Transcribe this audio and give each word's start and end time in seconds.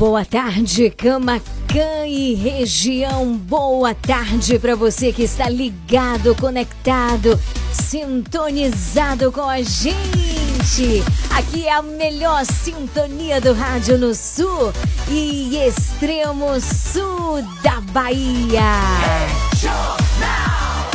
Boa 0.00 0.24
tarde, 0.24 0.88
Camacan 0.88 2.06
e 2.06 2.32
região. 2.34 3.36
Boa 3.36 3.94
tarde 3.94 4.58
para 4.58 4.74
você 4.74 5.12
que 5.12 5.24
está 5.24 5.46
ligado, 5.46 6.34
conectado, 6.36 7.38
sintonizado 7.70 9.30
com 9.30 9.42
a 9.42 9.60
gente. 9.60 11.04
Aqui 11.36 11.66
é 11.66 11.72
a 11.74 11.82
melhor 11.82 12.46
sintonia 12.46 13.42
do 13.42 13.52
rádio 13.52 13.98
no 13.98 14.14
sul 14.14 14.72
e 15.06 15.58
extremo 15.58 16.58
sul 16.62 17.42
da 17.62 17.82
Bahia. 17.82 18.80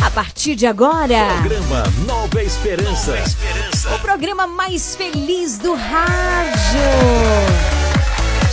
A 0.03 0.09
partir 0.09 0.55
de 0.55 0.65
agora, 0.65 1.27
Programa 1.41 1.83
Nova 2.07 2.41
Esperança. 2.41 3.11
Nova 3.11 3.23
Esperança. 3.23 3.95
o 3.95 3.99
programa 3.99 4.47
mais 4.47 4.95
feliz 4.95 5.59
do 5.59 5.75
rádio. 5.75 6.81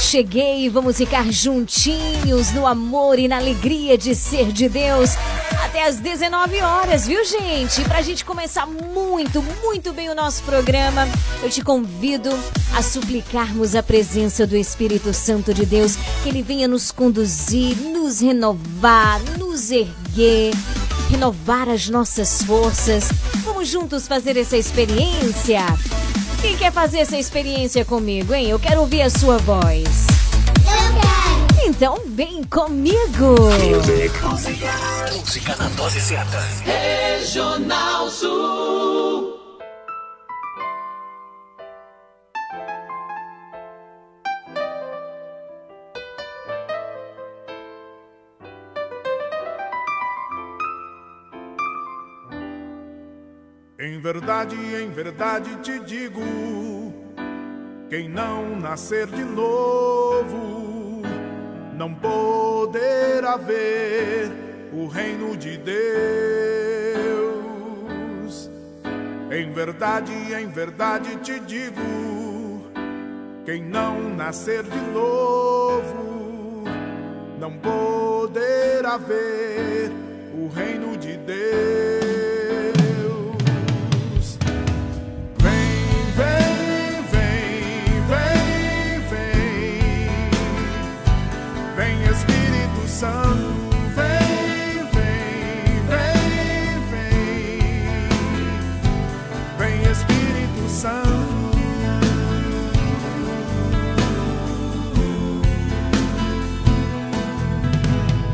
Cheguei, 0.03 0.69
vamos 0.69 0.99
ficar 0.99 1.33
juntinhos 1.33 2.51
no 2.53 2.67
amor 2.67 3.19
e 3.19 3.29
na 3.29 3.39
alegria 3.39 3.97
de 3.97 4.15
ser 4.15 4.53
de 4.53 4.69
Deus 4.69 5.11
até 5.73 5.87
às 5.87 5.97
19 5.97 6.61
horas, 6.61 7.07
viu, 7.07 7.25
gente? 7.25 7.83
Pra 7.85 8.03
gente 8.03 8.27
começar 8.27 8.67
muito, 8.67 9.41
muito 9.63 9.91
bem 9.95 10.11
o 10.11 10.15
nosso 10.15 10.43
programa, 10.43 11.09
eu 11.43 11.49
te 11.49 11.63
convido 11.63 12.29
a 12.77 12.83
suplicarmos 12.83 13.75
a 13.75 13.83
presença 13.83 14.47
do 14.47 14.55
Espírito 14.55 15.15
Santo 15.15 15.55
de 15.55 15.65
Deus, 15.65 15.97
que 16.23 16.29
ele 16.29 16.43
venha 16.43 16.69
nos 16.69 16.91
conduzir, 16.91 17.75
nos 17.79 18.21
renovar, 18.21 19.19
nos 19.39 19.71
erguer, 19.71 20.53
renovar 21.11 21.71
as 21.71 21.89
nossas 21.89 22.43
forças. 22.43 23.09
Vamos 23.43 23.69
juntos 23.69 24.07
fazer 24.07 24.37
essa 24.37 24.59
experiência? 24.59 25.65
Quem 26.43 26.57
quer 26.57 26.73
fazer 26.73 26.99
essa 26.99 27.17
experiência 27.17 27.85
comigo, 27.85 28.35
hein? 28.35 28.49
Eu 28.49 28.59
quero 28.59 28.81
ouvir 28.81 29.03
a 29.03 29.09
sua 29.09 29.39
voz. 29.39 30.09
Eu 30.59 31.01
quero. 31.01 31.65
Então 31.65 32.03
vem 32.09 32.43
comigo! 32.43 33.37
Música 35.17 35.57
na 35.57 35.69
dose 35.69 36.01
certa. 36.01 36.41
Regional 36.65 38.11
Sul. 38.11 39.32
Verdade, 54.03 54.57
em 54.57 54.91
verdade 54.91 55.55
te 55.63 55.79
digo: 55.79 56.21
quem 57.89 58.09
não 58.09 58.59
nascer 58.59 59.07
de 59.07 59.23
novo 59.23 61.03
não 61.77 61.95
poderá 61.95 63.37
ver 63.37 64.29
o 64.73 64.89
reino 64.89 65.37
de 65.37 65.57
Deus. 65.57 65.71
Em 69.31 69.53
verdade, 69.53 70.13
em 70.13 70.49
verdade 70.49 71.15
te 71.19 71.39
digo: 71.39 72.67
quem 73.45 73.63
não 73.63 74.17
nascer 74.17 74.65
de 74.65 74.81
novo 74.93 76.65
não 77.39 77.53
poderá 77.57 78.97
ver 78.97 79.93
o 80.35 80.49
reino 80.49 80.97
de 80.97 81.17
Deus. 81.19 82.22
Santo, 93.03 93.75
vem, 93.97 94.87
vem, 94.93 95.83
vem, 95.89 96.79
vem. 96.89 97.83
Vem 99.59 99.83
Espírito 99.91 100.63
Santo. 100.69 101.59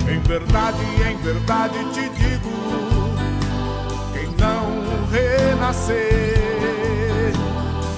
Em 0.06 0.20
verdade, 0.20 0.84
em 1.10 1.16
verdade 1.16 1.78
te 1.94 2.04
digo, 2.10 2.52
quem 4.12 4.28
não 4.36 4.66
renascer 5.10 5.96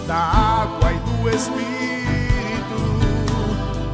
da 0.07 0.15
água 0.63 0.93
e 0.93 0.99
do 1.01 1.29
Espírito 1.31 2.81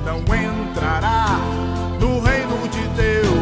não 0.05 0.19
entrará 0.19 1.66
no 2.07 2.21
reino 2.21 2.69
de 2.69 3.03
Deus. 3.03 3.36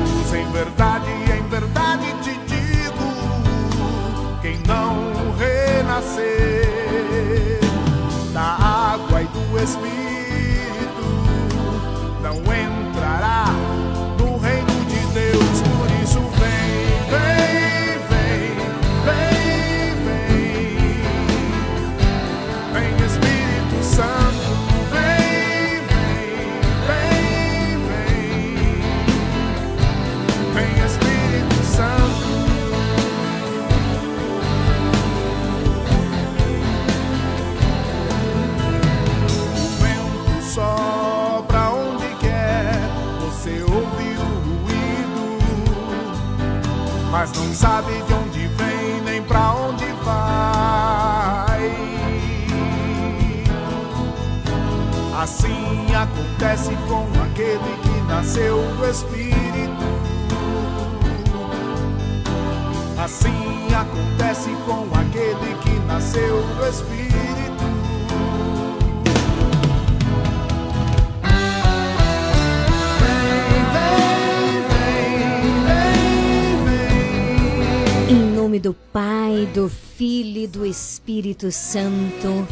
Espírito 81.44 81.52
Santo. 81.52 82.48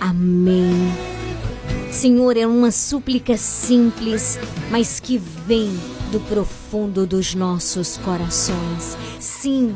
Amém. 0.00 0.92
Senhor, 1.90 2.36
é 2.36 2.46
uma 2.46 2.70
súplica 2.70 3.36
simples, 3.36 4.38
mas 4.70 4.98
que 4.98 5.18
vem 5.18 5.70
do 6.10 6.18
profundo 6.20 7.06
dos 7.06 7.34
nossos 7.34 7.98
corações. 7.98 8.96
Sim, 9.20 9.74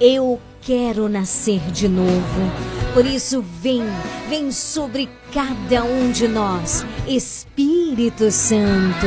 eu 0.00 0.40
quero 0.62 1.08
nascer 1.08 1.60
de 1.72 1.88
novo. 1.88 2.52
Por 2.94 3.04
isso, 3.04 3.44
vem, 3.60 3.82
vem 4.28 4.50
sobre 4.52 5.08
cada 5.32 5.84
um 5.84 6.10
de 6.10 6.28
nós, 6.28 6.84
Espírito 7.06 8.30
Santo. 8.30 9.06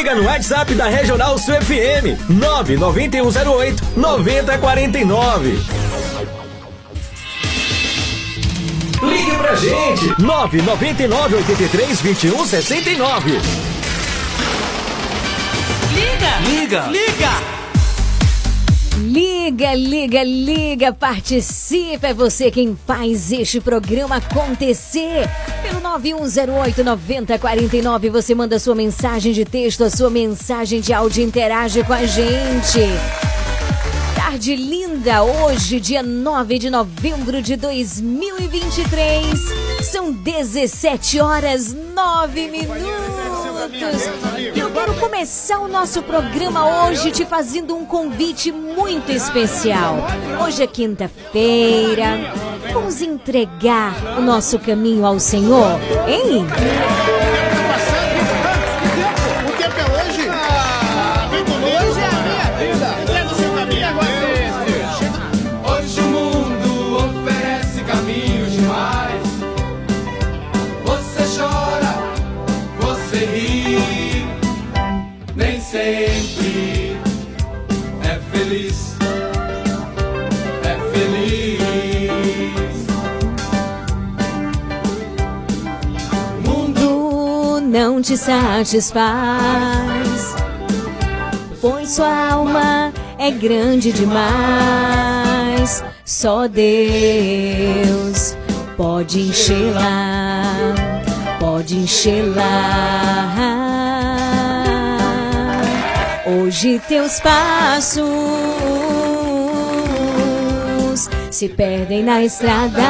Liga 0.00 0.14
no 0.14 0.22
WhatsApp 0.22 0.74
da 0.74 0.86
Regional 0.86 1.38
Sul 1.38 1.54
FM 1.60 2.16
99108 2.30 3.82
9049. 3.96 5.60
Ligue 9.02 9.36
pra 9.36 9.54
gente 9.56 10.22
999 10.22 11.36
83 11.36 12.00
21 12.00 12.46
69. 12.46 13.40
Liga! 15.92 16.38
Liga! 16.48 16.86
Liga! 16.86 17.59
Liga, 18.98 19.74
liga, 19.74 20.22
liga, 20.22 20.92
participe. 20.92 22.06
É 22.06 22.14
você 22.14 22.50
quem 22.50 22.76
faz 22.86 23.32
este 23.32 23.60
programa 23.60 24.16
acontecer. 24.16 25.28
Pelo 25.62 25.80
9108-9049, 25.80 28.10
você 28.10 28.34
manda 28.34 28.58
sua 28.58 28.74
mensagem 28.74 29.32
de 29.32 29.44
texto, 29.44 29.84
a 29.84 29.90
sua 29.90 30.10
mensagem 30.10 30.80
de 30.80 30.92
áudio, 30.92 31.22
interage 31.22 31.84
com 31.84 31.92
a 31.92 32.04
gente. 32.04 32.80
Tarde 34.14 34.54
linda, 34.54 35.22
hoje, 35.22 35.80
dia 35.80 36.02
9 36.02 36.58
de 36.58 36.70
novembro 36.70 37.42
de 37.42 37.56
2023. 37.56 39.24
São 39.82 40.12
17 40.12 41.20
horas 41.20 41.74
9 41.74 42.48
minutos. 42.48 43.19
E 43.72 44.58
eu 44.58 44.70
quero 44.72 44.94
começar 44.94 45.60
o 45.60 45.68
nosso 45.68 46.02
programa 46.02 46.88
hoje 46.88 47.12
te 47.12 47.24
fazendo 47.24 47.76
um 47.76 47.86
convite 47.86 48.50
muito 48.50 49.12
especial. 49.12 49.96
Hoje 50.44 50.62
é 50.62 50.66
quinta-feira. 50.66 52.18
Vamos 52.72 53.00
entregar 53.00 53.94
o 54.18 54.22
nosso 54.22 54.58
caminho 54.58 55.06
ao 55.06 55.20
Senhor, 55.20 55.78
hein? 56.08 56.46
Satisfaz, 88.30 90.36
pois 91.60 91.90
sua 91.90 92.30
alma 92.30 92.92
é 93.18 93.32
grande 93.32 93.92
demais. 93.92 95.82
Só 96.04 96.46
Deus 96.46 98.36
pode 98.76 99.20
enchê-la, 99.20 100.44
pode 101.40 101.76
enchê-la. 101.76 102.44
Hoje 106.26 106.80
teus 106.86 107.18
passos 107.18 108.06
se 111.32 111.48
perdem 111.48 112.04
na 112.04 112.22
estrada. 112.22 112.80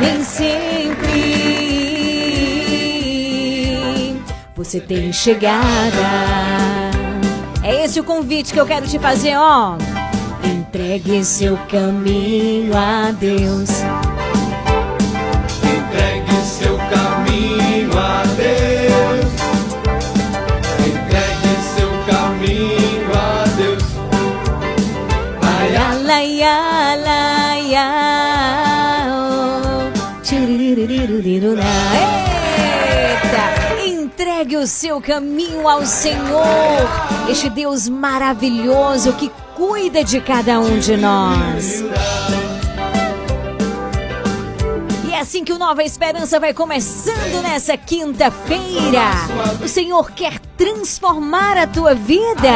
Nem 0.00 0.24
sempre 0.24 0.63
você 4.64 4.80
tem 4.80 5.12
chegada. 5.12 5.62
É 7.62 7.84
esse 7.84 8.00
o 8.00 8.04
convite 8.04 8.52
que 8.52 8.58
eu 8.58 8.66
quero 8.66 8.86
te 8.86 8.98
fazer, 8.98 9.36
ó. 9.36 9.76
Entregue 10.42 11.24
seu 11.24 11.56
caminho 11.68 12.76
a 12.76 13.10
Deus. 13.10 13.70
O 34.64 34.66
seu 34.66 34.98
caminho 34.98 35.68
ao 35.68 35.84
Senhor, 35.84 36.88
este 37.28 37.50
Deus 37.50 37.86
maravilhoso 37.86 39.12
que 39.12 39.30
cuida 39.54 40.02
de 40.02 40.22
cada 40.22 40.58
um 40.58 40.78
de 40.78 40.96
nós. 40.96 41.84
E 45.06 45.12
é 45.12 45.20
assim 45.20 45.44
que 45.44 45.52
o 45.52 45.58
Nova 45.58 45.82
Esperança 45.84 46.40
vai 46.40 46.54
começando 46.54 47.42
nessa 47.42 47.76
quinta-feira. 47.76 49.10
O 49.62 49.68
Senhor 49.68 50.12
quer 50.12 50.38
transformar 50.56 51.58
a 51.58 51.66
tua 51.66 51.94
vida. 51.94 52.48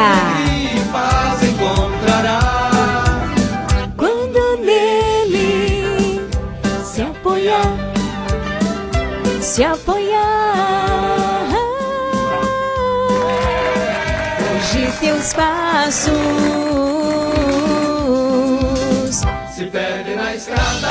Quando 3.98 4.56
nele 4.64 6.26
se 6.82 7.02
apoiar, 7.02 7.76
se 9.42 9.62
apoiar. 9.62 10.67
Teus 15.00 15.32
passos 15.32 16.12
Se 19.54 19.64
perde 19.66 20.14
na 20.14 20.34
estrada. 20.34 20.88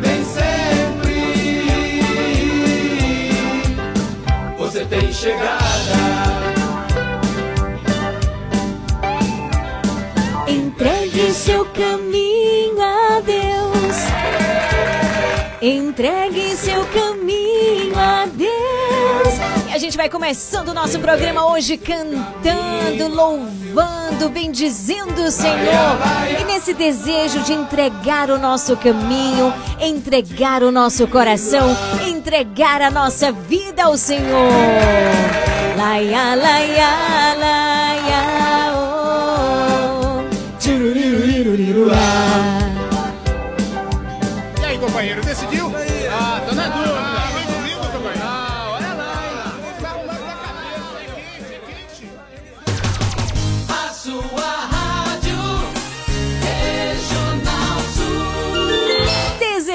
Nem 0.00 0.24
sempre 0.24 1.40
você 4.58 4.84
tem 4.84 5.12
chegada. 5.12 5.60
Entregue 10.46 11.32
seu 11.32 11.64
caminho 11.66 12.82
a 12.82 13.20
Deus. 13.20 13.96
Entregue 15.62 16.56
seu 16.56 16.84
caminho 16.86 17.09
gente 19.90 19.96
vai 19.96 20.08
começando 20.08 20.68
o 20.68 20.74
nosso 20.74 21.00
programa 21.00 21.50
hoje 21.50 21.76
cantando, 21.76 23.08
louvando, 23.08 24.28
bendizendo 24.28 25.24
o 25.24 25.32
Senhor. 25.32 25.98
E 26.38 26.44
nesse 26.44 26.72
desejo 26.72 27.40
de 27.40 27.52
entregar 27.52 28.30
o 28.30 28.38
nosso 28.38 28.76
caminho, 28.76 29.52
entregar 29.80 30.62
o 30.62 30.70
nosso 30.70 31.08
coração, 31.08 31.76
entregar 32.06 32.80
a 32.80 32.88
nossa 32.88 33.32
vida 33.32 33.82
ao 33.82 33.96
Senhor. 33.96 34.52
Laia, 35.76 36.36
laia, 36.36 37.36
laia, 37.36 37.79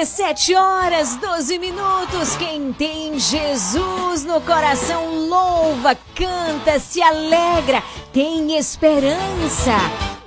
17 0.06 0.54
horas 0.54 1.16
12 1.16 1.58
minutos. 1.58 2.36
Quem 2.38 2.72
tem 2.72 3.18
Jesus 3.18 4.24
no 4.24 4.40
coração 4.40 5.28
louva, 5.28 5.98
canta, 6.14 6.80
se 6.80 7.02
alegra, 7.02 7.82
tem 8.14 8.56
esperança. 8.56 9.76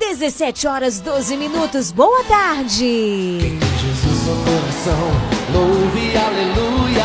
17 0.00 0.66
horas 0.66 0.98
12 0.98 1.36
minutos. 1.36 1.92
Boa 1.92 2.24
tarde. 2.24 3.38
Quem 3.40 3.56
tem 3.56 3.78
Jesus 3.78 4.26
no 4.26 4.44
coração, 4.44 5.10
louve 5.54 6.16
aleluia. 6.16 7.04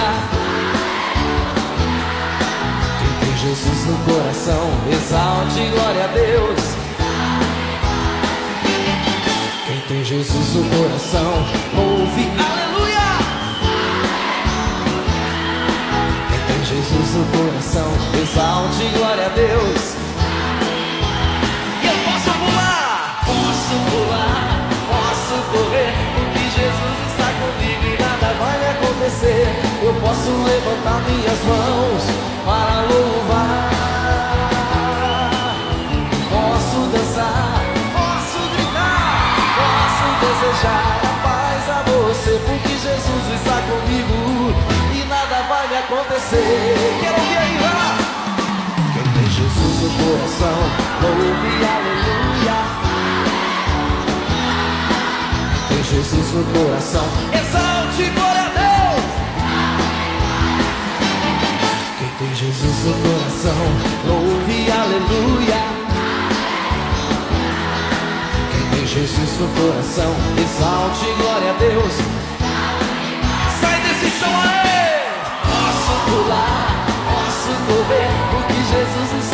Quem 2.98 3.28
tem 3.28 3.38
Jesus 3.38 3.86
no 3.86 3.98
coração, 4.04 4.70
exalte 4.92 5.70
glória 5.76 6.06
a 6.06 6.08
Deus. 6.08 6.60
Quem 9.68 9.80
tem 9.88 10.04
Jesus 10.04 10.56
no 10.56 10.64
coração, 10.76 11.34
louve 11.76 12.24
aleluia. 12.32 12.63
Jesus 16.66 17.16
no 17.16 17.26
coração, 17.38 17.92
exalte 18.22 18.88
glória 18.98 19.26
a 19.26 19.30
Deus. 19.30 19.96
E 21.82 21.88
eu 21.88 21.98
posso 22.06 22.30
voar, 22.40 23.20
posso 23.26 23.76
voar, 23.92 24.70
posso 24.88 25.36
correr, 25.52 25.94
porque 26.16 26.40
Jesus 26.40 26.98
está 27.12 27.28
comigo 27.42 27.84
e 27.84 28.02
nada 28.02 28.34
vai 28.40 28.60
acontecer. 28.72 29.46
Eu 29.84 29.94
posso 29.96 30.30
levantar 30.30 31.02
minhas 31.10 31.44
mãos 31.44 32.04
para 32.46 32.82
louvar, 32.94 33.73
acontecer. 46.34 47.00
Quero 47.02 47.16
ouvir 47.16 47.38
aí, 47.38 47.58
lá. 47.62 47.98
Quem 48.94 49.04
tem 49.14 49.30
Jesus 49.32 49.82
no 49.82 49.90
coração, 50.04 50.58
louve 51.02 51.54
aleluia. 51.76 52.58
Quem 55.68 55.78
tem 55.78 55.84
Jesus 55.84 56.28
no 56.34 56.44
coração, 56.54 57.08
exalte 57.34 58.10
glória 58.12 58.42
a 58.42 58.50
Deus. 58.50 59.04
Quem 62.00 62.10
tem 62.20 62.36
Jesus 62.36 62.78
no 62.86 62.94
coração, 62.94 63.62
louve 64.06 64.72
aleluia. 64.72 65.62
Quem 68.52 68.70
tem 68.72 68.88
Jesus 68.88 69.40
no 69.40 69.48
coração, 69.62 70.12
exalte 70.38 71.06
glória 71.22 71.52
a 71.52 71.58
Deus. 71.58 71.94
Sai 73.62 73.80
desse 73.82 74.20
chão 74.20 74.42
aí! 74.42 74.53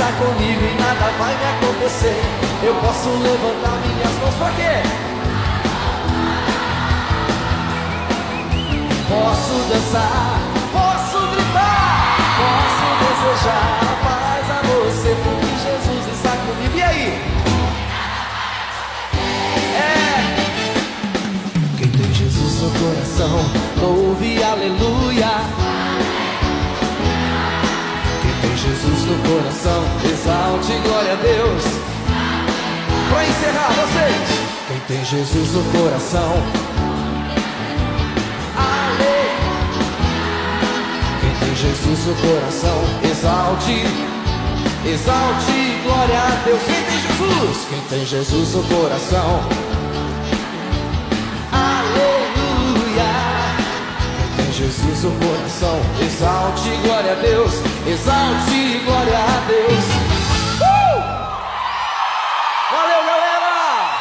Está 0.10 0.12
comigo 0.14 0.62
e 0.62 0.82
nada 0.82 1.12
vai 1.18 1.36
me 1.36 1.46
acontecer. 1.46 2.22
Eu 2.64 2.74
posso 2.76 3.10
levantar 3.10 3.78
minhas 3.86 4.14
mãos 4.20 4.36
pra 4.36 4.50
quê? 4.52 4.84
Posso 9.08 9.54
dançar, 9.70 10.40
posso 10.72 11.28
gritar, 11.28 12.18
posso 12.40 12.88
desejar 13.04 13.80
a 13.82 13.94
paz 14.06 14.46
a 14.52 14.62
você, 14.68 15.16
porque 15.24 15.50
Jesus 15.66 16.04
está 16.14 16.32
comigo. 16.32 16.78
E 16.78 16.82
aí? 16.82 17.08
É. 19.76 19.90
Quem 21.78 21.90
tem 21.90 22.14
Jesus 22.14 22.62
no 22.62 22.70
coração, 22.72 23.40
louve 23.82 24.44
aleluia. 24.44 26.09
Jesus 28.70 29.06
no 29.06 29.18
coração, 29.28 29.84
exalte 30.06 30.74
glória 30.88 31.14
a 31.14 31.16
Deus. 31.16 31.64
Pra 33.10 33.26
encerrar 33.26 33.70
vocês, 33.70 34.30
quem 34.68 34.80
tem 34.82 35.06
Jesus 35.06 35.54
no 35.54 35.64
coração, 35.72 36.34
ale. 38.56 39.40
Quem 41.20 41.34
tem 41.40 41.56
Jesus 41.56 42.06
no 42.06 42.14
coração, 42.14 42.84
exalte, 43.10 43.86
exalte 44.86 45.82
glória 45.84 46.20
a 46.20 46.44
Deus. 46.46 46.62
Quem 46.64 46.84
tem 46.84 47.00
Jesus? 47.02 47.66
Quem 47.70 47.82
tem 47.90 48.06
Jesus 48.06 48.54
no 48.54 48.64
coração, 48.66 49.50
aleluia. 51.52 53.10
Quem 54.36 54.46
tem 54.46 54.54
Jesus 54.54 55.04
no 55.06 55.12
coração, 55.14 55.82
exalte 56.20 56.70
glória 56.84 57.14
a 57.14 57.16
Deus, 57.16 57.54
exalte 57.88 58.80
glória 58.84 59.18
a 59.18 59.40
Deus. 59.48 59.86
Uh! 60.60 61.00
Valeu, 62.76 63.06
galera! 63.06 63.96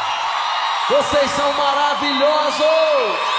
Vocês 0.89 1.31
são 1.31 1.53
maravilhosos! 1.53 3.38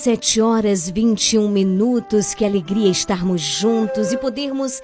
17 0.00 0.40
horas 0.40 0.88
21 0.88 1.46
minutos. 1.46 2.32
Que 2.32 2.46
alegria 2.46 2.90
estarmos 2.90 3.42
juntos 3.42 4.12
e 4.12 4.16
podermos 4.16 4.82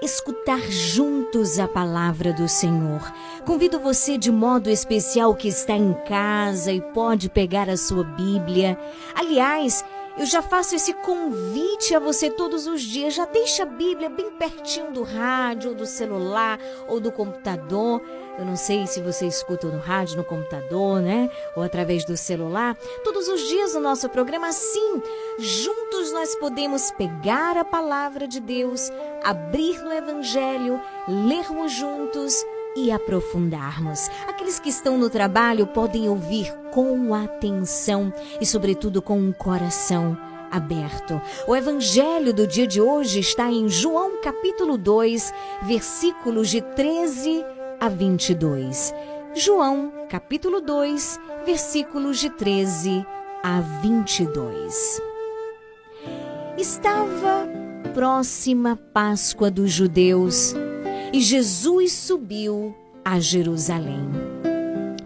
escutar 0.00 0.60
juntos 0.70 1.58
a 1.58 1.68
palavra 1.68 2.32
do 2.32 2.48
Senhor. 2.48 3.02
Convido 3.44 3.78
você 3.78 4.16
de 4.16 4.32
modo 4.32 4.70
especial 4.70 5.34
que 5.34 5.48
está 5.48 5.74
em 5.74 5.92
casa 6.08 6.72
e 6.72 6.80
pode 6.80 7.28
pegar 7.28 7.68
a 7.68 7.76
sua 7.76 8.02
Bíblia. 8.02 8.78
Aliás, 9.14 9.84
eu 10.18 10.24
já 10.24 10.40
faço 10.40 10.74
esse 10.74 10.94
convite 10.94 11.94
a 11.94 11.98
você 11.98 12.30
todos 12.30 12.66
os 12.66 12.80
dias. 12.80 13.14
Já 13.14 13.26
deixa 13.26 13.64
a 13.64 13.66
Bíblia 13.66 14.08
bem 14.08 14.30
pertinho 14.30 14.90
do 14.90 15.02
rádio, 15.02 15.74
do 15.74 15.84
celular, 15.84 16.58
ou 16.88 16.98
do 16.98 17.12
computador. 17.12 18.00
Eu 18.38 18.44
não 18.44 18.56
sei 18.56 18.86
se 18.86 19.00
você 19.00 19.26
escuta 19.26 19.66
no 19.66 19.78
rádio, 19.78 20.16
no 20.16 20.24
computador, 20.24 21.00
né? 21.00 21.30
Ou 21.54 21.62
através 21.62 22.04
do 22.04 22.16
celular. 22.16 22.76
Todos 23.04 23.28
os 23.28 23.40
dias 23.48 23.74
o 23.74 23.80
nosso 23.80 24.08
programa, 24.08 24.52
sim. 24.52 25.02
Juntos 25.38 26.12
nós 26.12 26.34
podemos 26.36 26.90
pegar 26.92 27.56
a 27.56 27.64
palavra 27.64 28.26
de 28.26 28.40
Deus, 28.40 28.90
abrir 29.22 29.82
no 29.82 29.92
Evangelho, 29.92 30.80
lermos 31.06 31.72
juntos 31.72 32.44
e 32.76 32.92
aprofundarmos. 32.92 34.08
Aqueles 34.28 34.60
que 34.60 34.68
estão 34.68 34.98
no 34.98 35.08
trabalho 35.08 35.66
podem 35.66 36.08
ouvir 36.08 36.52
com 36.70 37.14
atenção 37.14 38.12
e, 38.40 38.46
sobretudo, 38.46 39.00
com 39.00 39.18
um 39.18 39.32
coração 39.32 40.16
aberto. 40.50 41.20
O 41.46 41.56
evangelho 41.56 42.32
do 42.32 42.46
dia 42.46 42.66
de 42.66 42.80
hoje 42.80 43.20
está 43.20 43.50
em 43.50 43.68
João 43.68 44.20
capítulo 44.20 44.76
2, 44.76 45.32
versículos 45.62 46.50
de 46.50 46.60
13 46.60 47.44
a 47.80 47.88
22. 47.88 48.94
João 49.34 49.92
capítulo 50.08 50.60
2, 50.60 51.20
versículos 51.44 52.18
de 52.18 52.30
13 52.30 53.04
a 53.42 53.60
22. 53.82 55.02
Estava 56.56 57.48
próxima 57.92 58.78
Páscoa 58.92 59.50
dos 59.50 59.70
judeus 59.70 60.54
e 61.16 61.20
Jesus 61.22 61.92
subiu 61.92 62.76
a 63.02 63.18
Jerusalém. 63.18 64.06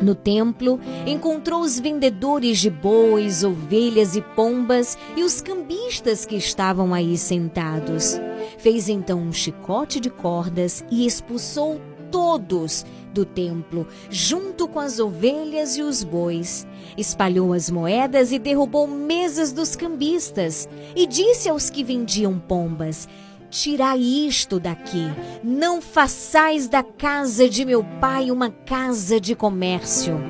No 0.01 0.12
templo, 0.12 0.81
encontrou 1.07 1.61
os 1.61 1.79
vendedores 1.79 2.59
de 2.59 2.68
bois, 2.68 3.44
ovelhas 3.44 4.16
e 4.16 4.20
pombas 4.20 4.99
e 5.16 5.23
os 5.23 5.40
cambistas 5.40 6.27
que 6.27 6.35
estavam 6.35 6.92
aí 6.92 7.16
sentados. 7.16 8.20
Fez 8.59 8.88
então 8.88 9.20
um 9.20 9.33
chicote 9.33 10.01
de 10.01 10.11
cordas 10.11 10.85
e 10.90 11.07
expulsou 11.07 11.81
todos 12.11 12.85
do 13.14 13.25
templo, 13.25 13.87
junto 14.11 14.66
com 14.66 14.81
as 14.81 14.99
ovelhas 14.99 15.77
e 15.77 15.83
os 15.83 16.03
bois. 16.03 16.66
Espalhou 16.99 17.53
as 17.53 17.70
moedas 17.70 18.33
e 18.33 18.38
derrubou 18.40 18.88
mesas 18.88 19.53
dos 19.53 19.77
cambistas. 19.77 20.68
E 20.96 21.07
disse 21.07 21.49
aos 21.49 21.70
que 21.70 21.85
vendiam 21.85 22.37
pombas: 22.37 23.09
Tirai 23.50 23.98
isto 23.98 24.60
daqui. 24.60 25.06
Não 25.42 25.82
façais 25.82 26.68
da 26.68 26.84
casa 26.84 27.48
de 27.48 27.64
meu 27.64 27.84
pai 28.00 28.30
uma 28.30 28.48
casa 28.48 29.20
de 29.20 29.34
comércio. 29.34 30.20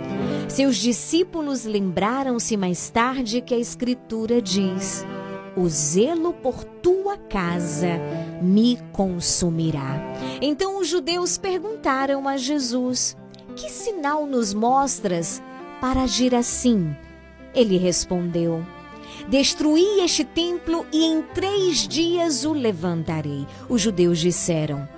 Seus 0.49 0.77
discípulos 0.77 1.65
lembraram-se 1.65 2.57
mais 2.57 2.89
tarde 2.89 3.43
que 3.43 3.55
a 3.55 3.59
Escritura 3.59 4.41
diz: 4.41 5.05
O 5.55 5.69
zelo 5.69 6.33
por 6.33 6.65
tua 6.65 7.19
casa 7.19 8.01
me 8.41 8.79
consumirá. 8.91 10.01
Então 10.41 10.81
os 10.81 10.89
judeus 10.89 11.37
perguntaram 11.37 12.27
a 12.27 12.39
Jesus: 12.39 13.17
Que 13.55 13.69
sinal 13.71 14.27
nos 14.27 14.55
mostras 14.55 15.43
para 15.79 16.05
agir 16.05 16.35
assim? 16.35 16.97
Ele 17.55 17.77
respondeu: 17.77 18.65
Destruí 19.29 20.01
este 20.01 20.25
templo 20.25 20.87
e 20.93 21.05
em 21.05 21.23
três 21.23 21.87
dias 21.87 22.45
o 22.45 22.53
levantarei. 22.53 23.47
Os 23.69 23.81
judeus 23.81 24.19
disseram: 24.19 24.89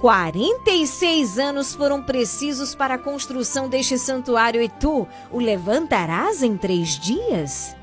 46 0.00 1.38
anos 1.38 1.74
foram 1.74 2.02
precisos 2.02 2.74
para 2.74 2.94
a 2.94 2.98
construção 2.98 3.68
deste 3.68 3.98
santuário 3.98 4.62
e 4.62 4.68
tu 4.68 5.06
o 5.32 5.38
levantarás 5.38 6.42
em 6.42 6.56
três 6.56 6.98
dias? 6.98 7.74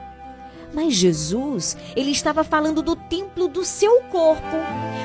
Mas 0.74 0.93
Jesus, 0.93 1.78
ele 1.96 2.12
estava 2.12 2.43
falando 2.43 2.82
do 2.82 2.96
templo 2.96 3.48
do 3.48 3.63
seu 3.63 4.02
corpo. 4.04 4.58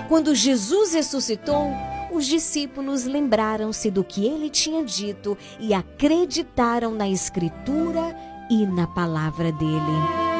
Quando 0.08 0.34
Jesus 0.34 0.94
ressuscitou, 0.94 1.70
os 2.10 2.26
discípulos 2.26 3.04
lembraram-se 3.04 3.90
do 3.90 4.02
que 4.02 4.26
ele 4.26 4.48
tinha 4.48 4.82
dito 4.82 5.36
e 5.60 5.74
acreditaram 5.74 6.92
na 6.92 7.08
Escritura 7.08 8.16
e 8.50 8.66
na 8.66 8.86
palavra 8.86 9.52
dele 9.52 10.37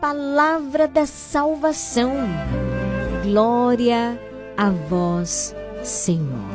palavra 0.00 0.88
da 0.88 1.04
salvação. 1.04 2.12
Glória 3.22 4.18
a 4.56 4.70
vós, 4.70 5.54
Senhor. 5.84 6.48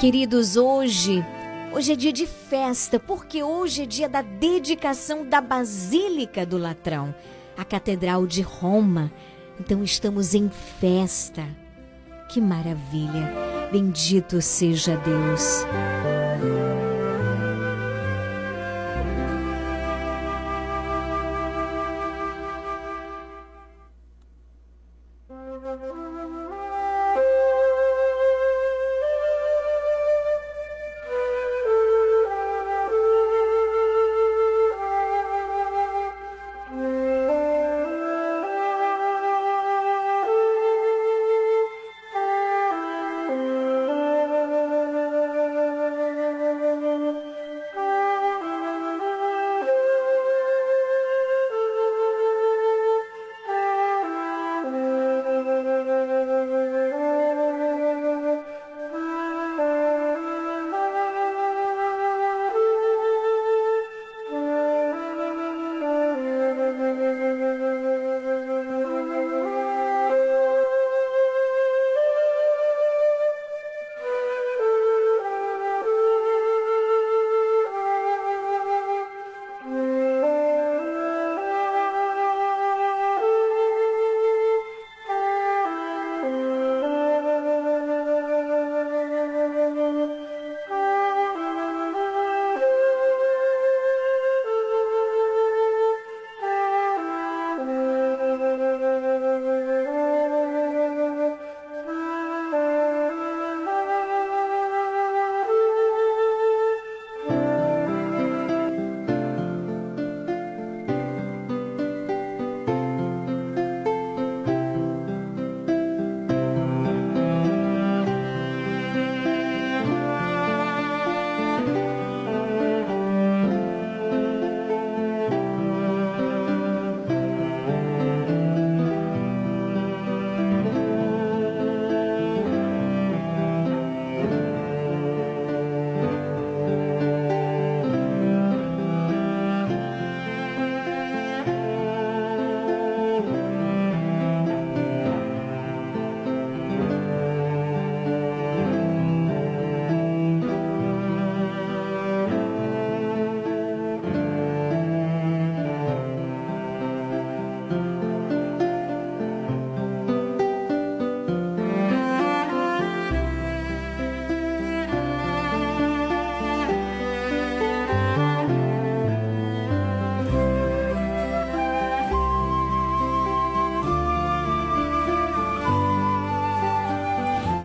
Queridos, 0.00 0.56
hoje, 0.56 1.24
hoje 1.72 1.92
é 1.92 1.96
dia 1.96 2.12
de 2.12 2.26
festa, 2.26 3.00
porque 3.00 3.42
hoje 3.42 3.82
é 3.82 3.86
dia 3.86 4.08
da 4.08 4.22
dedicação 4.22 5.26
da 5.26 5.40
Basílica 5.40 6.46
do 6.46 6.56
Latrão, 6.56 7.12
a 7.56 7.64
Catedral 7.64 8.26
de 8.26 8.42
Roma. 8.42 9.10
Então 9.58 9.82
estamos 9.82 10.34
em 10.34 10.48
festa. 10.48 11.44
Que 12.28 12.40
maravilha! 12.40 13.32
Bendito 13.72 14.40
seja 14.40 14.96
Deus. 14.98 15.64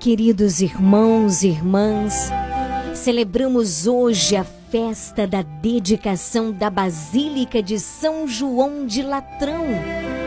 Queridos 0.10 0.60
irmãos 0.60 1.44
e 1.44 1.50
irmãs, 1.50 2.32
celebramos 2.96 3.86
hoje 3.86 4.36
a 4.36 4.44
festa 4.44 5.28
da 5.28 5.44
dedicação 5.44 6.52
da 6.52 6.68
Basílica 6.68 7.62
de 7.62 7.80
São 7.80 8.28
João 8.28 8.88
de 8.88 9.04
Latrão, 9.04 9.66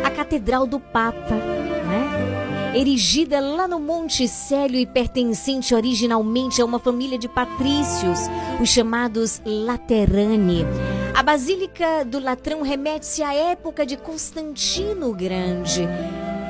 a 0.04 0.08
Catedral 0.08 0.68
do 0.68 0.78
Papa, 0.78 1.34
né? 1.34 2.72
Erigida 2.78 3.40
lá 3.40 3.66
no 3.66 3.80
Monte 3.80 4.28
Célio 4.28 4.78
e 4.78 4.86
pertencente 4.86 5.74
originalmente 5.74 6.62
a 6.62 6.64
uma 6.64 6.78
família 6.78 7.18
de 7.18 7.28
patrícios, 7.28 8.20
os 8.60 8.68
chamados 8.68 9.42
Laterani. 9.44 10.64
A 11.12 11.24
Basílica 11.24 12.04
do 12.04 12.20
Latrão 12.20 12.62
remete-se 12.62 13.20
à 13.20 13.34
época 13.34 13.84
de 13.84 13.96
Constantino 13.96 15.10
o 15.10 15.12
Grande. 15.12 15.88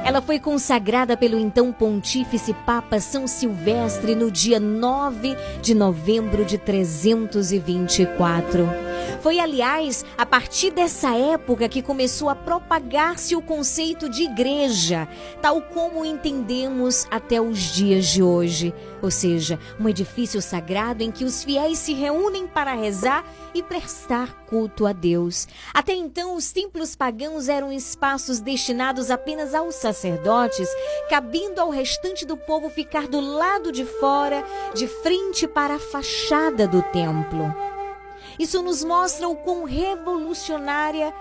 Ela 0.04 0.20
foi 0.20 0.40
consagrada 0.40 1.16
pelo 1.16 1.38
então 1.38 1.72
pontífice 1.72 2.52
Papa 2.52 2.98
São 2.98 3.28
Silvestre 3.28 4.16
no 4.16 4.32
dia 4.32 4.58
9 4.58 5.36
de 5.62 5.74
novembro 5.74 6.44
de 6.44 6.58
324. 6.58 8.91
Foi, 9.22 9.38
aliás, 9.38 10.04
a 10.18 10.26
partir 10.26 10.72
dessa 10.72 11.16
época 11.16 11.68
que 11.68 11.80
começou 11.80 12.28
a 12.28 12.34
propagar-se 12.34 13.36
o 13.36 13.42
conceito 13.42 14.08
de 14.08 14.24
igreja, 14.24 15.08
tal 15.40 15.62
como 15.62 16.04
entendemos 16.04 17.06
até 17.10 17.40
os 17.40 17.58
dias 17.72 18.06
de 18.06 18.22
hoje. 18.22 18.74
Ou 19.00 19.10
seja, 19.10 19.58
um 19.78 19.88
edifício 19.88 20.42
sagrado 20.42 21.02
em 21.02 21.10
que 21.10 21.24
os 21.24 21.44
fiéis 21.44 21.78
se 21.78 21.92
reúnem 21.92 22.46
para 22.46 22.74
rezar 22.74 23.24
e 23.54 23.62
prestar 23.62 24.44
culto 24.46 24.86
a 24.86 24.92
Deus. 24.92 25.46
Até 25.72 25.92
então, 25.92 26.34
os 26.34 26.52
templos 26.52 26.96
pagãos 26.96 27.48
eram 27.48 27.72
espaços 27.72 28.40
destinados 28.40 29.10
apenas 29.10 29.54
aos 29.54 29.76
sacerdotes, 29.76 30.68
cabendo 31.08 31.60
ao 31.60 31.70
restante 31.70 32.26
do 32.26 32.36
povo 32.36 32.68
ficar 32.70 33.06
do 33.06 33.20
lado 33.20 33.70
de 33.72 33.84
fora, 33.84 34.44
de 34.74 34.86
frente 34.86 35.46
para 35.46 35.74
a 35.76 35.80
fachada 35.80 36.66
do 36.66 36.82
templo. 36.82 37.71
Isso 38.38 38.62
nos 38.62 38.82
mostra 38.82 39.28
o 39.28 39.36
quão 39.36 39.64
revolucionária 39.64 41.12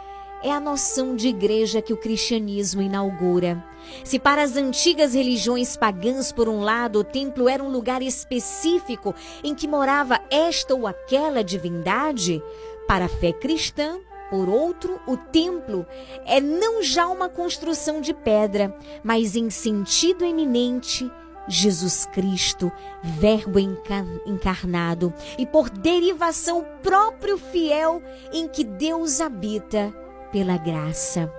é 0.44 0.52
a 0.52 0.60
noção 0.60 1.16
de 1.16 1.28
igreja 1.28 1.82
que 1.82 1.94
o 1.94 1.98
cristianismo 1.98 2.82
inaugura. 2.82 3.64
Se 4.04 4.20
para 4.20 4.42
as 4.42 4.56
antigas 4.56 5.14
religiões 5.14 5.78
pagãs, 5.78 6.32
por 6.32 6.50
um 6.50 6.62
lado, 6.62 7.00
o 7.00 7.04
templo 7.04 7.48
era 7.48 7.64
um 7.64 7.70
lugar 7.70 8.02
específico 8.02 9.14
em 9.44 9.54
que 9.54 9.68
morava 9.68 10.20
esta 10.30 10.74
ou 10.74 10.88
aquela 10.88 11.44
divindade, 11.44 12.42
para 12.88 13.06
a 13.06 13.10
fé 13.10 13.32
cristã, 13.32 14.00
por 14.30 14.48
outro, 14.48 15.00
o 15.06 15.18
templo 15.18 15.86
é 16.26 16.40
não 16.40 16.82
já 16.82 17.08
uma 17.08 17.28
construção 17.28 18.00
de 18.00 18.14
pedra, 18.14 18.74
mas 19.04 19.36
em 19.36 19.50
sentido 19.50 20.24
eminente 20.24 21.10
Jesus 21.48 22.06
Cristo, 22.06 22.72
Verbo 23.04 23.60
encarnado, 23.60 25.14
e 25.38 25.46
por 25.46 25.70
derivação 25.70 26.60
o 26.60 26.66
próprio 26.82 27.38
fiel 27.38 28.02
em 28.32 28.48
que 28.48 28.64
Deus 28.64 29.20
habita 29.20 29.94
pela 30.32 30.58
graça. 30.58 31.32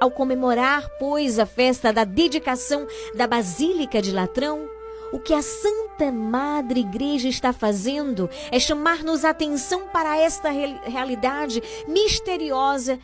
Ao 0.00 0.10
comemorar, 0.10 0.88
pois, 0.98 1.38
a 1.38 1.46
festa 1.46 1.92
da 1.92 2.04
dedicação 2.04 2.86
da 3.14 3.26
Basílica 3.26 4.02
de 4.02 4.10
Latrão, 4.10 4.68
o 5.12 5.18
que 5.18 5.34
a 5.34 5.42
Santa 5.42 6.10
Madre 6.10 6.80
Igreja 6.80 7.28
está 7.28 7.52
fazendo 7.52 8.28
é 8.50 8.58
chamar-nos 8.58 9.24
atenção 9.24 9.86
para 9.88 10.16
esta 10.16 10.48
realidade 10.50 11.62
misteriosa 11.86 12.98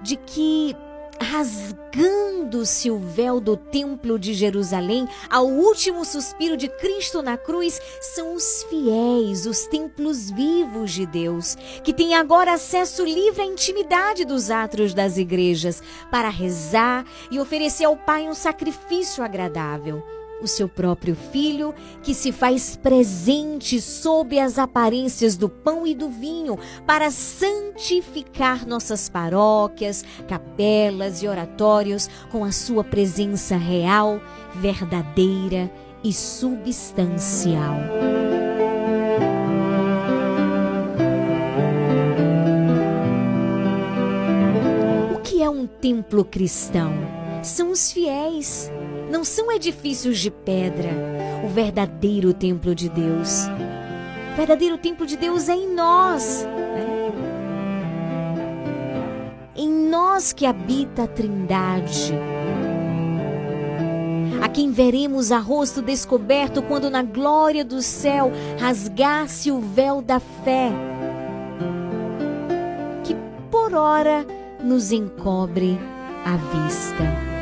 de 0.00 0.16
que 0.16 0.74
rasgando-se 1.20 2.90
o 2.90 2.98
véu 2.98 3.40
do 3.40 3.56
Templo 3.56 4.18
de 4.18 4.34
Jerusalém, 4.34 5.08
ao 5.28 5.46
último 5.46 6.04
suspiro 6.04 6.56
de 6.56 6.68
Cristo 6.68 7.22
na 7.22 7.36
cruz, 7.36 7.80
são 8.00 8.34
os 8.34 8.64
fiéis, 8.64 9.46
os 9.46 9.66
templos 9.66 10.30
vivos 10.30 10.92
de 10.92 11.06
Deus, 11.06 11.56
que 11.82 11.92
têm 11.92 12.14
agora 12.14 12.54
acesso 12.54 13.04
livre 13.04 13.42
à 13.42 13.46
intimidade 13.46 14.24
dos 14.24 14.50
atos 14.50 14.94
das 14.94 15.16
igrejas, 15.16 15.82
para 16.10 16.28
rezar 16.28 17.04
e 17.30 17.38
oferecer 17.38 17.84
ao 17.84 17.96
Pai 17.96 18.28
um 18.28 18.34
sacrifício 18.34 19.22
agradável 19.22 20.02
o 20.40 20.46
seu 20.46 20.68
próprio 20.68 21.14
filho, 21.14 21.74
que 22.02 22.14
se 22.14 22.32
faz 22.32 22.76
presente 22.76 23.80
sob 23.80 24.38
as 24.38 24.58
aparências 24.58 25.36
do 25.36 25.48
pão 25.48 25.86
e 25.86 25.94
do 25.94 26.08
vinho, 26.08 26.58
para 26.86 27.10
santificar 27.10 28.66
nossas 28.66 29.08
paróquias, 29.08 30.04
capelas 30.28 31.22
e 31.22 31.28
oratórios 31.28 32.08
com 32.30 32.44
a 32.44 32.52
sua 32.52 32.84
presença 32.84 33.56
real, 33.56 34.20
verdadeira 34.54 35.70
e 36.02 36.12
substancial. 36.12 37.76
O 45.14 45.20
que 45.20 45.42
é 45.42 45.50
um 45.50 45.66
templo 45.66 46.24
cristão? 46.24 46.92
São 47.42 47.70
os 47.70 47.92
fiéis 47.92 48.70
não 49.10 49.24
são 49.24 49.50
edifícios 49.50 50.18
de 50.18 50.30
pedra, 50.30 50.90
o 51.44 51.48
verdadeiro 51.48 52.32
templo 52.34 52.74
de 52.74 52.88
Deus. 52.88 53.46
O 54.32 54.36
verdadeiro 54.36 54.76
templo 54.76 55.06
de 55.06 55.16
Deus 55.16 55.48
é 55.48 55.54
em 55.54 55.74
nós. 55.74 56.44
Né? 56.44 57.12
Em 59.56 59.68
nós 59.68 60.32
que 60.32 60.46
habita 60.46 61.04
a 61.04 61.06
Trindade. 61.06 62.12
A 64.42 64.48
quem 64.48 64.70
veremos 64.70 65.32
a 65.32 65.38
rosto 65.38 65.82
descoberto 65.82 66.62
quando 66.62 66.90
na 66.90 67.02
glória 67.02 67.64
do 67.64 67.82
céu 67.82 68.30
rasgasse 68.58 69.50
o 69.50 69.58
véu 69.58 70.00
da 70.00 70.20
fé, 70.20 70.70
que 73.02 73.16
por 73.50 73.74
ora 73.74 74.24
nos 74.62 74.92
encobre 74.92 75.76
a 76.24 76.36
vista 76.36 77.37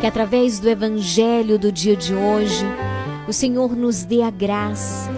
que 0.00 0.06
através 0.06 0.58
do 0.60 0.68
Evangelho 0.68 1.58
do 1.58 1.72
dia 1.72 1.96
de 1.96 2.14
hoje, 2.14 2.64
o 3.26 3.32
Senhor 3.32 3.74
nos 3.74 4.04
dê 4.04 4.22
a 4.22 4.30
graça 4.30 5.10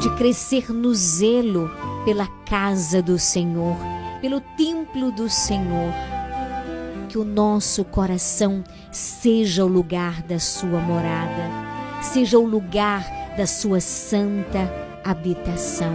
de 0.00 0.10
crescer 0.16 0.70
no 0.70 0.94
zelo 0.94 1.70
pela 2.04 2.26
casa 2.44 3.00
do 3.00 3.18
Senhor, 3.18 3.74
pelo 4.20 4.40
templo 4.40 5.10
do 5.10 5.30
Senhor. 5.30 5.92
Que 7.08 7.16
o 7.16 7.24
nosso 7.24 7.84
coração 7.84 8.62
seja 8.92 9.64
o 9.64 9.68
lugar 9.68 10.22
da 10.22 10.38
sua 10.38 10.80
morada, 10.80 12.02
seja 12.02 12.38
o 12.38 12.46
lugar 12.46 13.02
da 13.36 13.46
sua 13.46 13.80
santa 13.80 14.70
habitação, 15.02 15.94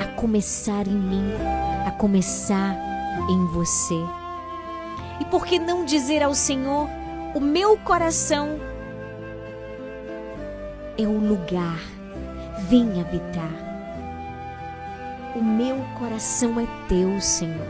a 0.00 0.06
começar 0.14 0.86
em 0.86 0.96
mim, 0.96 1.30
a 1.86 1.90
começar 1.90 2.74
em 3.28 3.46
você. 3.46 4.15
E 5.20 5.24
por 5.24 5.46
que 5.46 5.58
não 5.58 5.84
dizer 5.84 6.22
ao 6.22 6.34
Senhor: 6.34 6.88
O 7.34 7.40
meu 7.40 7.76
coração 7.78 8.58
é 10.98 11.06
o 11.06 11.18
lugar, 11.18 11.80
vem 12.68 13.00
habitar. 13.00 13.66
O 15.34 15.42
meu 15.42 15.76
coração 15.98 16.58
é 16.58 16.66
teu, 16.88 17.20
Senhor. 17.20 17.66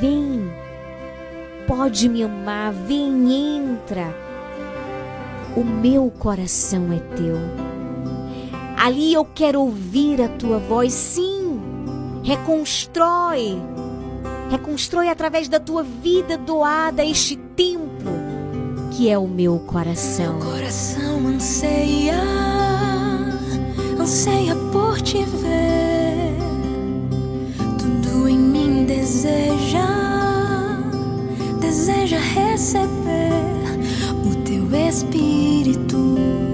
Vem, 0.00 0.52
pode 1.66 2.08
me 2.08 2.22
amar, 2.22 2.72
vem, 2.72 3.56
entra. 3.56 4.14
O 5.56 5.64
meu 5.64 6.10
coração 6.18 6.92
é 6.92 6.98
teu. 7.16 7.36
Ali 8.76 9.14
eu 9.14 9.24
quero 9.24 9.62
ouvir 9.62 10.20
a 10.20 10.28
tua 10.28 10.58
voz, 10.58 10.92
sim. 10.92 11.58
Reconstrói 12.22 13.58
Reconstrói 14.50 15.08
através 15.08 15.48
da 15.48 15.58
tua 15.58 15.82
vida 15.82 16.36
doada 16.36 17.04
este 17.04 17.36
templo 17.36 18.34
que 18.96 19.10
é 19.10 19.18
o 19.18 19.26
meu 19.26 19.58
coração. 19.58 20.38
Meu 20.38 20.52
coração 20.52 21.26
anseia, 21.26 22.22
anseia 23.98 24.54
por 24.72 25.00
te 25.00 25.24
ver. 25.24 26.36
Tudo 27.76 28.28
em 28.28 28.38
mim 28.38 28.84
deseja, 28.84 29.88
deseja 31.60 32.18
receber 32.18 33.32
o 34.24 34.34
teu 34.44 34.72
espírito. 34.88 36.53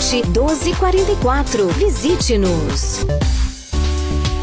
1244. 0.00 1.68
Visite-nos. 1.68 3.04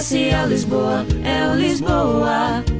Comercial 0.00 0.48
Lisboa, 0.48 1.04
é 1.22 1.50
o 1.50 1.54
Lisboa. 1.56 2.79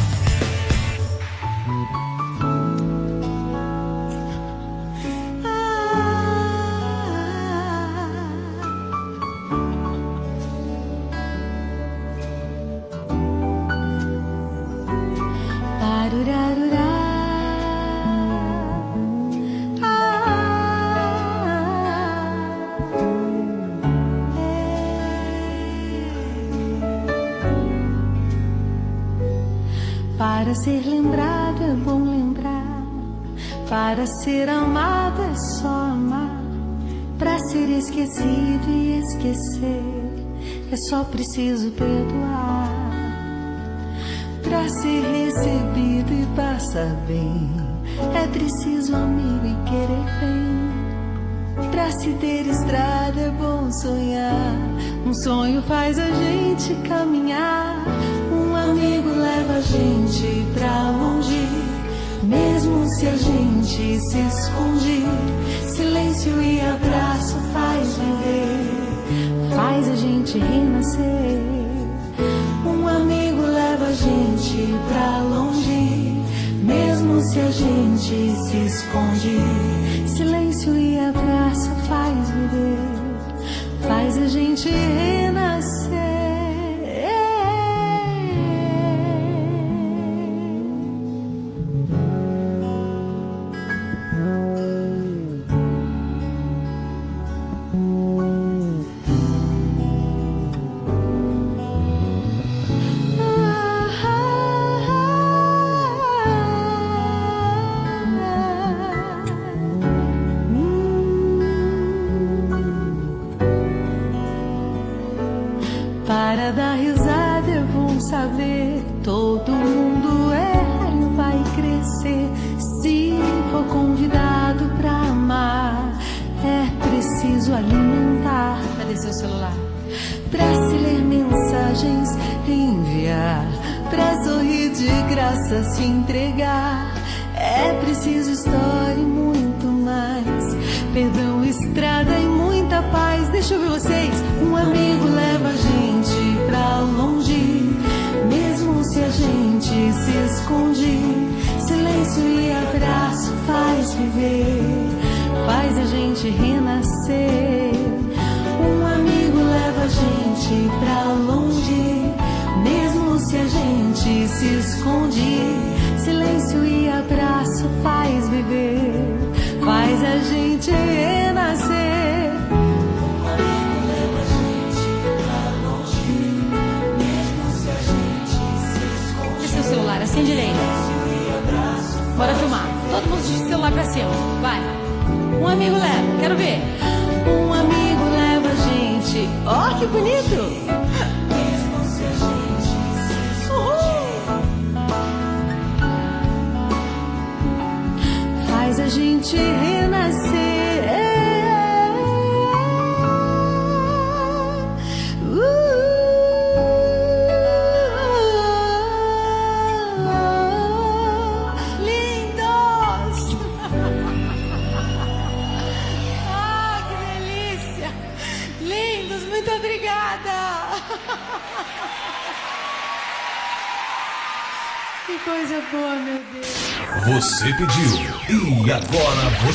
Para 30.51 30.63
ser 30.63 30.85
lembrado 30.85 31.63
é 31.63 31.73
bom 31.75 32.03
lembrar. 32.03 32.83
Para 33.69 34.05
ser 34.05 34.49
amado 34.49 35.21
é 35.21 35.33
só 35.33 35.69
amar. 35.69 36.43
Para 37.17 37.39
ser 37.39 37.69
esquecido 37.69 38.69
e 38.69 38.99
esquecer 38.99 39.81
é 40.69 40.75
só 40.89 41.05
preciso 41.05 41.71
perdoar. 41.71 42.69
Pra 44.43 44.67
ser 44.67 45.01
recebido 45.03 46.11
e 46.11 46.25
passar 46.35 46.97
bem, 47.07 47.49
é 48.13 48.27
preciso 48.27 48.93
amigo 48.93 49.45
e 49.45 49.69
querer 49.69 50.05
bem. 50.19 51.69
Pra 51.71 51.91
se 51.91 52.11
ter 52.15 52.45
estrada 52.45 53.21
é 53.21 53.29
bom 53.29 53.71
sonhar. 53.71 54.57
Um 55.07 55.13
sonho 55.13 55.61
faz 55.61 55.97
a 55.97 56.07
gente 56.07 56.75
caminhar. 56.89 57.60
Gente 59.61 60.45
pra 60.53 60.91
longe. 60.91 61.47
Mesmo 62.23 62.85
se 62.87 63.07
a 63.07 63.15
gente 63.15 63.99
se 63.99 64.17
esconde, 64.19 65.05
silêncio 65.67 66.41
e 66.41 66.61
abraço 66.61 67.35
faz 67.51 67.97
viver, 67.97 69.55
faz 69.55 69.89
a 69.89 69.95
gente 69.95 70.37
renascer. 70.37 71.41
Um 72.65 72.87
amigo 72.87 73.41
leva 73.41 73.85
a 73.87 73.93
gente 73.93 74.75
pra 74.87 75.21
longe, 75.23 76.21
mesmo 76.63 77.21
se 77.21 77.39
a 77.39 77.51
gente 77.51 78.35
se 78.43 78.57
esconde. 78.65 79.39
Silêncio 80.07 80.77
e 80.77 80.99
abraço 80.99 81.69
faz 81.87 82.29
viver, 82.29 82.77
faz 83.87 84.17
a 84.17 84.27
gente 84.27 84.69
renascer. 84.69 85.20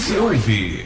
Você 0.06 0.18
ouve. 0.18 0.85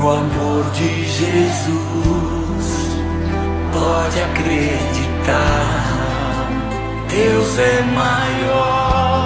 No 0.00 0.10
amor 0.10 0.64
de 0.72 1.04
Jesus. 1.04 2.66
Pode 3.72 4.22
acreditar, 4.22 5.66
Deus 7.08 7.58
é 7.58 7.82
maior. 7.82 9.20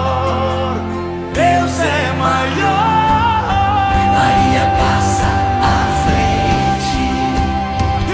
Deus 1.33 1.79
é 1.79 2.13
maior. 2.19 2.95
Maria 4.17 4.65
passa 4.81 5.29
à 5.61 5.79
frente, 6.03 7.03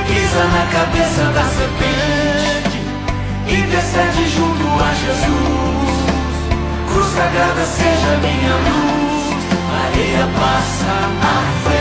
pisa 0.08 0.44
na 0.56 0.64
cabeça 0.72 1.24
da 1.34 1.44
serpente, 1.58 2.80
intercede 3.48 4.24
junto 4.36 4.66
a 4.84 4.90
Jesus. 5.04 6.36
Cruz 6.92 7.10
sagrada 7.16 7.66
seja 7.66 8.12
minha 8.22 8.56
luz. 8.68 9.24
Maria 9.72 10.24
passa 10.40 10.92
à 11.22 11.36
frente 11.64 11.81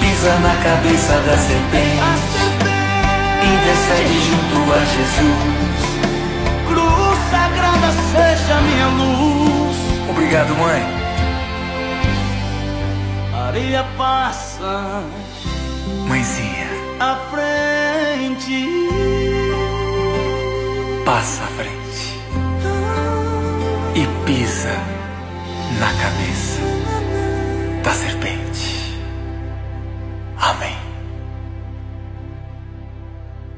pisa 0.00 0.38
na 0.40 0.54
cabeça 0.62 1.12
da 1.20 1.36
serpente, 1.38 2.40
intercede 3.42 4.18
junto 4.28 4.72
a 4.72 4.78
Jesus. 4.84 5.82
Cruz 6.68 7.18
sagrada 7.30 7.92
seja 8.12 8.60
minha 8.62 8.88
luz. 8.88 9.76
Obrigado, 10.10 10.54
mãe. 10.56 10.82
Maria 13.32 13.84
passa, 13.96 15.02
Mãezinha, 16.08 16.68
à 17.00 17.16
frente. 17.30 17.86
passa 21.04 21.44
à 21.44 21.46
frente 21.46 21.76
e 23.94 24.06
pisa 24.26 24.76
na 25.78 25.86
cabeça 26.02 26.45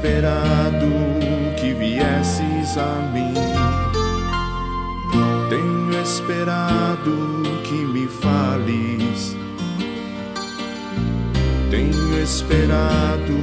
Esperado 0.00 0.88
que 1.60 1.74
viesses 1.74 2.78
a 2.78 3.12
mim. 3.12 3.34
Tenho 5.50 6.02
esperado 6.02 7.42
que 7.64 7.84
me 7.84 8.06
fales. 8.08 9.36
Tenho 11.70 12.18
esperado 12.18 13.36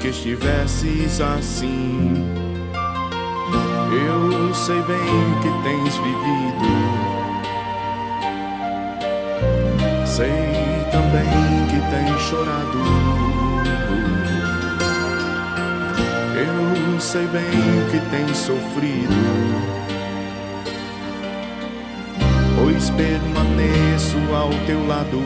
que 0.00 0.08
estivesses 0.08 1.20
assim. 1.20 2.24
Eu 3.90 4.54
sei 4.54 4.80
bem 4.82 5.34
que 5.42 5.50
tens 5.64 5.96
vivido. 5.96 6.68
Sei 10.06 10.86
também 10.92 11.66
que 11.66 11.80
tens 11.90 12.20
chorado. 12.22 13.47
Eu 16.38 17.00
sei 17.00 17.26
bem 17.26 17.42
que 17.90 17.98
tens 18.10 18.36
sofrido. 18.36 19.12
Pois 22.54 22.90
permaneço 22.90 24.16
ao 24.32 24.50
teu 24.64 24.86
lado. 24.86 25.20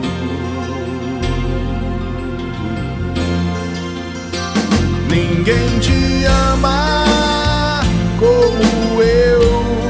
Ninguém 5.07 5.79
te 5.79 6.25
ama 6.25 7.83
como 8.19 9.01
eu. 9.03 9.82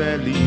Me 0.00 0.39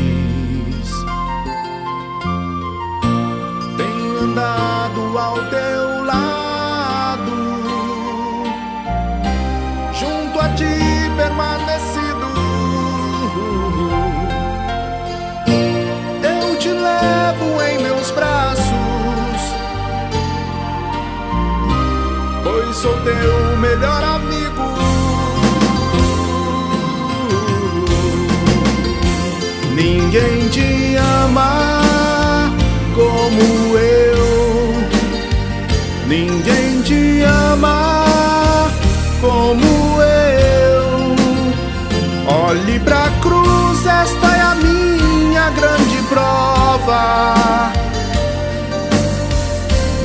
esta 44.04 44.26
é 44.36 44.40
a 44.40 44.54
minha 44.54 45.50
grande 45.50 45.98
prova. 46.08 47.34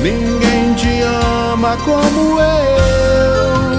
Ninguém 0.02 0.74
te 0.74 1.02
ama 1.52 1.76
como 1.84 2.40
eu. 2.40 3.69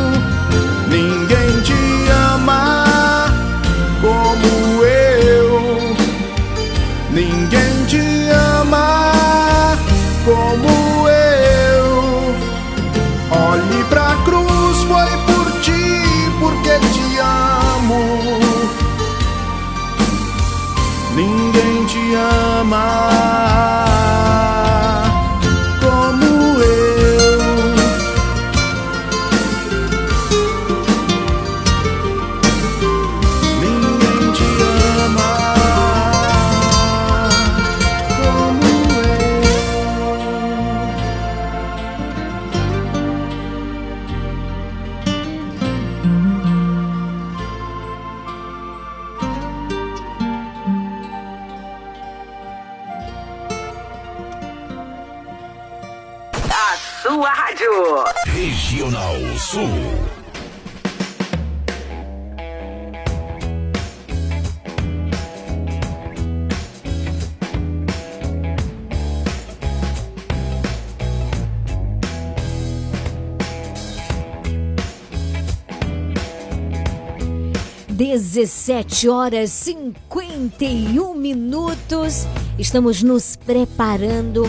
7 78.62 79.10
horas 79.10 79.50
51 79.50 81.16
minutos. 81.16 82.28
Estamos 82.60 83.02
nos 83.02 83.36
preparando 83.36 84.48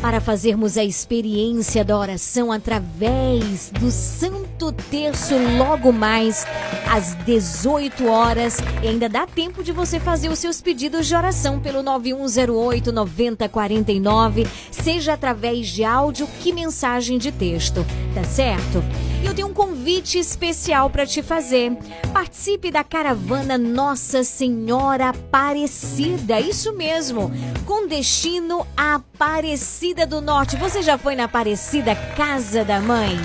para 0.00 0.18
fazermos 0.18 0.78
a 0.78 0.84
experiência 0.84 1.84
da 1.84 1.98
oração 1.98 2.50
através 2.50 3.68
do 3.68 3.90
Santo 3.90 4.72
Terço 4.72 5.34
logo 5.58 5.92
mais 5.92 6.46
às 6.90 7.14
18 7.24 8.06
horas. 8.06 8.58
E 8.82 8.88
ainda 8.88 9.08
dá 9.08 9.26
tempo 9.26 9.62
de 9.62 9.72
você 9.72 9.98
fazer 9.98 10.28
os 10.28 10.38
seus 10.38 10.60
pedidos 10.60 11.06
de 11.06 11.14
oração 11.14 11.60
pelo 11.60 11.82
9108 11.82 12.92
9049, 12.92 14.46
seja 14.70 15.14
através 15.14 15.68
de 15.68 15.84
áudio 15.84 16.26
que 16.40 16.52
mensagem 16.52 17.18
de 17.18 17.32
texto, 17.32 17.84
tá 18.14 18.24
certo? 18.24 18.82
E 19.22 19.26
eu 19.26 19.34
tenho 19.34 19.48
um 19.48 19.54
convite 19.54 20.18
especial 20.18 20.90
para 20.90 21.06
te 21.06 21.22
fazer. 21.22 21.72
Participe 22.12 22.70
da 22.70 22.84
caravana 22.84 23.56
Nossa 23.56 24.22
Senhora 24.22 25.08
Aparecida, 25.08 26.38
isso 26.40 26.74
mesmo, 26.74 27.32
com 27.64 27.86
destino 27.86 28.66
a 28.76 28.96
Aparecida 28.96 30.06
do 30.06 30.20
Norte. 30.20 30.56
Você 30.56 30.82
já 30.82 30.98
foi 30.98 31.16
na 31.16 31.24
Aparecida 31.24 31.94
Casa 31.94 32.64
da 32.64 32.80
Mãe? 32.80 33.16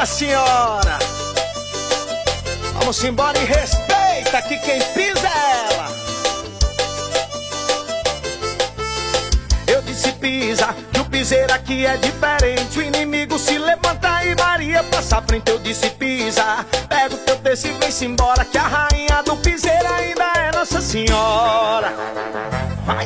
Senhora! 0.05 0.99
Vamos 2.73 3.03
embora 3.03 3.37
e 3.39 3.45
respeita 3.45 4.41
que 4.43 4.57
quem 4.59 4.79
pisa 4.93 5.27
é 5.27 5.73
ela. 5.73 5.87
Eu 9.67 9.81
disse 9.81 10.11
pisa, 10.13 10.75
que 10.93 10.99
o 10.99 11.05
piseiro 11.05 11.51
aqui 11.51 11.85
é 11.85 11.97
diferente. 11.97 12.79
O 12.79 12.81
inimigo 12.83 13.39
se 13.39 13.57
levanta 13.57 14.23
e 14.23 14.35
Maria 14.35 14.83
passa 14.83 15.21
frente. 15.21 15.49
Eu 15.49 15.57
disse 15.59 15.89
pisa, 15.89 16.65
pega 16.87 17.15
o 17.15 17.17
teu 17.17 17.37
texto 17.37 17.65
e 17.65 17.71
vem-se 17.71 18.05
embora. 18.05 18.45
Que 18.45 18.57
a 18.59 18.67
rainha 18.67 19.23
do 19.23 19.35
piseiro 19.37 19.91
ainda 19.91 20.31
é 20.37 20.51
Nossa 20.51 20.81
Senhora. 20.81 21.91
Vai, 22.85 23.05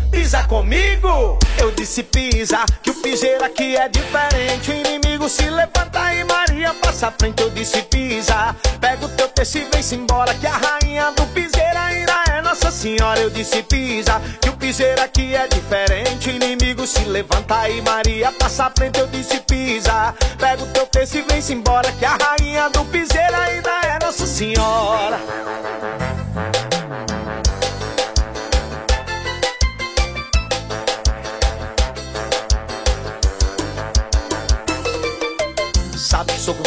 Pisa 0.11 0.43
comigo, 0.43 1.39
eu 1.57 1.71
disse 1.71 2.03
pisa, 2.03 2.65
que 2.83 2.91
o 2.91 2.95
piseiro 2.95 3.43
aqui 3.45 3.77
é 3.77 3.87
diferente. 3.87 4.69
O 4.69 4.73
inimigo 4.73 5.29
se 5.29 5.49
levanta 5.49 6.13
e 6.13 6.23
Maria 6.25 6.73
passa 6.73 7.07
à 7.07 7.11
frente. 7.11 7.41
Eu 7.41 7.49
disse 7.49 7.81
pisa, 7.83 8.55
pega 8.79 9.05
o 9.05 9.09
teu 9.09 9.29
texto 9.29 9.55
e 9.55 9.65
vem-se 9.73 9.95
embora. 9.95 10.33
Que 10.35 10.47
a 10.47 10.57
rainha 10.57 11.11
do 11.13 11.25
piseiro 11.27 11.77
ainda 11.77 12.13
é 12.29 12.41
Nossa 12.41 12.69
Senhora. 12.71 13.21
Eu 13.21 13.29
disse 13.29 13.63
pisa, 13.63 14.21
que 14.41 14.49
o 14.49 14.53
piseiro 14.57 15.01
aqui 15.01 15.33
é 15.33 15.47
diferente. 15.47 16.29
O 16.29 16.33
inimigo 16.33 16.85
se 16.85 17.03
levanta 17.05 17.69
e 17.69 17.81
Maria 17.81 18.31
passa 18.33 18.65
à 18.65 18.71
frente. 18.71 18.99
Eu 18.99 19.07
disse 19.07 19.39
pisa, 19.41 20.13
pega 20.37 20.61
o 20.61 20.67
teu 20.67 20.85
texto 20.87 21.15
e 21.15 21.21
vem-se 21.21 21.53
embora. 21.53 21.91
Que 21.93 22.05
a 22.05 22.17
rainha 22.17 22.69
do 22.69 22.83
piseiro 22.85 23.35
ainda 23.35 23.71
é 23.85 24.03
Nossa 24.03 24.27
Senhora. 24.27 26.20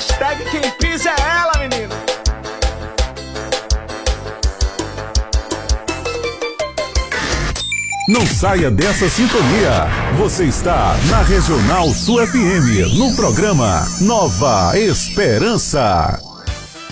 Hashtag 0.00 0.42
quem 0.50 0.62
pisa 0.78 1.10
é 1.10 1.14
ela, 1.20 1.52
menino. 1.58 1.94
Não 8.08 8.26
saia 8.26 8.70
dessa 8.70 9.10
sintonia. 9.10 9.86
Você 10.16 10.44
está 10.44 10.96
na 11.10 11.20
Regional 11.20 11.90
Sul 11.90 12.26
FM, 12.26 12.96
no 12.96 13.14
programa 13.14 13.86
Nova 14.00 14.72
Esperança. 14.74 16.29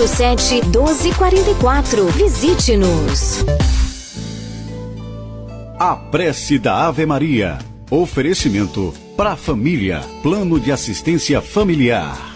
99807 0.00 0.62
1244. 0.70 2.06
Visite-nos. 2.12 3.44
A 5.78 5.94
prece 5.94 6.58
da 6.58 6.86
Ave 6.86 7.04
Maria. 7.04 7.58
Oferecimento 7.90 8.94
para 9.16 9.32
a 9.32 9.36
família. 9.36 10.00
Plano 10.22 10.58
de 10.58 10.72
assistência 10.72 11.42
familiar. 11.42 12.29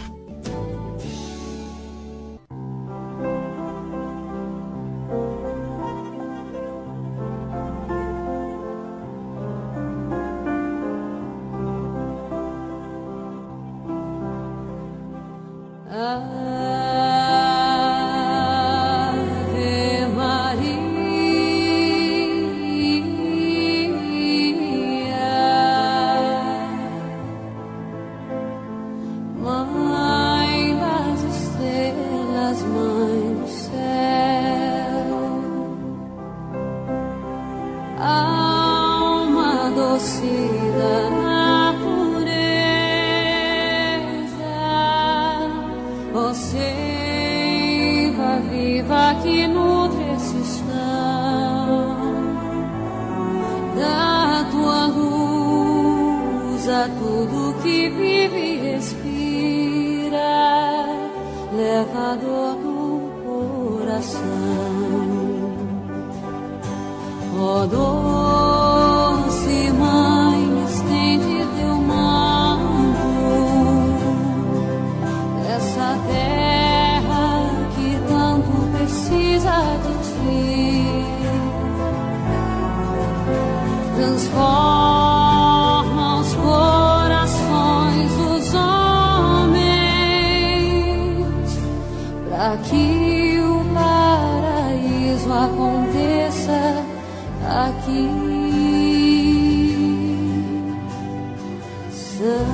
O 102.26 102.53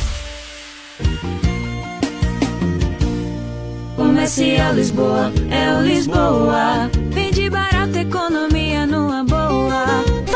Comercial 4.21 4.75
Lisboa, 4.75 5.33
é 5.49 5.73
o 5.73 5.81
Lisboa. 5.81 6.91
Vende 7.09 7.49
barato, 7.49 7.97
economia 7.97 8.85
boa. 8.85 9.10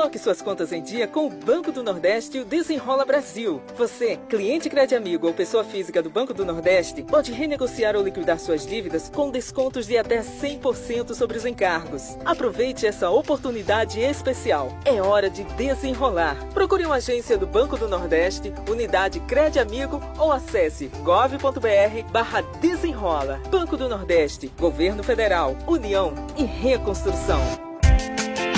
Coloque 0.00 0.18
suas 0.18 0.40
contas 0.40 0.72
em 0.72 0.82
dia 0.82 1.06
com 1.06 1.26
o 1.26 1.30
Banco 1.30 1.70
do 1.70 1.82
Nordeste 1.82 2.38
e 2.38 2.40
o 2.40 2.44
Desenrola 2.46 3.04
Brasil. 3.04 3.60
Você, 3.76 4.18
cliente 4.30 4.70
Crede 4.70 4.94
Amigo 4.94 5.26
ou 5.26 5.34
pessoa 5.34 5.62
física 5.62 6.02
do 6.02 6.08
Banco 6.08 6.32
do 6.32 6.42
Nordeste, 6.42 7.02
pode 7.02 7.32
renegociar 7.32 7.94
ou 7.94 8.02
liquidar 8.02 8.38
suas 8.38 8.66
dívidas 8.66 9.10
com 9.14 9.30
descontos 9.30 9.86
de 9.86 9.98
até 9.98 10.22
100% 10.22 11.12
sobre 11.12 11.36
os 11.36 11.44
encargos. 11.44 12.16
Aproveite 12.24 12.86
essa 12.86 13.10
oportunidade 13.10 14.00
especial. 14.00 14.72
É 14.86 15.02
hora 15.02 15.28
de 15.28 15.44
desenrolar. 15.44 16.34
Procure 16.54 16.86
uma 16.86 16.94
agência 16.94 17.36
do 17.36 17.46
Banco 17.46 17.76
do 17.76 17.86
Nordeste, 17.86 18.54
unidade 18.70 19.20
Crede 19.20 19.58
Amigo 19.58 20.00
ou 20.18 20.32
acesse 20.32 20.86
gov.br 21.04 22.10
barra 22.10 22.40
desenrola. 22.62 23.38
Banco 23.50 23.76
do 23.76 23.86
Nordeste, 23.86 24.50
Governo 24.58 25.02
Federal, 25.02 25.58
União 25.66 26.14
e 26.38 26.44
Reconstrução. 26.44 27.69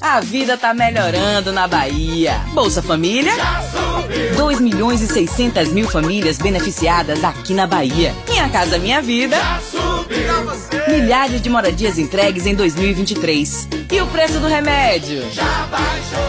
A 0.00 0.18
vida 0.20 0.56
tá 0.56 0.72
melhorando 0.72 1.52
na 1.52 1.68
Bahia. 1.68 2.40
Bolsa 2.54 2.80
Família? 2.80 3.34
2 4.34 4.58
milhões 4.58 5.02
e 5.02 5.06
600 5.06 5.68
mil 5.72 5.88
famílias 5.90 6.38
beneficiadas 6.38 7.22
aqui 7.22 7.52
na 7.52 7.66
Bahia. 7.66 8.14
Minha 8.26 8.48
Casa 8.48 8.78
Minha 8.78 9.02
Vida? 9.02 9.36
Milhares 10.88 11.42
de 11.42 11.50
moradias 11.50 11.98
entregues 11.98 12.46
em 12.46 12.54
2023. 12.54 13.68
E 13.92 14.00
o 14.00 14.06
preço 14.06 14.40
do 14.40 14.46
remédio? 14.46 15.22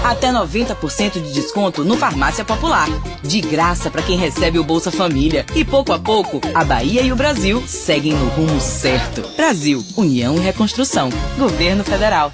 Até 0.03 0.33
90% 0.33 1.13
de 1.13 1.31
desconto 1.31 1.85
no 1.85 1.95
Farmácia 1.95 2.43
Popular. 2.43 2.89
De 3.23 3.39
graça 3.39 3.89
para 3.89 4.01
quem 4.01 4.17
recebe 4.17 4.59
o 4.59 4.65
Bolsa 4.65 4.91
Família. 4.91 5.45
E 5.55 5.63
pouco 5.63 5.93
a 5.93 5.99
pouco, 5.99 6.41
a 6.53 6.65
Bahia 6.65 7.01
e 7.03 7.11
o 7.13 7.15
Brasil 7.15 7.63
seguem 7.65 8.13
no 8.13 8.27
rumo 8.27 8.59
certo. 8.59 9.21
Brasil, 9.37 9.81
União 9.95 10.35
e 10.35 10.39
Reconstrução. 10.39 11.09
Governo 11.37 11.85
Federal. 11.85 12.33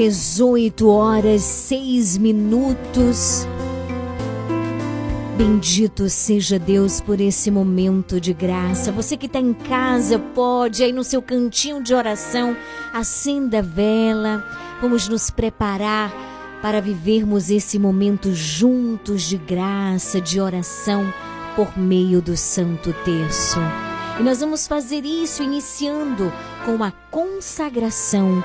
Dezoito 0.00 0.90
horas, 0.90 1.42
seis 1.42 2.16
minutos. 2.16 3.44
Bendito 5.36 6.08
seja 6.08 6.56
Deus 6.56 7.00
por 7.00 7.20
esse 7.20 7.50
momento 7.50 8.20
de 8.20 8.32
graça. 8.32 8.92
Você 8.92 9.16
que 9.16 9.26
está 9.26 9.40
em 9.40 9.52
casa, 9.52 10.16
pode 10.16 10.84
aí 10.84 10.92
no 10.92 11.02
seu 11.02 11.20
cantinho 11.20 11.82
de 11.82 11.94
oração, 11.94 12.56
acenda 12.92 13.58
a 13.58 13.62
vela. 13.62 14.44
Vamos 14.80 15.08
nos 15.08 15.30
preparar 15.30 16.12
para 16.62 16.80
vivermos 16.80 17.50
esse 17.50 17.76
momento 17.76 18.32
juntos 18.32 19.22
de 19.22 19.36
graça, 19.36 20.20
de 20.20 20.40
oração 20.40 21.12
por 21.56 21.76
meio 21.76 22.22
do 22.22 22.36
Santo 22.36 22.94
Terço. 23.04 23.58
E 24.20 24.22
nós 24.22 24.38
vamos 24.38 24.64
fazer 24.68 25.04
isso 25.04 25.42
iniciando 25.42 26.32
com 26.64 26.84
a 26.84 26.92
consagração 27.10 28.44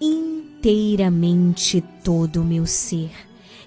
inteiramente 0.00 1.84
todo 2.02 2.40
o 2.42 2.44
meu 2.44 2.66
ser, 2.66 3.10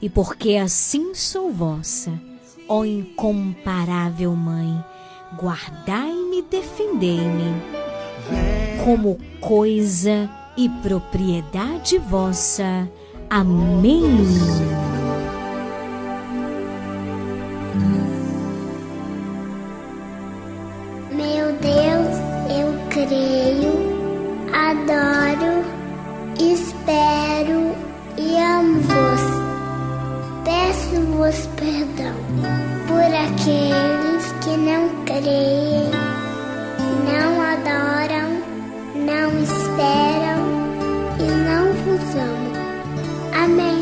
e 0.02 0.10
porque 0.10 0.56
assim 0.56 1.14
sou 1.14 1.52
vossa, 1.52 2.12
ó 2.68 2.84
incomparável 2.84 4.36
Mãe, 4.36 4.84
guardai-me 5.38 6.40
e 6.40 6.44
defendei-me, 6.44 7.54
como 8.84 9.18
coisa 9.40 10.30
e 10.58 10.70
propriedade 10.70 11.98
vossa. 11.98 12.90
Amém. 13.30 14.04
Meu 21.12 21.52
Deus, 21.58 22.18
eu 22.50 22.68
creio, 22.90 23.43
Peço-vos 30.94 31.48
perdão 31.56 32.14
por 32.88 33.02
aqueles 33.02 34.32
que 34.44 34.56
não 34.57 34.90
creem, 35.06 35.90
não 37.07 37.41
adoram, 37.41 38.30
não 38.95 39.41
esperam 39.41 40.44
e 41.18 41.24
não 41.48 41.74
vos 41.84 42.15
amam. 42.15 43.44
Amém. 43.44 43.73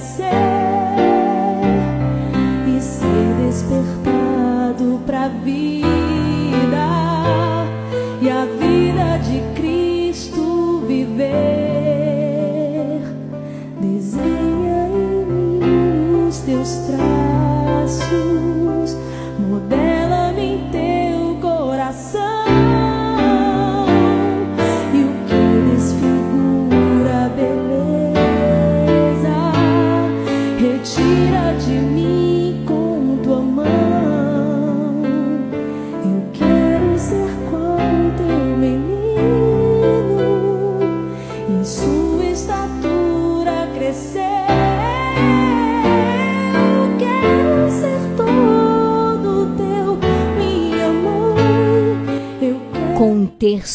say. 0.00 0.49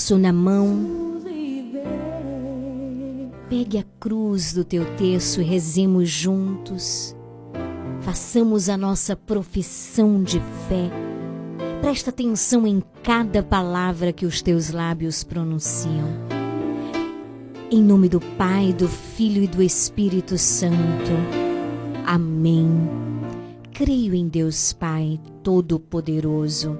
Terço 0.06 0.18
na 0.19 0.32
mão. 0.32 1.19
Pegue 3.49 3.80
a 3.80 3.84
cruz 3.99 4.53
do 4.53 4.64
teu 4.64 4.86
terço 4.95 5.41
e 5.41 5.44
rezemos 5.44 6.07
juntos. 6.07 7.15
Façamos 8.02 8.69
a 8.69 8.77
nossa 8.77 9.15
profissão 9.15 10.22
de 10.22 10.40
fé. 10.69 10.91
Presta 11.82 12.11
atenção 12.11 12.68
em 12.68 12.84
cada 13.02 13.41
palavra 13.41 14.14
que 14.14 14.27
os 14.27 14.44
teus 14.44 14.69
lábios 14.69 15.23
pronunciam. 15.23 16.10
Em 17.72 17.82
nome 17.82 18.07
do 18.07 18.19
Pai, 18.19 18.73
do 18.73 18.88
Filho 18.88 19.41
e 19.41 19.48
do 19.48 19.61
Espírito 19.64 20.38
Santo. 20.38 20.76
Amém. 22.06 22.69
Creio 23.73 24.14
em 24.14 24.27
Deus 24.27 24.72
Pai 24.72 25.19
Todo-Poderoso, 25.44 26.80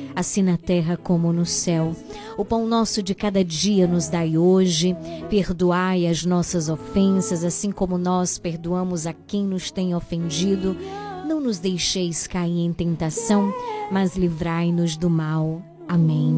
assim 0.15 0.41
na 0.41 0.57
terra 0.57 0.97
como 0.97 1.31
no 1.31 1.45
céu. 1.45 1.95
O 2.37 2.45
pão 2.45 2.67
nosso 2.67 3.01
de 3.01 3.13
cada 3.13 3.43
dia 3.43 3.87
nos 3.87 4.07
dai 4.07 4.37
hoje. 4.37 4.95
Perdoai 5.29 6.07
as 6.07 6.25
nossas 6.25 6.69
ofensas, 6.69 7.43
assim 7.43 7.71
como 7.71 7.97
nós 7.97 8.37
perdoamos 8.37 9.05
a 9.07 9.13
quem 9.13 9.45
nos 9.45 9.71
tem 9.71 9.95
ofendido. 9.95 10.75
Não 11.27 11.39
nos 11.39 11.59
deixeis 11.59 12.27
cair 12.27 12.59
em 12.59 12.73
tentação, 12.73 13.53
mas 13.91 14.15
livrai-nos 14.15 14.97
do 14.97 15.09
mal. 15.09 15.61
Amém. 15.87 16.33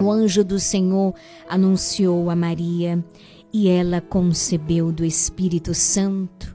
O 0.00 0.10
anjo 0.10 0.44
do 0.44 0.60
Senhor 0.60 1.14
anunciou 1.48 2.28
a 2.28 2.36
Maria 2.36 3.02
e 3.52 3.68
ela 3.68 4.00
concebeu 4.00 4.92
do 4.92 5.04
Espírito 5.04 5.74
Santo. 5.74 6.54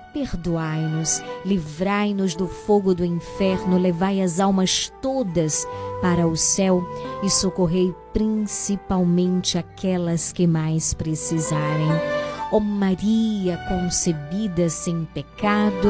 perdoai-nos, 0.13 1.21
livrai-nos 1.45 2.35
do 2.35 2.47
fogo 2.47 2.93
do 2.93 3.03
inferno, 3.05 3.77
levai 3.77 4.21
as 4.21 4.39
almas 4.39 4.91
todas 5.01 5.67
para 6.01 6.27
o 6.27 6.35
céu 6.35 6.83
e 7.23 7.29
socorrei 7.29 7.93
principalmente 8.13 9.57
aquelas 9.57 10.31
que 10.31 10.45
mais 10.45 10.93
precisarem. 10.93 11.89
Ó 12.51 12.59
Maria 12.59 13.57
concebida 13.69 14.69
sem 14.69 15.05
pecado, 15.13 15.89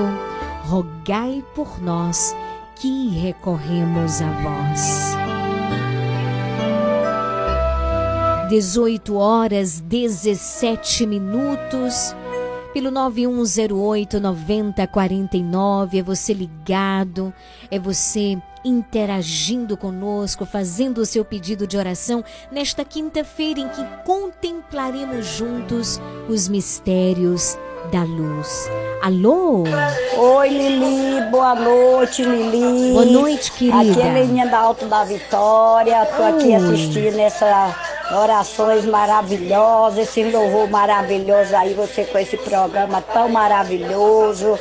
rogai 0.65 1.43
por 1.55 1.81
nós 1.81 2.35
que 2.75 3.09
recorremos 3.09 4.21
a 4.21 4.29
vós. 4.41 5.21
18 8.51 9.15
horas 9.15 9.79
17 9.79 11.07
minutos 11.07 12.13
pelo 12.73 12.91
9108 12.91 14.19
9049. 14.19 15.99
É 15.99 16.03
você 16.03 16.33
ligado, 16.33 17.33
é 17.69 17.79
você 17.79 18.37
interagindo 18.63 19.75
conosco, 19.75 20.45
fazendo 20.45 20.99
o 20.99 21.05
seu 21.05 21.25
pedido 21.25 21.65
de 21.65 21.77
oração 21.77 22.23
nesta 22.51 22.85
quinta-feira 22.85 23.59
em 23.59 23.67
que 23.69 23.83
contemplaremos 24.05 25.25
juntos 25.25 25.99
os 26.29 26.47
mistérios 26.47 27.57
da 27.91 28.03
luz. 28.03 28.69
Alô? 29.01 29.65
Oi, 30.17 30.49
Lili, 30.49 31.29
boa 31.29 31.53
noite, 31.53 32.23
Lili. 32.23 32.93
Boa 32.93 33.05
noite, 33.05 33.51
querida. 33.51 33.91
Aqui 33.91 34.01
é 34.01 34.13
Leninha 34.13 34.47
da 34.47 34.59
Alto 34.59 34.85
da 34.85 35.03
Vitória. 35.03 36.05
Tô 36.05 36.23
aqui 36.23 36.55
assistindo 36.55 37.19
essa 37.19 37.75
orações 38.13 38.85
maravilhosas, 38.85 40.07
esse 40.07 40.23
louvor 40.23 40.69
maravilhoso 40.69 41.55
aí, 41.55 41.73
você 41.73 42.03
com 42.05 42.17
esse 42.17 42.37
programa 42.37 43.01
tão 43.01 43.29
maravilhoso 43.29 44.57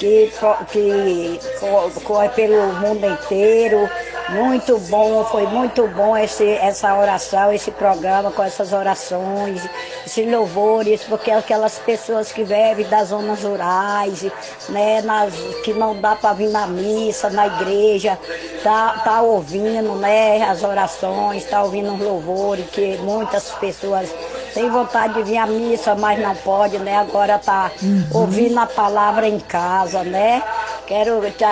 que, 0.00 0.32
que 0.72 1.40
co- 1.60 2.00
corre 2.02 2.30
pelo 2.30 2.72
mundo 2.74 3.06
inteiro. 3.06 3.88
Muito 4.30 4.78
bom, 4.78 5.24
foi 5.24 5.44
muito 5.48 5.88
bom 5.88 6.16
esse, 6.16 6.48
essa 6.48 6.94
oração, 6.96 7.52
esse 7.52 7.72
programa 7.72 8.30
com 8.30 8.44
essas 8.44 8.72
orações, 8.72 9.60
esses 10.06 10.30
louvores, 10.30 11.02
porque 11.02 11.32
aquelas 11.32 11.78
pessoas 11.80 12.30
que 12.30 12.44
vivem 12.44 12.86
das 12.88 13.08
zonas 13.08 13.42
rurais, 13.42 14.24
né, 14.68 15.02
nas, 15.02 15.34
que 15.64 15.72
não 15.72 16.00
dá 16.00 16.14
para 16.14 16.32
vir 16.34 16.48
na 16.48 16.68
missa, 16.68 17.28
na 17.28 17.48
igreja, 17.48 18.16
tá, 18.62 19.00
tá 19.04 19.20
ouvindo 19.20 19.96
né, 19.96 20.42
as 20.44 20.62
orações, 20.62 21.44
tá 21.44 21.64
ouvindo 21.64 21.92
os 21.92 22.00
louvores, 22.00 22.70
que 22.70 22.98
muitas 22.98 23.50
pessoas 23.54 24.08
têm 24.52 24.70
vontade 24.70 25.14
de 25.14 25.22
vir 25.22 25.38
à 25.38 25.46
missa, 25.46 25.94
mas 25.94 26.18
não 26.20 26.34
pode, 26.34 26.78
né? 26.78 26.96
Agora 26.96 27.38
tá 27.38 27.70
ouvindo 28.12 28.58
a 28.58 28.66
palavra 28.66 29.28
em 29.28 29.38
casa, 29.38 30.02
né? 30.02 30.42
Quero 30.86 31.20
te, 31.30 31.44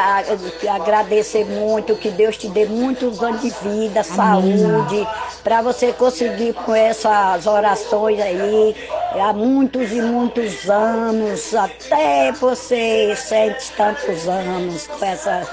te 0.58 0.68
agradecer 0.68 1.44
muito, 1.44 1.94
que 1.94 2.10
Deus 2.10 2.36
te 2.36 2.48
dê 2.48 2.66
muitos 2.66 3.22
anos 3.22 3.40
de 3.40 3.50
vida, 3.62 4.02
saúde, 4.02 5.06
para 5.44 5.62
você 5.62 5.92
conseguir 5.92 6.54
com 6.54 6.74
essas 6.74 7.46
orações 7.46 8.20
aí, 8.20 8.74
há 9.14 9.32
muitos 9.32 9.92
e 9.92 10.02
muitos 10.02 10.68
anos, 10.68 11.54
até 11.54 12.32
você 12.32 13.14
sente 13.16 13.70
tantos 13.76 14.26
anos, 14.26 14.86
com 14.88 15.04
essas 15.04 15.46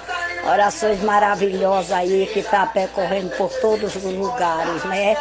orações 0.51 1.01
maravilhosas 1.03 1.91
aí 1.91 2.29
que 2.31 2.39
está 2.39 2.65
percorrendo 2.65 3.29
por 3.37 3.51
todos 3.59 3.95
os 3.95 4.03
lugares, 4.03 4.83
né? 4.85 5.15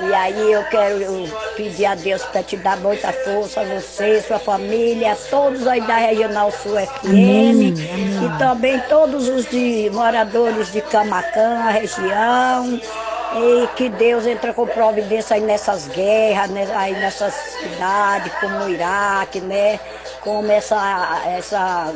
E 0.00 0.14
aí 0.14 0.52
eu 0.52 0.62
quero 0.64 1.28
pedir 1.56 1.86
a 1.86 1.94
Deus 1.94 2.22
para 2.22 2.42
te 2.42 2.56
dar 2.56 2.76
muita 2.76 3.12
força, 3.12 3.64
você, 3.64 4.22
sua 4.22 4.38
família, 4.38 5.16
todos 5.28 5.66
aí 5.66 5.80
da 5.80 5.96
Regional 5.96 6.52
Sul 6.52 6.76
FM 6.76 7.04
Amém, 7.04 7.74
e 7.74 8.38
também 8.38 8.78
todos 8.88 9.28
os 9.28 9.46
de 9.46 9.90
moradores 9.92 10.72
de 10.72 10.80
Camacã, 10.82 11.68
região. 11.70 12.80
E 13.30 13.66
que 13.76 13.90
Deus 13.90 14.26
entre 14.26 14.54
com 14.54 14.66
providência 14.66 15.36
aí 15.36 15.42
nessas 15.42 15.86
guerras, 15.88 16.48
né, 16.48 16.66
aí 16.74 16.94
nessas 16.94 17.34
cidades, 17.34 18.32
como 18.40 18.64
o 18.64 18.70
Iraque, 18.70 19.40
né? 19.40 19.78
Como 20.22 20.50
essa, 20.50 21.22
essa, 21.26 21.94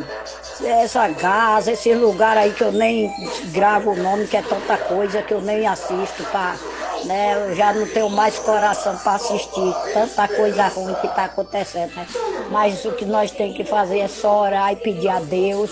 essa 0.64 1.08
Gaza, 1.08 1.72
esse 1.72 1.92
lugar 1.94 2.36
aí 2.36 2.52
que 2.52 2.62
eu 2.62 2.72
nem 2.72 3.12
gravo 3.52 3.92
o 3.92 3.96
nome, 3.96 4.26
que 4.26 4.36
é 4.36 4.42
tanta 4.42 4.76
coisa 4.78 5.22
que 5.22 5.34
eu 5.34 5.40
nem 5.40 5.66
assisto 5.66 6.22
para 6.30 6.56
né? 7.04 7.34
Eu 7.34 7.54
já 7.54 7.72
não 7.72 7.86
tenho 7.86 8.08
mais 8.10 8.38
coração 8.38 8.96
para 8.98 9.14
assistir 9.14 9.74
tanta 9.92 10.28
coisa 10.28 10.68
ruim 10.68 10.94
que 10.94 11.06
está 11.06 11.24
acontecendo, 11.24 11.94
né? 11.94 12.06
Mas 12.50 12.84
o 12.84 12.92
que 12.92 13.04
nós 13.04 13.30
temos 13.30 13.56
que 13.56 13.64
fazer 13.64 14.00
é 14.00 14.08
só 14.08 14.42
orar 14.42 14.72
e 14.72 14.76
pedir 14.76 15.08
a 15.08 15.20
Deus, 15.20 15.70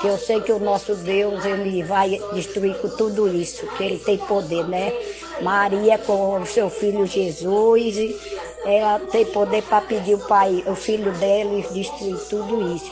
que 0.00 0.06
eu 0.06 0.18
sei 0.18 0.40
que 0.40 0.52
o 0.52 0.58
nosso 0.58 0.94
Deus, 0.94 1.44
ele 1.44 1.82
vai 1.82 2.20
destruir 2.32 2.76
com 2.78 2.88
tudo 2.88 3.28
isso, 3.28 3.66
que 3.76 3.84
ele 3.84 3.98
tem 3.98 4.18
poder, 4.18 4.66
né? 4.66 4.92
Maria 5.40 5.98
com 5.98 6.40
o 6.40 6.46
seu 6.46 6.70
filho 6.70 7.06
Jesus, 7.06 7.96
ela 8.64 8.98
tem 8.98 9.24
poder 9.26 9.62
para 9.62 9.80
pedir 9.80 10.14
o 10.14 10.26
pai, 10.26 10.64
o 10.66 10.74
filho 10.74 11.12
dela 11.12 11.58
e 11.58 11.62
destruir 11.72 12.18
tudo 12.28 12.74
isso. 12.74 12.90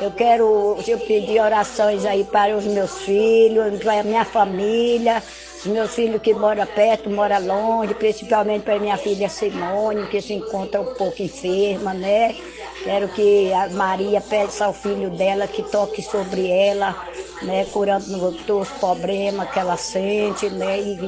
Eu 0.00 0.10
quero 0.10 0.76
eu 0.86 0.98
pedir 0.98 1.40
orações 1.40 2.04
aí 2.04 2.24
para 2.24 2.56
os 2.56 2.64
meus 2.64 2.98
filhos, 2.98 3.78
para 3.82 4.00
a 4.00 4.02
minha 4.02 4.24
família, 4.24 5.22
os 5.58 5.66
meus 5.66 5.94
filhos 5.94 6.20
que 6.20 6.34
moram 6.34 6.66
perto, 6.66 7.08
moram 7.08 7.46
longe, 7.46 7.94
principalmente 7.94 8.64
para 8.64 8.78
minha 8.78 8.98
filha 8.98 9.28
Simone, 9.28 10.06
que 10.08 10.20
se 10.20 10.34
encontra 10.34 10.80
um 10.80 10.94
pouco 10.94 11.22
enferma, 11.22 11.94
né? 11.94 12.34
Quero 12.82 13.08
que 13.08 13.50
a 13.52 13.68
Maria 13.70 14.20
peça 14.20 14.66
ao 14.66 14.74
filho 14.74 15.08
dela 15.10 15.46
que 15.46 15.62
toque 15.62 16.02
sobre 16.02 16.50
ela, 16.50 16.94
né? 17.42 17.64
Curando 17.72 18.32
todos 18.46 18.68
os 18.68 18.78
problemas 18.78 19.48
que 19.50 19.58
ela 19.58 19.76
sente, 19.76 20.50
né? 20.50 20.80
E, 20.80 20.98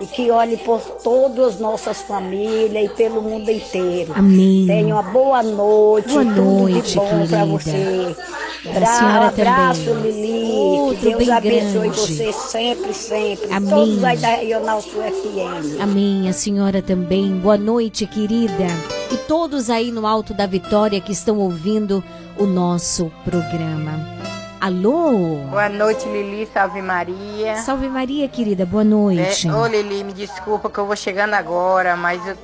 e 0.00 0.06
que 0.06 0.30
olhe 0.30 0.56
por 0.58 0.80
todas 0.80 1.54
as 1.54 1.60
nossas 1.60 2.02
famílias 2.02 2.90
e 2.90 2.94
pelo 2.94 3.20
mundo 3.20 3.50
inteiro. 3.50 4.12
Amém. 4.14 4.66
Tenha 4.66 4.94
uma 4.94 5.02
boa 5.02 5.42
noite, 5.42 6.08
Boa 6.08 6.24
tudo 6.24 6.42
noite, 6.42 6.90
de 6.90 6.96
bom 6.96 7.26
para 7.26 7.44
você. 7.44 8.16
Senhora 8.62 9.28
abraço, 9.28 9.84
também. 9.84 10.12
Lili. 10.12 10.52
Outro 10.52 10.96
que 10.98 11.16
Deus 11.16 11.28
abençoe 11.28 11.88
grande. 11.88 12.00
você 12.00 12.32
sempre, 12.32 12.92
sempre. 12.94 13.52
Amém. 13.52 13.70
Todos 13.70 14.04
aí 14.04 14.16
da 14.16 14.28
Regional 14.28 14.82
Sul 14.82 15.02
FM. 15.02 15.80
Amém. 15.80 16.28
A 16.28 16.32
senhora 16.32 16.82
também. 16.82 17.30
Boa 17.38 17.56
noite, 17.56 18.06
querida. 18.06 18.66
E 19.10 19.16
todos 19.28 19.70
aí 19.70 19.90
no 19.90 20.06
Alto 20.06 20.34
da 20.34 20.46
Vitória 20.46 21.00
que 21.00 21.12
estão 21.12 21.38
ouvindo 21.38 22.02
o 22.38 22.46
nosso 22.46 23.10
programa. 23.24 24.27
Alô? 24.60 25.36
Boa 25.50 25.68
noite, 25.68 26.08
Lili. 26.08 26.48
Salve 26.52 26.82
Maria. 26.82 27.56
Salve 27.58 27.88
Maria, 27.88 28.28
querida. 28.28 28.66
Boa 28.66 28.82
noite. 28.82 29.46
É, 29.48 29.52
ô, 29.52 29.64
Lili, 29.66 30.02
me 30.02 30.12
desculpa 30.12 30.68
que 30.68 30.78
eu 30.78 30.84
vou 30.86 30.96
chegando 30.96 31.34
agora, 31.34 31.96
mas 31.96 32.26
eu 32.26 32.36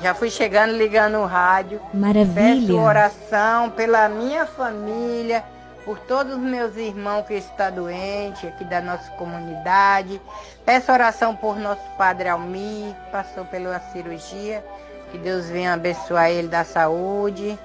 já 0.00 0.12
fui 0.12 0.28
chegando 0.28 0.72
ligando 0.72 1.18
o 1.18 1.24
rádio. 1.24 1.80
Maravilha. 1.94 2.66
Peço 2.66 2.80
oração 2.80 3.70
pela 3.70 4.08
minha 4.08 4.44
família, 4.44 5.44
por 5.84 6.00
todos 6.00 6.32
os 6.34 6.40
meus 6.40 6.76
irmãos 6.76 7.26
que 7.26 7.34
estão 7.34 7.70
doentes 7.70 8.44
aqui 8.44 8.64
da 8.64 8.80
nossa 8.80 9.08
comunidade. 9.12 10.20
Peço 10.66 10.90
oração 10.90 11.36
por 11.36 11.56
nosso 11.56 11.82
padre 11.96 12.28
Almir, 12.28 12.92
que 12.92 13.12
passou 13.12 13.44
pela 13.44 13.78
cirurgia. 13.92 14.64
Que 15.12 15.18
Deus 15.18 15.46
venha 15.46 15.74
abençoar 15.74 16.28
ele 16.30 16.48
da 16.48 16.64
saúde. 16.64 17.56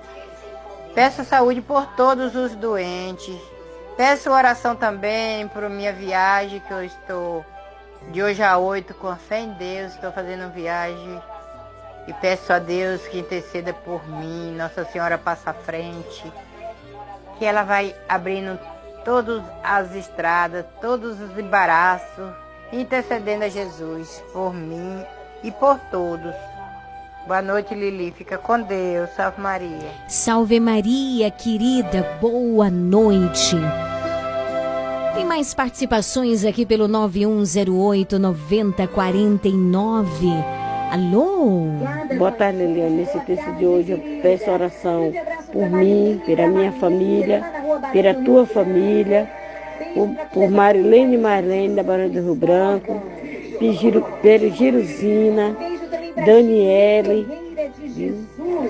Peço 0.93 1.23
saúde 1.23 1.61
por 1.61 1.87
todos 1.95 2.35
os 2.35 2.53
doentes. 2.55 3.56
Peço 3.97 4.29
oração 4.29 4.75
também 4.75 5.47
por 5.47 5.67
minha 5.71 5.91
viagem, 5.91 6.59
que 6.59 6.71
eu 6.71 6.83
estou 6.83 7.43
de 8.11 8.21
hoje 8.21 8.43
a 8.43 8.55
oito 8.55 8.93
com 8.93 9.15
fé 9.15 9.39
em 9.39 9.53
Deus, 9.53 9.93
estou 9.93 10.11
fazendo 10.11 10.53
viagem. 10.53 11.19
E 12.07 12.13
peço 12.13 12.53
a 12.53 12.59
Deus 12.59 13.01
que 13.07 13.17
interceda 13.17 13.73
por 13.73 14.07
mim, 14.07 14.55
Nossa 14.55 14.85
Senhora 14.85 15.17
passa 15.17 15.49
à 15.49 15.53
frente. 15.53 16.31
Que 17.39 17.45
ela 17.45 17.63
vai 17.63 17.95
abrindo 18.07 18.59
todas 19.03 19.43
as 19.63 19.93
estradas, 19.95 20.63
todos 20.79 21.19
os 21.19 21.35
embaraços, 21.35 22.31
intercedendo 22.71 23.45
a 23.45 23.49
Jesus 23.49 24.23
por 24.31 24.53
mim 24.53 25.03
e 25.43 25.51
por 25.51 25.79
todos. 25.91 26.35
Boa 27.25 27.41
noite, 27.41 27.73
Lili. 27.73 28.11
Fica 28.11 28.37
com 28.37 28.61
Deus. 28.61 29.09
Salve 29.17 29.41
Maria. 29.41 29.91
Salve 30.07 30.59
Maria, 30.59 31.29
querida. 31.31 32.03
Boa 32.21 32.69
noite. 32.69 33.57
Mais 35.27 35.53
participações 35.53 36.43
aqui 36.45 36.65
pelo 36.65 36.87
9108 36.87 38.17
9049. 38.17 40.27
Alô? 40.89 41.65
Boa 42.17 42.31
tarde, 42.31 42.59
Liliane. 42.59 42.95
Nesse 42.95 43.19
texto 43.19 43.51
de 43.57 43.65
hoje 43.65 43.91
eu 43.91 43.99
peço 44.21 44.49
oração 44.49 45.11
por 45.51 45.69
mim, 45.69 46.21
pela 46.25 46.47
minha 46.47 46.71
família, 46.71 47.43
pela 47.91 48.13
tua 48.13 48.45
família, 48.45 49.29
por, 49.93 50.07
por 50.33 50.49
Marilene 50.49 51.17
Marlene 51.17 51.75
da 51.75 51.83
Barão 51.83 52.07
do 52.07 52.21
Rio 52.21 52.33
Branco, 52.33 53.03
pela 54.21 54.49
Giruzina, 54.49 55.57
Daniele, 56.25 57.27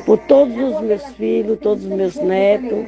por 0.07 0.17
todos 0.17 0.57
os 0.57 0.81
meus 0.81 1.05
filhos, 1.09 1.59
todos 1.59 1.85
os 1.85 1.91
meus 1.91 2.15
netos, 2.15 2.84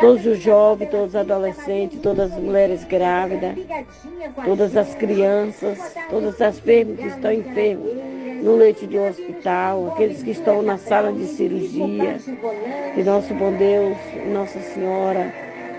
todos 0.00 0.26
os 0.26 0.38
jovens, 0.38 0.90
todos 0.90 1.08
os 1.08 1.16
adolescentes, 1.16 2.00
todas 2.00 2.32
as 2.32 2.38
mulheres 2.38 2.84
grávidas, 2.84 3.54
todas 4.44 4.76
as 4.76 4.94
crianças, 4.94 5.78
todas 6.10 6.40
as 6.40 6.58
enfermas 6.58 6.98
que 6.98 7.06
estão 7.06 7.32
enfermas 7.32 8.16
no 8.42 8.56
leite 8.56 8.86
de 8.86 8.98
um 8.98 9.08
hospital, 9.08 9.88
aqueles 9.88 10.22
que 10.22 10.30
estão 10.30 10.62
na 10.62 10.78
sala 10.78 11.12
de 11.12 11.26
cirurgia. 11.26 12.18
Que 12.94 13.02
nosso 13.02 13.32
bom 13.34 13.52
Deus, 13.52 13.96
Nossa 14.32 14.60
Senhora, 14.60 15.32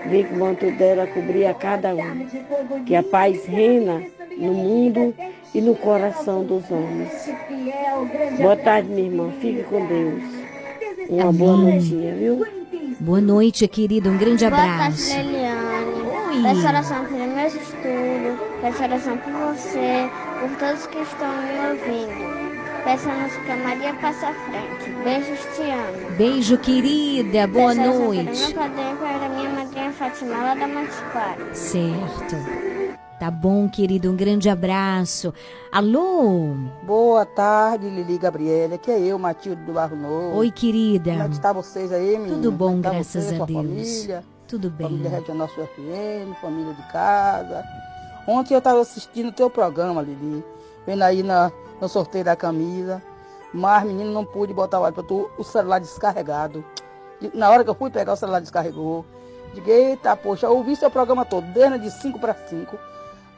vem 0.06 0.24
com 0.24 0.34
o 0.34 0.38
manto 0.38 0.70
dela 0.72 1.06
cobrir 1.06 1.46
a 1.46 1.54
cada 1.54 1.94
um. 1.94 2.26
Que 2.84 2.94
a 2.94 3.02
paz 3.02 3.46
reina 3.46 4.02
no 4.36 4.52
mundo 4.52 5.14
e 5.54 5.60
no 5.60 5.74
coração 5.74 6.44
dos 6.44 6.70
homens. 6.70 7.30
Boa 8.38 8.56
tarde, 8.56 8.88
minha 8.88 9.06
irmã. 9.06 9.32
Fique 9.40 9.62
com 9.64 9.86
Deus. 9.86 10.22
Uma 11.08 11.32
boa 11.32 11.56
noitinha, 11.56 12.14
viu? 12.14 12.57
Boa 13.00 13.20
noite, 13.20 13.66
querida. 13.68 14.10
Um 14.10 14.18
grande 14.18 14.44
Boa 14.48 14.60
abraço. 14.60 15.08
tarde, 15.08 15.28
Leliane. 15.28 16.02
Oi. 16.02 16.42
Peço 16.42 16.66
oração 16.66 17.04
pelos 17.06 17.34
meus 17.34 17.54
estudos, 17.54 18.46
peço 18.60 18.82
oração 18.82 19.16
por 19.18 19.32
você, 19.32 20.10
por 20.40 20.50
todos 20.58 20.86
que 20.86 20.98
estão 20.98 21.28
me 21.28 21.68
ouvindo. 21.68 22.48
Peçamos 22.84 23.32
que 23.44 23.50
a 23.50 23.56
Maria 23.56 23.94
passe 23.94 24.24
à 24.24 24.32
frente. 24.34 24.90
Beijos, 25.04 25.38
te 25.56 25.62
amo. 25.62 26.16
Beijo, 26.16 26.58
querida. 26.58 27.46
Boa 27.46 27.74
Peço 27.74 27.80
oração 27.80 28.04
noite. 28.04 28.24
Pelo 28.24 28.38
meu 28.38 28.52
padrinho 28.52 28.96
para 28.96 29.28
minha 29.28 29.50
madrinha 29.50 29.92
Fátima, 29.92 30.36
lá 30.36 30.54
da 30.54 30.68
Monte 30.68 30.96
Claro. 31.12 31.48
Certo. 31.52 32.77
Tá 33.18 33.30
bom, 33.32 33.68
querido. 33.68 34.10
Um 34.10 34.16
grande 34.16 34.48
abraço. 34.48 35.34
Alô? 35.72 36.54
Boa 36.84 37.26
tarde, 37.26 37.88
Lili 37.88 38.16
Gabriela. 38.16 38.76
Aqui 38.76 38.92
é 38.92 38.98
eu, 39.00 39.18
Matilde 39.18 39.60
do 39.62 39.72
Barro 39.72 39.96
Novo. 39.96 40.36
Oi, 40.36 40.52
querida. 40.52 41.10
Como 41.10 41.22
é 41.24 41.28
que 41.28 41.34
está 41.34 41.52
vocês 41.52 41.92
aí, 41.92 42.16
menina? 42.16 42.36
Tudo 42.36 42.52
bom, 42.52 42.74
é 42.74 42.76
que 42.76 42.82
tá 42.82 42.90
graças 42.90 43.24
você, 43.24 43.34
a 43.34 43.44
Deus. 43.44 43.58
Família, 43.58 44.24
Tudo 44.46 44.70
bem. 44.70 44.86
família 44.88 45.10
Regional 45.10 45.48
Sul 45.48 45.66
FM, 45.66 46.40
família 46.40 46.72
de 46.74 46.92
casa. 46.92 47.64
Ontem 48.28 48.54
eu 48.54 48.58
estava 48.58 48.80
assistindo 48.80 49.28
o 49.30 49.32
teu 49.32 49.50
programa, 49.50 50.00
Lili. 50.00 50.44
Vendo 50.86 51.02
aí 51.02 51.24
na, 51.24 51.50
no 51.80 51.88
sorteio 51.88 52.24
da 52.24 52.36
camisa. 52.36 53.02
Mas, 53.52 53.82
menino, 53.84 54.12
não 54.12 54.24
pude 54.24 54.54
botar 54.54 54.78
o 54.78 54.84
áudio, 54.84 55.02
tô- 55.02 55.30
o 55.36 55.42
celular 55.42 55.80
descarregado. 55.80 56.64
Na 57.34 57.50
hora 57.50 57.64
que 57.64 57.70
eu 57.70 57.74
fui 57.74 57.90
pegar, 57.90 58.12
o 58.12 58.16
celular 58.16 58.40
descarregou. 58.40 59.04
Digo, 59.54 59.68
eita, 59.70 60.14
poxa, 60.14 60.46
eu 60.46 60.54
ouvi 60.56 60.76
seu 60.76 60.90
programa 60.90 61.24
todo, 61.24 61.44
desde 61.52 61.78
de 61.80 61.90
5 61.90 62.18
para 62.20 62.34
5. 62.34 62.78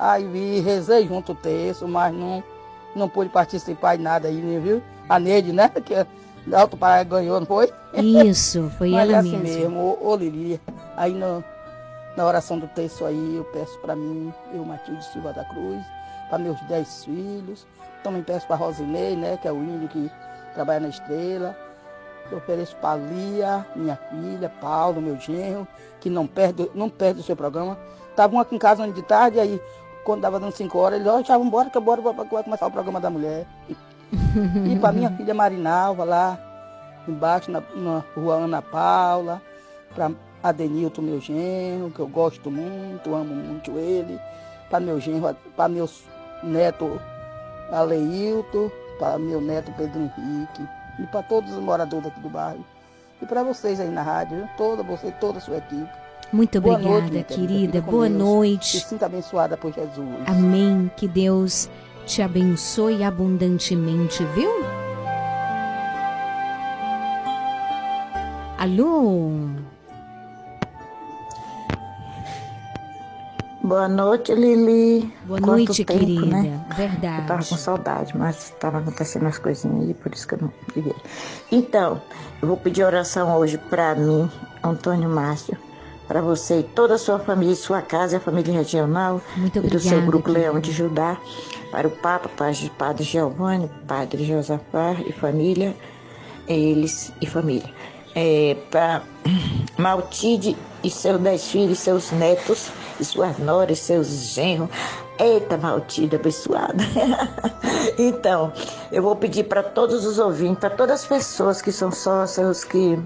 Aí 0.00 0.24
vi, 0.26 0.60
rezei 0.60 1.06
junto 1.06 1.32
o 1.32 1.34
texto, 1.34 1.86
mas 1.86 2.14
não, 2.14 2.42
não 2.96 3.06
pude 3.06 3.28
participar 3.28 3.96
de 3.96 4.02
nada 4.02 4.28
aí, 4.28 4.40
viu? 4.58 4.82
A 5.06 5.18
Neide, 5.18 5.52
né? 5.52 5.68
Que 5.84 5.94
a 5.94 6.06
Alto 6.58 6.74
Paraíba 6.74 7.16
ganhou, 7.18 7.38
não 7.38 7.46
foi? 7.46 7.70
Isso, 7.92 8.70
foi 8.78 8.90
Mas 8.92 9.02
ela 9.02 9.12
é 9.12 9.16
assim 9.16 9.36
mesma. 9.36 9.58
mesmo, 9.58 9.78
ô, 10.00 10.08
ô 10.08 10.16
Lili. 10.16 10.58
Aí 10.96 11.12
no- 11.12 11.44
na 12.16 12.24
oração 12.24 12.58
do 12.58 12.66
texto 12.68 13.04
aí, 13.04 13.36
eu 13.36 13.44
peço 13.52 13.78
para 13.80 13.94
mim, 13.94 14.32
eu, 14.54 14.64
Matilde 14.64 15.04
Silva 15.04 15.34
da 15.34 15.44
Cruz, 15.44 15.84
para 16.30 16.38
meus 16.38 16.58
dez 16.62 17.04
filhos. 17.04 17.66
Também 18.02 18.22
peço 18.22 18.46
para 18.46 18.56
Rosinei, 18.56 19.14
né? 19.14 19.38
Que 19.42 19.48
é 19.48 19.52
o 19.52 19.56
índio 19.62 19.88
que 19.88 20.10
trabalha 20.54 20.80
na 20.80 20.88
estrela. 20.88 21.54
Eu 22.32 22.38
ofereço 22.38 22.74
para 22.76 22.96
Lia, 22.98 23.66
minha 23.76 23.96
filha, 24.08 24.48
Paulo, 24.60 25.02
meu 25.02 25.18
genro, 25.20 25.68
que 26.00 26.08
não 26.08 26.26
perde, 26.26 26.70
não 26.74 26.88
perde 26.88 27.20
o 27.20 27.22
seu 27.22 27.36
programa. 27.36 27.76
Estavam 28.08 28.40
aqui 28.40 28.54
em 28.54 28.58
casa 28.58 28.86
de 28.88 29.02
tarde, 29.02 29.38
aí 29.38 29.60
quando 30.04 30.22
dava 30.22 30.40
dando 30.40 30.52
5 30.52 30.78
horas, 30.78 31.00
eles, 31.00 31.12
ó, 31.12 31.22
já 31.22 31.34
vamos 31.34 31.48
embora, 31.48 31.70
que 31.70 31.80
bora, 31.80 32.02
que 32.02 32.34
vai 32.34 32.42
começar 32.44 32.66
o 32.66 32.70
programa 32.70 33.00
da 33.00 33.10
mulher. 33.10 33.46
E 34.70 34.78
para 34.78 34.92
minha 34.92 35.10
filha 35.16 35.34
Marinalva 35.34 36.04
lá 36.04 36.38
embaixo 37.06 37.50
na, 37.50 37.62
na 37.74 38.04
rua 38.14 38.36
Ana 38.36 38.62
Paula, 38.62 39.42
para 39.94 40.10
Adenilton, 40.42 41.02
meu 41.02 41.20
genro, 41.20 41.90
que 41.90 42.00
eu 42.00 42.06
gosto 42.06 42.50
muito, 42.50 43.14
amo 43.14 43.34
muito 43.34 43.72
ele, 43.78 44.18
para 44.68 44.80
meu 44.80 45.00
genro, 45.00 45.36
para 45.56 45.68
meus 45.68 46.04
netos 46.42 47.00
Aleilton, 47.70 48.70
para 48.98 49.18
meu 49.18 49.40
neto 49.40 49.72
Pedro 49.76 50.00
Henrique, 50.00 50.68
e 50.98 51.06
para 51.06 51.22
todos 51.22 51.52
os 51.52 51.62
moradores 51.62 52.06
aqui 52.06 52.20
do 52.20 52.28
bairro. 52.28 52.64
E 53.22 53.26
para 53.26 53.42
vocês 53.42 53.78
aí 53.80 53.88
na 53.88 54.02
rádio, 54.02 54.48
toda 54.56 54.82
você, 54.82 55.10
toda 55.12 55.38
a 55.38 55.40
sua 55.40 55.58
equipe. 55.58 55.90
Muito 56.32 56.60
Boa 56.60 56.74
obrigada, 56.74 57.00
noite, 57.00 57.12
minha 57.12 57.24
querida. 57.24 57.80
Boa 57.80 58.08
Deus. 58.08 58.18
noite. 58.18 58.80
Se 58.80 58.88
sinta 58.88 59.06
abençoada 59.06 59.56
por 59.56 59.72
Jesus. 59.72 60.08
Amém. 60.26 60.90
Que 60.96 61.08
Deus 61.08 61.68
te 62.06 62.22
abençoe 62.22 63.02
abundantemente, 63.02 64.24
viu? 64.34 64.50
Alô? 68.58 69.30
Boa 73.62 73.88
noite, 73.88 74.34
Lili. 74.34 75.12
Boa 75.24 75.40
Quanto 75.40 75.46
noite, 75.66 75.84
tempo, 75.84 75.98
querida. 76.00 76.26
Né? 76.26 76.64
Verdade. 76.76 77.22
Eu 77.22 77.26
tava 77.26 77.44
com 77.44 77.56
saudade, 77.56 78.16
mas 78.16 78.36
estava 78.50 78.78
acontecendo 78.78 79.26
as 79.26 79.38
coisinhas 79.38 79.88
aí, 79.88 79.94
por 79.94 80.12
isso 80.12 80.26
que 80.26 80.34
eu 80.34 80.38
não 80.42 80.52
liguei. 80.74 80.94
Então, 81.52 82.00
eu 82.40 82.48
vou 82.48 82.56
pedir 82.56 82.84
oração 82.84 83.36
hoje 83.36 83.58
para 83.58 83.94
mim, 83.94 84.30
Antônio 84.62 85.08
Márcio, 85.08 85.56
para 86.10 86.20
você 86.20 86.58
e 86.58 86.62
toda 86.64 86.94
a 86.94 86.98
sua 86.98 87.20
família, 87.20 87.54
sua 87.54 87.80
casa 87.80 88.14
e 88.14 88.16
a 88.16 88.20
família 88.20 88.52
regional. 88.52 89.22
Muito 89.36 89.60
e 89.60 89.62
do 89.62 89.78
seu 89.78 89.98
obrigada, 89.98 90.06
grupo 90.06 90.32
Leão 90.32 90.58
de 90.58 90.72
Judá, 90.72 91.16
para 91.70 91.86
o 91.86 91.90
Papa, 91.92 92.28
Padre, 92.36 92.72
Padre 92.76 93.04
Giovanni, 93.04 93.70
Padre 93.86 94.24
Josafá 94.24 94.96
e 95.06 95.12
família, 95.12 95.72
eles 96.48 97.12
e 97.20 97.26
família. 97.28 97.72
É, 98.12 98.56
para 98.72 99.02
Maltide 99.78 100.56
e 100.82 100.90
seus 100.90 101.20
dez 101.20 101.48
filhos, 101.48 101.78
seus 101.78 102.10
netos, 102.10 102.72
e 102.98 103.04
suas 103.04 103.38
noras, 103.38 103.78
seus 103.78 104.08
genros. 104.08 104.68
Eita, 105.16 105.56
Maltide 105.56 106.16
abençoada. 106.16 106.82
então, 107.96 108.52
eu 108.90 109.00
vou 109.00 109.14
pedir 109.14 109.44
para 109.44 109.62
todos 109.62 110.04
os 110.04 110.18
ouvintes, 110.18 110.58
para 110.58 110.70
todas 110.70 111.02
as 111.02 111.06
pessoas 111.06 111.62
que 111.62 111.70
são 111.70 111.92
sócios, 111.92 112.64
que 112.64 112.98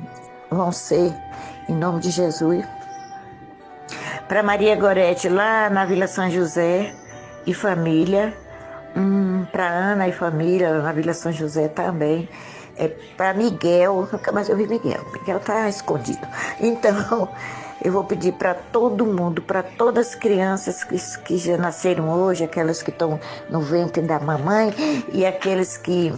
vão 0.51 0.73
ser, 0.73 1.15
em 1.69 1.75
nome 1.75 2.01
de 2.01 2.11
Jesus, 2.11 2.65
para 4.29 4.43
Maria 4.43 4.75
Gorete, 4.77 5.29
lá 5.29 5.69
na 5.69 5.85
Vila 5.85 6.07
São 6.07 6.31
José 6.31 6.95
e 7.47 7.53
família. 7.53 8.35
Hum, 8.97 9.45
para 9.51 9.67
Ana 9.67 10.09
e 10.09 10.13
família, 10.13 10.81
na 10.81 10.93
Vila 10.93 11.13
São 11.13 11.33
José 11.33 11.69
também. 11.69 12.29
É, 12.77 12.89
para 12.89 13.35
Miguel, 13.35 14.09
mais 14.33 14.49
eu 14.49 14.57
vi 14.57 14.67
Miguel. 14.67 15.05
Miguel 15.13 15.41
tá 15.41 15.69
escondido. 15.69 16.27
Então, 16.61 17.29
eu 17.85 17.93
vou 17.93 18.05
pedir 18.05 18.33
para 18.33 18.55
todo 18.55 19.05
mundo, 19.05 19.43
para 19.43 19.63
todas 19.63 20.09
as 20.09 20.15
crianças 20.15 20.85
que, 20.85 20.97
que 21.23 21.37
já 21.37 21.57
nasceram 21.57 22.09
hoje, 22.11 22.45
aquelas 22.45 22.83
que 22.83 22.91
estão 22.91 23.21
no 23.51 23.61
ventre 23.61 24.03
da 24.03 24.19
mamãe 24.19 24.73
e 25.13 25.25
aqueles 25.27 25.77
que 25.77 26.13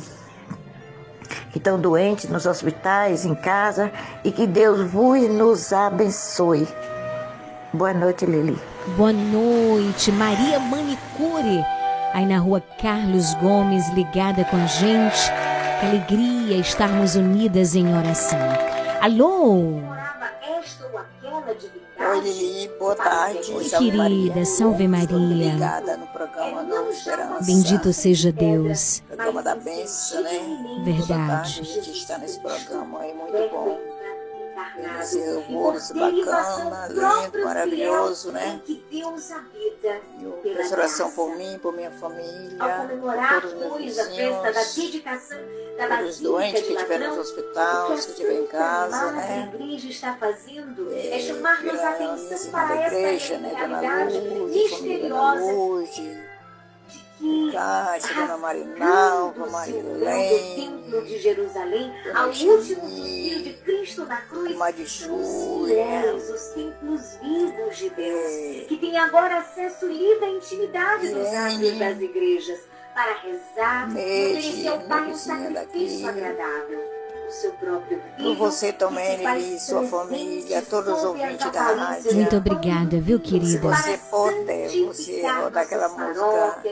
que 1.50 1.58
estão 1.58 1.80
doentes 1.80 2.28
nos 2.28 2.44
hospitais, 2.44 3.24
em 3.24 3.34
casa, 3.34 3.90
e 4.22 4.30
que 4.30 4.46
Deus 4.46 4.90
vos 4.90 5.26
nos 5.28 5.72
abençoe. 5.72 6.68
Boa 7.72 7.92
noite, 7.92 8.24
Lili. 8.24 8.58
Boa 8.96 9.12
noite, 9.12 10.12
Maria 10.12 10.58
Manicure, 10.60 11.64
aí 12.14 12.24
na 12.24 12.38
rua 12.38 12.60
Carlos 12.80 13.34
Gomes, 13.34 13.88
ligada 13.90 14.44
com 14.44 14.56
a 14.56 14.66
gente. 14.66 15.30
Que 15.80 15.86
alegria 15.86 16.56
estarmos 16.56 17.16
unidas 17.16 17.74
em 17.74 17.94
oração. 17.94 18.38
Alô? 19.00 19.80
Oi, 21.98 22.20
Lili, 22.20 22.70
boa 22.78 22.94
tarde. 22.94 23.52
Oi, 23.52 23.64
querida, 23.64 23.96
Maria. 23.98 24.44
salve 24.46 24.88
Maria. 24.88 25.16
ligada 25.16 25.96
no 25.96 26.06
programa 26.06 26.62
Nova 26.62 26.90
Esperança. 26.90 27.44
Bendito 27.44 27.92
seja 27.92 28.32
Deus. 28.32 29.02
Programa 29.08 29.42
da 29.42 29.54
bênção, 29.56 30.22
né? 30.22 30.82
Verdade. 30.84 31.06
Boa 31.08 31.18
tarde, 31.18 31.60
a 31.60 31.64
gente 31.64 31.90
está 31.90 32.18
nesse 32.18 32.40
programa 32.40 33.00
aí, 33.00 33.12
muito 33.12 33.50
bom. 33.50 33.95
Esse 35.00 35.22
almoço 35.28 35.94
bacana, 35.94 36.88
lindo, 36.88 37.44
maravilhoso, 37.44 38.32
né? 38.32 38.60
E 38.66 38.94
eu 40.22 40.32
peço 40.42 40.72
oração 40.74 41.10
por 41.12 41.36
mim, 41.36 41.58
por 41.58 41.74
minha 41.74 41.90
família, 41.90 42.58
por 42.58 43.14
todos 43.40 43.52
os 43.52 43.58
meus 43.58 43.76
vizinhos, 43.76 44.36
por 44.36 44.46
os 46.04 46.20
doentes 46.20 46.62
que 46.62 46.72
estiverem 46.72 47.08
nos 47.08 47.18
hospitais, 47.18 48.04
que 48.06 48.10
estiverem 48.12 48.44
em 48.44 48.46
casa, 48.46 49.12
né? 49.12 49.52
igreja 49.52 49.88
está 49.88 50.14
fazendo 50.14 50.90
é, 50.92 51.16
É, 51.16 51.20
chamar-nos 51.20 51.80
atenção 51.80 52.50
para 52.50 52.82
essa 52.82 52.96
igreja, 52.96 53.38
né? 53.38 53.52
Realidade 53.54 54.20
misteriosa 54.20 55.52
Cátia, 57.52 58.14
Dona 58.14 58.36
Marinalva, 58.36 59.46
Marilene, 59.46 60.54
templo 60.56 61.02
de 61.02 61.18
Jerusalém, 61.18 61.92
ao 62.14 62.28
último 62.28 62.58
suspiro 62.62 63.42
de 63.42 63.52
Cristo 63.64 64.04
na 64.04 64.16
cruz, 64.22 64.56
são 64.88 65.16
os 65.16 66.40
templos 66.54 67.18
vivos 67.22 67.76
de 67.76 67.90
Deus, 67.90 68.66
que 68.68 68.76
têm 68.76 68.98
agora 68.98 69.38
acesso 69.38 69.86
livre 69.86 70.24
à 70.24 70.28
intimidade 70.30 71.08
dos 71.08 71.26
atos 71.28 71.78
das 71.78 72.00
igrejas, 72.00 72.60
para 72.94 73.12
rezar, 73.20 73.88
Neide, 73.92 74.38
oferecer 74.38 74.68
ao 74.68 74.80
Pai 74.80 75.02
um 75.10 75.14
sacrifício 75.14 76.06
daqui. 76.06 76.08
agradável. 76.08 76.96
O 77.26 77.30
seu 77.30 77.50
próprio 77.54 77.98
por 77.98 78.16
filho, 78.16 78.34
você 78.36 78.72
que 78.72 78.78
também, 78.78 79.18
se 79.18 79.26
Lili, 79.26 79.58
sua 79.60 79.82
família, 79.82 80.62
todos 80.62 80.98
os 80.98 81.04
ouvintes 81.04 81.50
da 81.50 81.60
rádio. 81.60 82.14
Muito 82.14 82.36
obrigada, 82.36 83.00
viu, 83.00 83.18
Se 83.18 83.24
querida? 83.24 83.58
você 83.58 83.98
puder, 84.10 84.68
você 84.86 85.22
rodar 85.26 85.64
aquela 85.64 85.88
música 85.88 86.62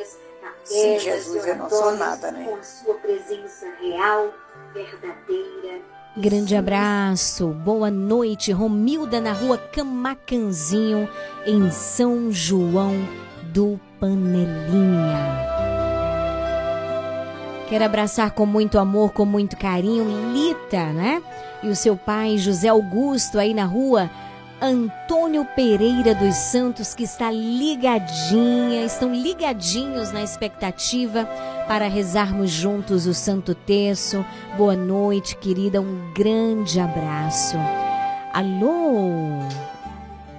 Sim, 0.65 0.99
Jesus, 0.99 1.47
eu 1.47 1.57
não 1.57 1.69
sou 1.69 1.95
nada, 1.95 2.33
né? 2.33 2.45
Com 2.49 2.57
a 2.57 2.63
sua 2.63 2.95
presença 2.95 3.67
real, 3.81 4.33
verdadeira. 4.73 5.83
Grande 6.17 6.57
abraço, 6.57 7.49
boa 7.49 7.91
noite, 7.91 8.51
Romilda 8.51 9.21
na 9.21 9.33
rua 9.33 9.59
Camacanzinho, 9.59 11.09
em 11.45 11.71
São 11.71 12.31
João 12.31 12.95
do 13.53 13.79
Panelinha. 14.01 15.45
Quero 17.69 17.85
abraçar 17.85 18.31
com 18.31 18.47
muito 18.47 18.79
amor, 18.79 19.13
com 19.13 19.27
muito 19.27 19.57
carinho, 19.57 20.33
Lita, 20.33 20.93
né? 20.93 21.23
E 21.63 21.69
o 21.69 21.77
seu 21.77 21.97
pai, 21.97 22.39
José 22.39 22.69
Augusto, 22.69 23.39
aí 23.39 23.53
na 23.53 23.65
rua 23.65 24.09
Antônio 24.65 25.45
Pereira 25.45 26.15
dos 26.15 26.35
Santos, 26.37 26.95
que 26.95 27.03
está 27.03 27.31
ligadinha, 27.31 28.83
estão 28.87 29.15
ligadinhos 29.15 30.11
na 30.11 30.23
expectativa 30.23 31.27
para 31.69 31.87
rezarmos 31.87 32.51
juntos 32.51 33.07
o 33.07 33.13
Santo 33.13 33.55
Terço. 33.55 34.25
Boa 34.57 34.75
noite, 34.75 35.37
querida, 35.37 35.83
um 35.83 36.11
grande 36.15 36.81
abraço. 36.81 37.59
Alô? 38.33 39.41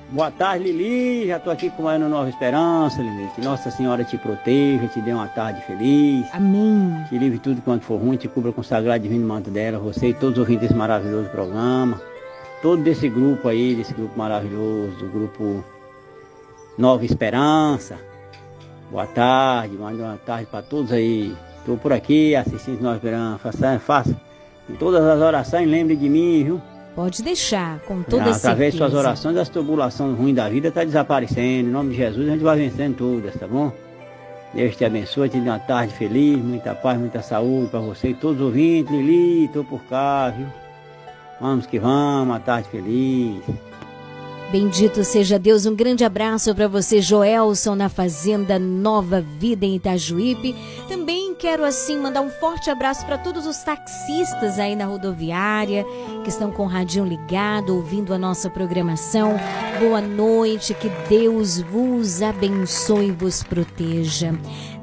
Boa 0.09 0.31
tarde, 0.31 0.71
Lili. 0.71 1.27
Já 1.27 1.37
estou 1.37 1.53
aqui 1.53 1.69
com 1.69 1.87
a 1.87 1.91
Ana 1.91 2.09
Nova 2.09 2.27
Esperança, 2.27 3.03
Lili. 3.03 3.29
Que 3.35 3.41
Nossa 3.41 3.69
Senhora 3.69 4.03
te 4.03 4.17
proteja, 4.17 4.87
te 4.87 5.01
dê 5.01 5.13
uma 5.13 5.27
tarde 5.27 5.61
feliz. 5.67 6.25
Amém. 6.33 7.05
Te 7.09 7.15
livre 7.19 7.37
tudo 7.37 7.61
quanto 7.61 7.85
for 7.85 8.01
ruim, 8.01 8.17
te 8.17 8.27
cubra 8.27 8.51
com 8.51 8.61
o 8.61 8.63
sagrado 8.63 9.03
divino 9.03 9.27
manto 9.27 9.51
dela, 9.51 9.77
você 9.77 10.07
e 10.07 10.13
todos 10.15 10.39
os 10.39 10.39
ouvintes 10.39 10.63
desse 10.63 10.73
maravilhoso 10.73 11.29
programa. 11.29 12.01
Todo 12.61 12.81
desse 12.81 13.07
grupo 13.09 13.47
aí, 13.47 13.75
desse 13.75 13.93
grupo 13.93 14.17
maravilhoso, 14.17 14.95
do 14.97 15.07
grupo 15.07 15.63
Nova 16.77 17.05
Esperança. 17.05 17.97
Boa 18.89 19.05
tarde, 19.05 19.75
manda 19.77 20.03
uma 20.03 20.17
tarde 20.17 20.47
para 20.49 20.61
todos 20.61 20.91
aí. 20.91 21.35
Estou 21.59 21.77
por 21.77 21.91
aqui 21.93 22.35
assistindo 22.35 22.81
Nova 22.81 22.95
Esperança. 22.95 23.39
Faça, 23.39 23.79
faça 23.79 24.21
em 24.69 24.73
todas 24.75 25.03
as 25.03 25.21
orações, 25.21 25.67
lembre 25.69 25.95
de 25.95 26.09
mim, 26.09 26.43
viu? 26.43 26.61
Pode 26.95 27.21
deixar, 27.21 27.79
com 27.81 28.01
toda 28.01 28.31
Ah, 28.31 28.35
Através 28.35 28.73
de 28.73 28.77
certeza. 28.77 28.77
suas 28.77 28.93
orações, 28.93 29.37
as 29.37 29.49
tribulações 29.49 30.17
ruins 30.17 30.35
da 30.35 30.47
vida 30.47 30.69
está 30.69 30.83
desaparecendo. 30.83 31.67
Em 31.69 31.71
nome 31.71 31.89
de 31.91 31.97
Jesus, 31.97 32.27
a 32.27 32.31
gente 32.31 32.43
vai 32.43 32.57
vencendo 32.57 32.95
todas, 32.95 33.35
tá 33.35 33.45
bom? 33.47 33.71
Deus 34.53 34.75
te 34.77 34.85
abençoe, 34.85 35.27
te 35.27 35.37
dê 35.39 35.49
uma 35.49 35.59
tarde 35.59 35.93
feliz, 35.93 36.37
muita 36.41 36.73
paz, 36.73 36.97
muita 36.97 37.21
saúde 37.21 37.67
para 37.69 37.81
você 37.81 38.09
e 38.09 38.13
todos 38.13 38.37
os 38.39 38.45
ouvintes. 38.47 38.89
Lili, 38.91 39.45
estou 39.45 39.65
por 39.65 39.81
cá, 39.83 40.29
viu? 40.29 40.47
Vamos 41.39 41.65
que 41.65 41.79
vamos, 41.79 42.27
uma 42.27 42.39
tarde 42.39 42.69
feliz. 42.69 43.41
Bendito 44.51 45.03
seja 45.03 45.39
Deus, 45.39 45.65
um 45.65 45.75
grande 45.75 46.05
abraço 46.05 46.53
para 46.53 46.67
você, 46.67 47.01
Joelson, 47.01 47.75
na 47.75 47.89
Fazenda 47.89 48.57
Nova 48.59 49.19
Vida 49.19 49.65
em 49.65 49.75
Itajuípe. 49.75 50.55
Também 50.87 51.33
quero 51.35 51.65
assim 51.65 51.97
mandar 51.97 52.21
um 52.21 52.29
forte 52.29 52.69
abraço 52.69 53.05
para 53.05 53.17
todos 53.17 53.45
os 53.45 53.57
taxistas 53.57 54.57
aí 54.57 54.75
na 54.75 54.85
rodoviária 54.85 55.85
que 56.23 56.29
estão 56.29 56.51
com 56.51 56.63
o 56.63 56.67
radinho 56.67 57.05
ligado, 57.05 57.75
ouvindo 57.75 58.13
a 58.13 58.17
nossa 58.17 58.49
programação. 58.49 59.35
Boa 59.79 59.99
noite, 59.99 60.73
que 60.73 60.89
Deus 61.09 61.59
vos 61.59 62.21
abençoe 62.21 63.07
e 63.07 63.11
vos 63.11 63.43
proteja. 63.43 64.33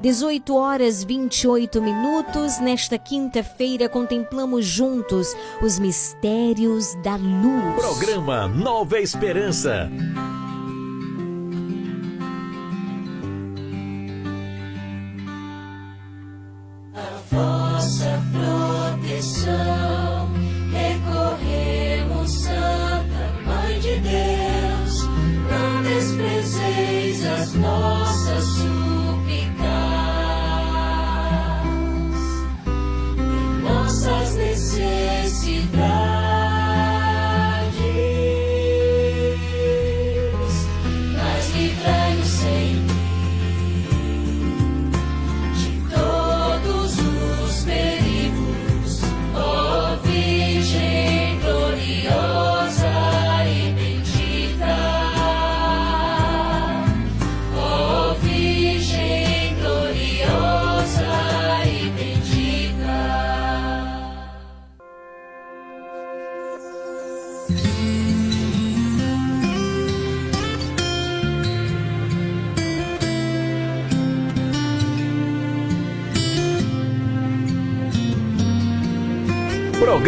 18 0.03 0.57
horas 0.57 1.05
28 1.05 1.81
minutos. 1.81 2.59
Nesta 2.59 2.99
quinta-feira, 2.99 3.89
contemplamos 3.89 4.67
juntos 4.67 5.29
os 5.63 5.79
mistérios 5.79 6.93
da 7.05 7.15
luz. 7.15 7.77
Programa 7.77 8.49
Nova 8.49 8.99
Esperança. 8.99 9.89
vossa 17.31 18.21
proteção. 18.99 20.33
Recorremos, 20.73 22.33
Santa 22.43 23.33
Mãe 23.47 23.79
de 23.79 24.01
Deus, 24.01 25.07
não 25.49 25.83
desprezeis 25.83 27.25
as 27.25 27.55
nossas 27.55 28.02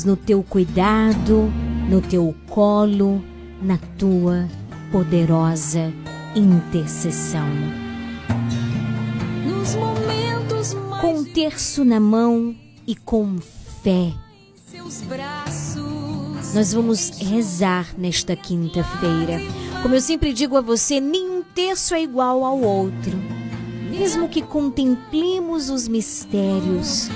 Confiamos 0.00 0.04
no 0.04 0.16
teu 0.16 0.42
cuidado, 0.42 1.52
no 1.88 2.00
teu 2.00 2.34
colo, 2.48 3.22
na 3.62 3.78
tua 3.98 4.48
poderosa 4.90 5.92
intercessão. 6.34 7.48
Nos 9.46 9.74
momentos 9.74 10.74
mais 10.74 11.00
Com 11.00 11.18
um 11.18 11.24
terço 11.24 11.84
na 11.84 12.00
mão 12.00 12.54
e 12.86 12.94
com 12.94 13.38
fé, 13.82 14.12
seus 14.70 15.02
braços. 15.02 16.54
nós 16.54 16.72
vamos 16.72 17.10
rezar 17.18 17.94
nesta 17.96 18.36
quinta-feira. 18.36 19.38
Como 19.82 19.94
eu 19.94 20.00
sempre 20.00 20.32
digo 20.32 20.56
a 20.56 20.60
você, 20.60 21.00
nenhum 21.00 21.42
terço 21.54 21.94
é 21.94 22.02
igual 22.02 22.44
ao 22.44 22.60
outro. 22.60 23.18
Mesmo 23.90 24.28
que 24.28 24.40
contemplemos 24.42 25.68
os 25.68 25.88
mistérios, 25.88 27.08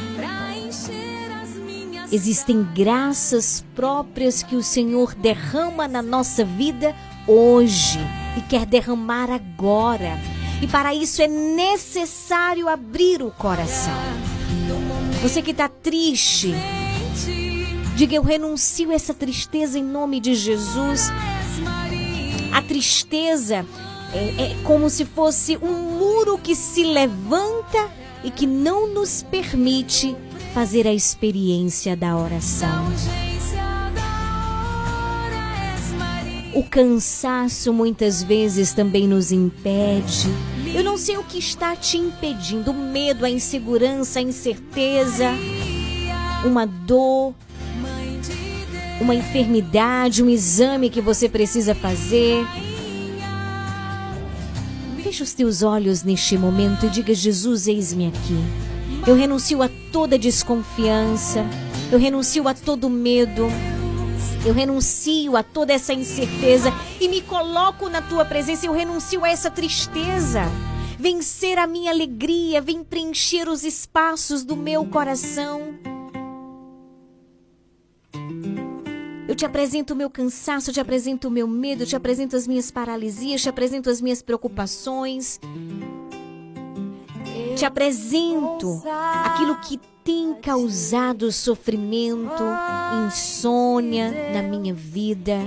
existem 2.14 2.62
graças 2.74 3.64
próprias 3.74 4.42
que 4.42 4.54
o 4.54 4.62
Senhor 4.62 5.14
derrama 5.14 5.88
na 5.88 6.00
nossa 6.00 6.44
vida 6.44 6.94
hoje 7.26 7.98
e 8.36 8.40
quer 8.42 8.64
derramar 8.64 9.30
agora. 9.30 10.18
E 10.62 10.66
para 10.68 10.94
isso 10.94 11.20
é 11.20 11.26
necessário 11.26 12.68
abrir 12.68 13.22
o 13.22 13.30
coração. 13.32 13.92
Você 15.22 15.42
que 15.42 15.50
está 15.50 15.68
triste, 15.68 16.54
diga 17.96 18.14
eu 18.14 18.22
renuncio 18.22 18.92
essa 18.92 19.12
tristeza 19.12 19.78
em 19.78 19.84
nome 19.84 20.20
de 20.20 20.34
Jesus. 20.34 21.10
A 22.52 22.62
tristeza 22.62 23.66
é, 24.12 24.52
é 24.52 24.56
como 24.62 24.88
se 24.88 25.04
fosse 25.04 25.56
um 25.56 25.98
muro 25.98 26.38
que 26.38 26.54
se 26.54 26.84
levanta 26.84 27.90
e 28.22 28.30
que 28.30 28.46
não 28.46 28.86
nos 28.94 29.22
permite 29.22 30.16
fazer 30.54 30.86
a 30.86 30.94
experiência 30.94 31.96
da 31.96 32.16
oração. 32.16 32.86
O 36.54 36.62
cansaço 36.62 37.72
muitas 37.72 38.22
vezes 38.22 38.72
também 38.72 39.08
nos 39.08 39.32
impede. 39.32 40.28
Eu 40.72 40.84
não 40.84 40.96
sei 40.96 41.16
o 41.16 41.24
que 41.24 41.38
está 41.38 41.74
te 41.74 41.98
impedindo: 41.98 42.70
o 42.70 42.74
medo, 42.74 43.24
a 43.24 43.30
insegurança, 43.30 44.20
a 44.20 44.22
incerteza, 44.22 45.32
uma 46.44 46.64
dor, 46.64 47.34
uma 49.00 49.14
enfermidade, 49.16 50.22
um 50.22 50.30
exame 50.30 50.88
que 50.88 51.00
você 51.00 51.28
precisa 51.28 51.74
fazer. 51.74 52.46
Feche 55.02 55.24
os 55.24 55.34
teus 55.34 55.64
olhos 55.64 56.04
neste 56.04 56.38
momento 56.38 56.86
e 56.86 56.90
diga: 56.90 57.12
Jesus, 57.12 57.66
eis-me 57.66 58.06
aqui. 58.06 58.73
Eu 59.06 59.14
renuncio 59.14 59.62
a 59.62 59.68
toda 59.92 60.18
desconfiança, 60.18 61.44
eu 61.92 61.98
renuncio 61.98 62.48
a 62.48 62.54
todo 62.54 62.88
medo, 62.88 63.48
eu 64.46 64.54
renuncio 64.54 65.36
a 65.36 65.42
toda 65.42 65.74
essa 65.74 65.92
incerteza 65.92 66.72
e 66.98 67.06
me 67.06 67.20
coloco 67.20 67.90
na 67.90 68.00
tua 68.00 68.24
presença. 68.24 68.64
Eu 68.64 68.72
renuncio 68.72 69.22
a 69.22 69.28
essa 69.28 69.50
tristeza. 69.50 70.42
Vem 70.98 71.20
ser 71.20 71.58
a 71.58 71.66
minha 71.66 71.90
alegria, 71.90 72.62
vem 72.62 72.82
preencher 72.82 73.46
os 73.46 73.62
espaços 73.62 74.42
do 74.42 74.56
meu 74.56 74.86
coração. 74.86 75.74
Eu 79.28 79.34
te 79.34 79.44
apresento 79.44 79.92
o 79.92 79.96
meu 79.96 80.08
cansaço, 80.08 80.70
eu 80.70 80.74
te 80.74 80.80
apresento 80.80 81.28
o 81.28 81.30
meu 81.30 81.46
medo, 81.46 81.82
eu 81.82 81.86
te 81.86 81.96
apresento 81.96 82.36
as 82.36 82.46
minhas 82.46 82.70
paralisias, 82.70 83.42
te 83.42 83.50
apresento 83.50 83.90
as 83.90 84.00
minhas 84.00 84.22
preocupações. 84.22 85.38
Te 87.56 87.64
apresento 87.64 88.82
aquilo 89.24 89.56
que 89.56 89.80
tem 90.02 90.34
causado 90.34 91.32
sofrimento, 91.32 92.42
insônia 93.06 94.32
na 94.32 94.42
minha 94.42 94.74
vida. 94.74 95.38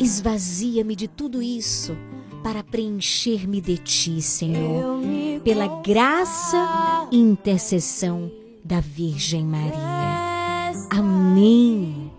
Esvazia-me 0.00 0.96
de 0.96 1.06
tudo 1.06 1.40
isso 1.40 1.96
para 2.42 2.64
preencher-me 2.64 3.60
de 3.60 3.78
ti, 3.78 4.20
Senhor, 4.20 5.00
pela 5.44 5.80
graça 5.82 7.08
e 7.12 7.18
intercessão 7.18 8.30
da 8.64 8.80
Virgem 8.80 9.44
Maria. 9.44 10.72
Amém. 10.90 12.10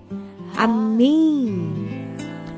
Amém. 0.55 1.92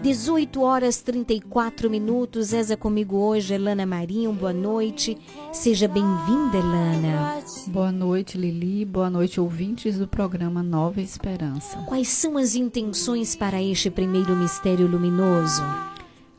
18 0.05 0.61
horas 0.61 1.01
34 1.01 1.89
minutos. 1.89 2.51
Reza 2.51 2.77
comigo 2.77 3.17
hoje, 3.17 3.55
Elana 3.55 3.87
Marinho. 3.87 4.31
Boa 4.31 4.53
noite. 4.53 5.17
Seja 5.51 5.87
bem-vinda, 5.87 6.57
Elana. 6.59 7.39
Boa 7.65 7.91
noite, 7.91 8.37
Lili. 8.37 8.85
Boa 8.85 9.09
noite, 9.09 9.41
ouvintes 9.41 9.97
do 9.97 10.07
programa 10.07 10.61
Nova 10.61 11.01
Esperança. 11.01 11.79
Quais 11.87 12.07
são 12.07 12.37
as 12.37 12.53
intenções 12.53 13.35
para 13.35 13.59
este 13.59 13.89
primeiro 13.89 14.35
mistério 14.35 14.85
luminoso? 14.85 15.63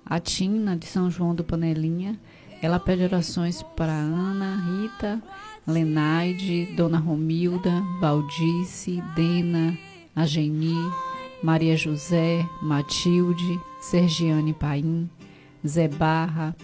A 0.04 0.20
Tina, 0.20 0.76
de 0.76 0.86
São 0.86 1.10
João 1.10 1.34
do 1.34 1.42
Panelinha, 1.42 2.20
ela 2.62 2.78
pede 2.78 3.02
orações 3.02 3.64
para 3.74 3.90
Ana, 3.92 4.62
Rita, 4.64 5.20
Lenaide, 5.66 6.66
Dona 6.76 6.98
Romilda, 6.98 7.82
Valdice, 8.00 9.02
Dena, 9.16 9.76
Ageni, 10.14 10.78
Maria 11.42 11.76
José, 11.76 12.48
Matilde, 12.62 13.60
Sergiane 13.80 14.52
Paim, 14.52 15.08
Zé 15.66 15.88
Barra, 15.88 16.56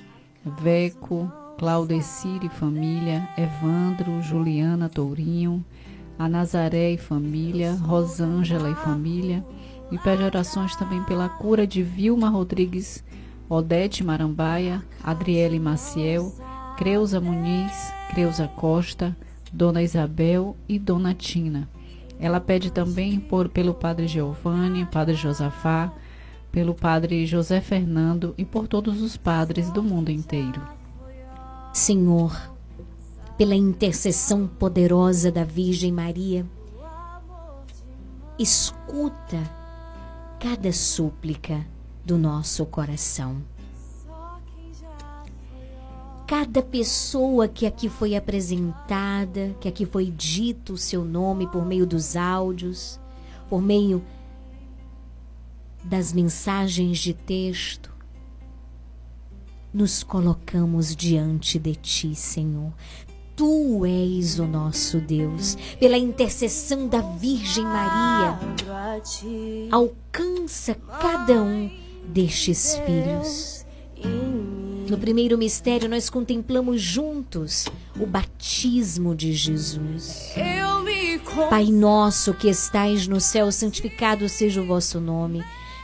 Veco, 0.45 1.31
Claudecir 1.59 2.43
e 2.43 2.49
família, 2.49 3.29
Evandro, 3.37 4.21
Juliana 4.23 4.89
Tourinho, 4.89 5.65
a 6.19 6.29
Nazaré 6.29 6.93
e 6.93 6.99
família, 6.99 7.75
Rosângela 7.75 8.71
e 8.71 8.75
família, 8.75 9.45
e 9.91 9.99
pede 9.99 10.23
orações 10.23 10.75
também 10.75 11.03
pela 11.05 11.29
cura 11.29 11.67
de 11.67 11.83
Vilma 11.83 12.29
Rodrigues, 12.29 13.05
Odete 13.49 14.03
Marambaia, 14.03 14.83
Adriele 15.05 15.61
Maciel, 15.61 16.35
Creuza 16.77 17.21
Muniz, 17.21 17.93
Creuza 18.11 18.49
Costa, 18.49 19.17
Dona 19.53 19.83
Isabel 19.83 20.57
e 20.69 20.79
Dona 20.79 21.13
Tina. 21.13 21.69
Ela 22.23 22.39
pede 22.39 22.71
também 22.71 23.19
por, 23.19 23.49
pelo 23.49 23.75
Padre 23.75 24.07
Giovanni, 24.07 24.87
Padre 24.87 25.15
Josafá, 25.15 25.93
pelo 26.53 26.73
Padre 26.73 27.27
José 27.27 27.61
Fernando 27.61 28.33
e 28.39 28.45
por 28.45 28.69
todos 28.69 29.03
os 29.03 29.17
padres 29.17 29.73
do 29.73 29.83
mundo 29.83 30.09
inteiro. 30.09 30.63
Senhor, 31.73 32.33
pela 33.37 33.57
intercessão 33.57 34.47
poderosa 34.47 35.33
da 35.33 35.43
Virgem 35.43 35.91
Maria, 35.91 36.47
escuta 38.39 39.43
cada 40.39 40.71
súplica 40.71 41.67
do 42.05 42.17
nosso 42.17 42.65
coração. 42.67 43.43
Cada 46.33 46.63
pessoa 46.63 47.47
que 47.47 47.67
aqui 47.67 47.91
foi 47.91 48.17
apresentada, 48.17 49.55
que 49.61 49.69
aqui 49.69 49.85
foi 49.85 50.07
dito 50.07 50.73
o 50.73 50.79
seu 50.79 51.05
nome 51.05 51.47
por 51.47 51.67
meio 51.67 51.87
dos 51.87 52.17
áudios, 52.17 52.99
por 53.51 53.61
meio 53.61 54.03
das 55.85 56.11
mensagens 56.11 57.01
de 57.01 57.13
texto, 57.13 57.93
nos 59.75 60.03
colocamos 60.03 60.97
diante 60.97 61.59
de 61.59 61.75
Ti, 61.75 62.15
Senhor. 62.15 62.73
Tu 63.37 63.85
és 63.85 64.39
o 64.39 64.47
nosso 64.47 65.03
Deus, 65.03 65.55
pela 65.79 65.99
intercessão 65.99 66.89
da 66.89 67.03
Virgem 67.03 67.65
Maria, 67.65 68.39
alcança 69.71 70.75
cada 70.99 71.43
um 71.43 71.71
destes 72.09 72.79
filhos. 72.87 73.67
No 74.89 74.99
primeiro 74.99 75.39
mistério, 75.39 75.89
nós 75.89 76.11
contemplamos 76.11 76.81
juntos 76.81 77.67
o 77.99 78.07
batismo 78.07 79.15
de 79.15 79.33
Jesus. 79.33 80.33
Pai 81.49 81.67
nosso 81.67 82.35
que 82.35 82.49
estais 82.49 83.07
no 83.07 83.21
céu, 83.21 83.51
santificado 83.53 84.29
seja 84.29 84.61
o 84.61 84.67
vosso 84.67 85.01
nome. 85.01 85.43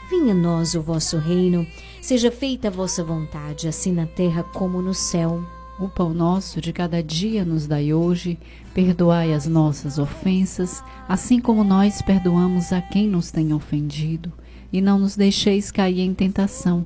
Venha 0.09 0.33
a 0.33 0.35
nós 0.35 0.75
o 0.75 0.81
vosso 0.81 1.17
reino. 1.17 1.65
Seja 2.01 2.31
feita 2.31 2.67
a 2.67 2.71
vossa 2.71 3.03
vontade, 3.03 3.67
assim 3.67 3.91
na 3.91 4.05
terra 4.05 4.43
como 4.43 4.81
no 4.81 4.93
céu. 4.93 5.43
O 5.79 5.87
pão 5.87 6.13
nosso 6.13 6.59
de 6.59 6.73
cada 6.73 7.01
dia 7.01 7.45
nos 7.45 7.65
dai 7.65 7.93
hoje, 7.93 8.37
perdoai 8.73 9.33
as 9.33 9.47
nossas 9.47 9.97
ofensas, 9.97 10.83
assim 11.07 11.39
como 11.39 11.63
nós 11.63 12.01
perdoamos 12.01 12.73
a 12.73 12.81
quem 12.81 13.07
nos 13.07 13.31
tem 13.31 13.53
ofendido, 13.53 14.33
e 14.73 14.81
não 14.81 14.99
nos 14.99 15.15
deixeis 15.15 15.71
cair 15.71 16.01
em 16.01 16.13
tentação, 16.13 16.85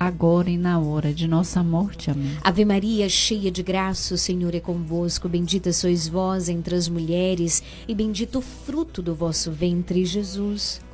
agora 0.05 0.49
e 0.49 0.57
na 0.57 0.79
hora 0.79 1.13
de 1.13 1.27
nossa 1.27 1.63
morte. 1.63 2.09
Amém. 2.09 2.35
Ave 2.41 2.65
Maria, 2.65 3.07
cheia 3.07 3.51
de 3.51 3.61
graça, 3.61 4.15
o 4.15 4.17
Senhor 4.17 4.55
é 4.55 4.59
convosco, 4.59 5.29
bendita 5.29 5.71
sois 5.71 6.07
vós 6.07 6.49
entre 6.49 6.73
as 6.73 6.89
mulheres, 6.89 7.61
e 7.87 7.93
bendito 7.93 8.39
o 8.39 8.41
fruto 8.41 8.99
do 8.99 9.13
vosso 9.13 9.51
ventre, 9.51 10.03
Jesus. 10.03 10.81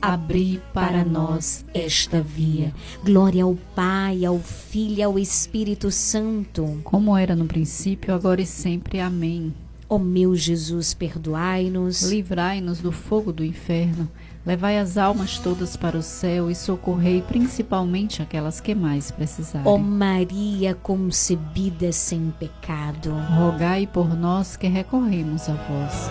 abri 0.00 0.60
para 0.72 1.04
nós 1.04 1.64
esta 1.74 2.20
via. 2.20 2.72
Glória 3.04 3.44
ao 3.44 3.54
Pai, 3.74 4.24
ao 4.24 4.38
Filho 4.38 4.98
e 4.98 5.02
ao 5.02 5.18
Espírito 5.18 5.90
Santo. 5.90 6.80
Como 6.84 7.16
era 7.16 7.34
no 7.34 7.46
princípio, 7.46 8.14
agora 8.14 8.40
e 8.40 8.46
sempre. 8.46 9.00
Amém. 9.00 9.52
Ó 9.88 9.98
meu 9.98 10.34
Jesus, 10.34 10.92
perdoai-nos. 10.92 12.02
Livrai-nos 12.02 12.80
do 12.80 12.92
fogo 12.92 13.32
do 13.32 13.44
inferno. 13.44 14.08
Levai 14.44 14.78
as 14.78 14.96
almas 14.96 15.38
todas 15.38 15.76
para 15.76 15.98
o 15.98 16.02
céu 16.02 16.50
e 16.50 16.54
socorrei 16.54 17.20
principalmente 17.20 18.22
aquelas 18.22 18.60
que 18.60 18.74
mais 18.74 19.10
precisarem. 19.10 19.66
Ó 19.66 19.76
Maria 19.76 20.74
concebida 20.74 21.92
sem 21.92 22.32
pecado. 22.38 23.12
Rogai 23.36 23.86
por 23.86 24.16
nós 24.16 24.56
que 24.56 24.66
recorremos 24.66 25.48
a 25.48 25.52
vós. 25.52 26.10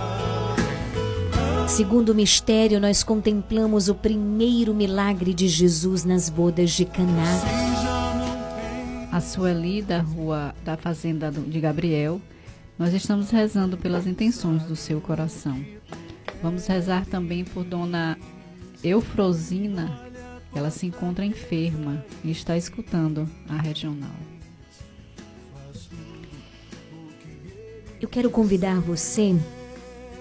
Segundo 1.68 2.16
mistério, 2.16 2.80
nós 2.80 3.04
contemplamos 3.04 3.90
o 3.90 3.96
primeiro 3.96 4.74
milagre 4.74 5.34
de 5.34 5.48
Jesus 5.48 6.04
nas 6.04 6.30
bodas 6.30 6.72
de 6.72 6.86
Caná. 6.86 7.42
A 9.12 9.22
Sueli 9.22 9.82
da 9.82 10.00
rua 10.00 10.56
da 10.64 10.78
fazenda 10.78 11.32
de 11.32 11.60
Gabriel, 11.60 12.22
nós 12.80 12.94
estamos 12.94 13.30
rezando 13.30 13.78
pelas 13.78 14.08
intenções 14.08 14.64
do 14.64 14.76
seu 14.76 15.02
coração. 15.02 15.60
Vamos 16.42 16.66
rezar 16.68 17.06
também 17.06 17.44
por 17.44 17.64
Dona 17.64 18.18
Eufrosina, 18.84 20.02
ela 20.56 20.72
se 20.72 20.86
encontra 20.86 21.26
enferma 21.26 22.04
e 22.24 22.32
está 22.32 22.56
escutando 22.56 23.30
a 23.50 23.58
regional. 23.62 24.16
eu 28.00 28.08
quero 28.08 28.30
convidar 28.30 28.80
você 28.80 29.36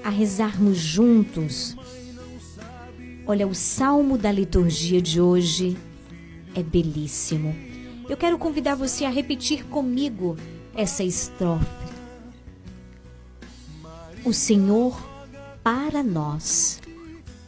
a 0.07 0.09
rezarmos 0.09 0.79
juntos. 0.79 1.77
Olha, 3.27 3.45
o 3.45 3.53
salmo 3.53 4.17
da 4.17 4.31
liturgia 4.31 5.03
de 5.03 5.21
hoje 5.21 5.77
é 6.55 6.63
belíssimo. 6.63 7.53
Eu 8.09 8.17
quero 8.17 8.39
convidar 8.39 8.77
você 8.77 9.05
a 9.05 9.11
repetir 9.11 9.65
comigo 9.65 10.37
essa 10.77 11.03
estrofe. 11.03 11.67
O 14.25 14.33
Senhor 14.33 14.97
para 15.65 16.05
nós. 16.05 16.81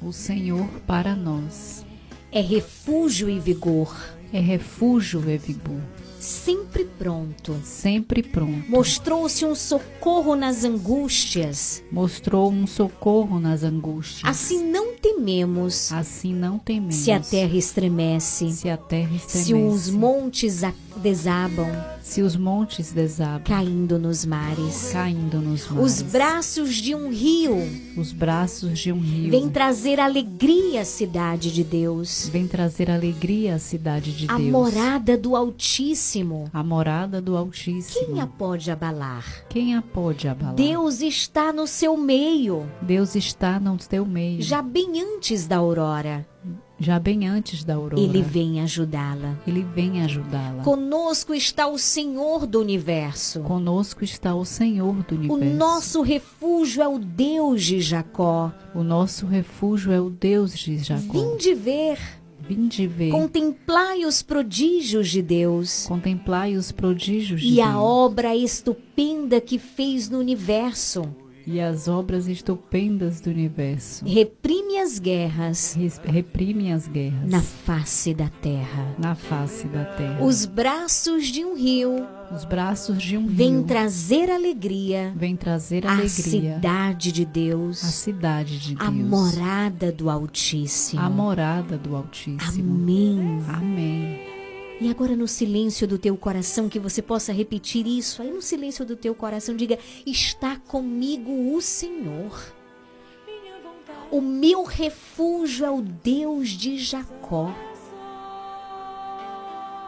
O 0.03 0.13
Senhor 0.13 0.67
para 0.85 1.15
nós. 1.15 1.87
É 2.33 2.41
refúgio 2.41 3.31
e 3.31 3.39
vigor. 3.39 3.97
É 4.33 4.41
refúgio 4.41 5.31
e 5.31 5.39
vigor 5.39 5.81
sempre 6.21 6.85
pronto. 6.85 7.57
Sempre 7.65 8.23
pronto. 8.23 8.69
Mostrou-se 8.69 9.45
um 9.45 9.55
socorro 9.55 10.35
nas 10.35 10.65
angústias. 10.65 11.83
Mostrou 11.91 12.51
um 12.51 12.67
socorro 12.67 13.39
nas 13.39 13.63
angústias. 13.63 14.23
Assim 14.25 14.65
não 14.71 14.95
tememos. 14.95 15.93
Assim 15.93 16.35
não 16.35 16.59
tememos. 16.59 16.95
Se 16.97 17.13
a 17.13 17.21
terra 17.21 17.57
estremece. 17.57 18.51
Se 18.51 18.69
a 18.69 18.77
terra 18.77 19.15
estremece. 19.15 19.45
Se 19.45 19.55
os 19.55 19.91
montes 19.91 20.63
desabam. 20.97 21.69
Se 22.03 22.23
os 22.23 22.37
montes 22.37 22.91
desabam. 22.93 23.43
Caindo 23.45 23.99
nos 23.99 24.25
mares. 24.25 24.91
Caindo 24.93 25.41
nos 25.41 25.69
mares. 25.69 25.85
Os 25.85 26.03
braços 26.03 26.75
de 26.75 26.95
um 26.95 27.11
rio. 27.11 27.57
Os 27.97 28.13
braços 28.13 28.79
de 28.79 28.93
um 28.93 28.99
rio. 28.99 29.31
Vem 29.31 29.49
trazer 29.49 30.01
alegria 30.01 30.81
à 30.81 30.85
cidade 30.85 31.53
de 31.53 31.63
Deus. 31.63 32.29
Vem 32.29 32.47
trazer 32.47 32.91
alegria 32.91 33.55
à 33.55 33.59
cidade 33.59 34.13
de 34.13 34.25
a 34.25 34.37
Deus. 34.37 34.49
A 34.49 34.51
morada 34.51 35.17
do 35.17 35.37
Altíssimo. 35.37 36.08
A 36.53 36.63
morada 36.63 37.21
do 37.21 37.37
Altíssimo. 37.37 38.07
Quem 38.07 38.21
a 38.21 38.27
pode 38.27 38.71
abalar? 38.71 39.45
Quem 39.49 39.75
a 39.75 39.83
pode 39.83 40.27
abalar? 40.29 40.55
Deus 40.55 41.01
está 41.01 41.53
no 41.53 41.67
seu 41.67 41.97
meio. 41.97 42.71
Deus 42.81 43.15
está 43.15 43.61
no 43.61 43.79
seu 43.81 44.07
meio. 44.07 44.41
Já 44.41 44.63
bem 44.63 45.03
antes 45.03 45.47
da 45.47 45.57
aurora 45.57 46.27
já 46.81 46.99
bem 46.99 47.27
antes 47.27 47.65
da 47.65 47.75
aurora. 47.75 48.01
Ele 48.01 48.23
vem 48.23 48.61
ajudá-la. 48.61 49.37
Ele 49.47 49.63
vem 49.75 50.03
ajudá-la. 50.03 50.63
Conosco 50.63 51.35
está 51.35 51.67
o 51.67 51.77
Senhor 51.77 52.47
do 52.47 52.61
universo. 52.61 53.41
Conosco 53.41 54.05
está 54.05 54.35
o 54.35 54.45
Senhor 54.45 55.03
do 55.03 55.17
universo. 55.17 55.45
O 55.45 55.57
nosso 55.57 56.03
refúgio 56.03 56.83
é 56.83 56.89
o 56.89 56.99
Deus 56.99 57.65
de 57.65 57.81
Jacó. 57.81 58.53
O 58.75 58.85
nosso 58.85 59.27
refúgio 59.27 59.93
é 59.93 60.01
o 60.01 60.09
Deus 60.09 60.57
de 60.57 60.79
Jacó. 60.79 61.13
Vinde 61.13 61.53
ver. 61.55 61.99
Vinde 62.49 62.87
ver. 62.87 63.11
Contemplai 63.11 64.05
os 64.07 64.23
prodígios 64.23 65.09
de 65.11 65.21
Deus. 65.21 65.87
Contemplai 65.87 66.57
os 66.57 66.73
prodígios 66.73 67.43
de 67.43 67.47
e 67.49 67.57
Deus. 67.57 67.59
E 67.59 67.61
a 67.61 67.81
obra 67.81 68.35
estupenda 68.35 69.41
que 69.41 69.59
fez 69.59 70.09
no 70.09 70.19
universo 70.19 71.15
e 71.51 71.61
as 71.63 71.89
obras 71.89 72.29
estupendas 72.29 73.23
do 73.23 73.31
universo. 73.31 74.05
Reprime 74.05 74.79
as 74.79 74.99
guerras. 74.99 75.75
Reprime 76.05 76.71
as 76.71 76.87
guerras. 76.87 77.31
Na 77.31 77.41
face 77.41 78.13
da 78.13 78.29
terra. 78.29 78.95
Na 78.99 79.15
face 79.15 79.67
da 79.67 79.83
terra. 79.85 80.23
Os 80.23 80.45
braços 80.45 81.27
de 81.27 81.43
um 81.47 81.57
rio. 81.57 82.07
Os 82.31 82.45
braços 82.45 83.03
de 83.03 83.17
um 83.17 83.27
vem 83.27 83.55
rio. 83.55 83.65
trazer 83.65 84.31
alegria. 84.31 85.15
Vem 85.17 85.35
trazer 85.37 85.87
alegria. 85.87 86.05
A 86.05 86.09
cidade 86.09 87.13
de 87.13 87.25
Deus. 87.25 87.83
A 87.83 87.89
cidade 87.89 88.59
de 88.59 88.75
Deus. 88.75 88.87
A 88.87 88.91
morada 88.91 89.91
do 89.91 90.11
Altíssimo. 90.11 91.01
A 91.01 91.09
morada 91.09 91.79
do 91.79 91.97
Altíssimo. 91.97 92.75
Amém. 92.75 93.43
Amém. 93.49 94.38
E 94.81 94.89
agora 94.89 95.17
no 95.17 95.27
silêncio 95.27 95.89
do 95.89 95.99
teu 95.99 96.17
coração 96.17 96.69
que 96.69 96.79
você 96.79 97.03
possa 97.03 97.33
repetir 97.33 97.85
isso. 97.87 98.23
Aí 98.23 98.31
no 98.31 98.41
silêncio 98.41 98.85
do 98.85 98.95
teu 98.95 99.15
coração 99.15 99.57
diga: 99.57 99.79
está 100.07 100.57
comigo 100.57 101.53
o 101.55 101.61
Senhor. 101.61 102.55
O 104.11 104.21
meu 104.21 104.63
refúgio 104.63 105.67
é 105.67 105.71
o 105.71 105.83
Deus 105.83 106.51
de 106.51 106.79
Jacó. 106.79 107.53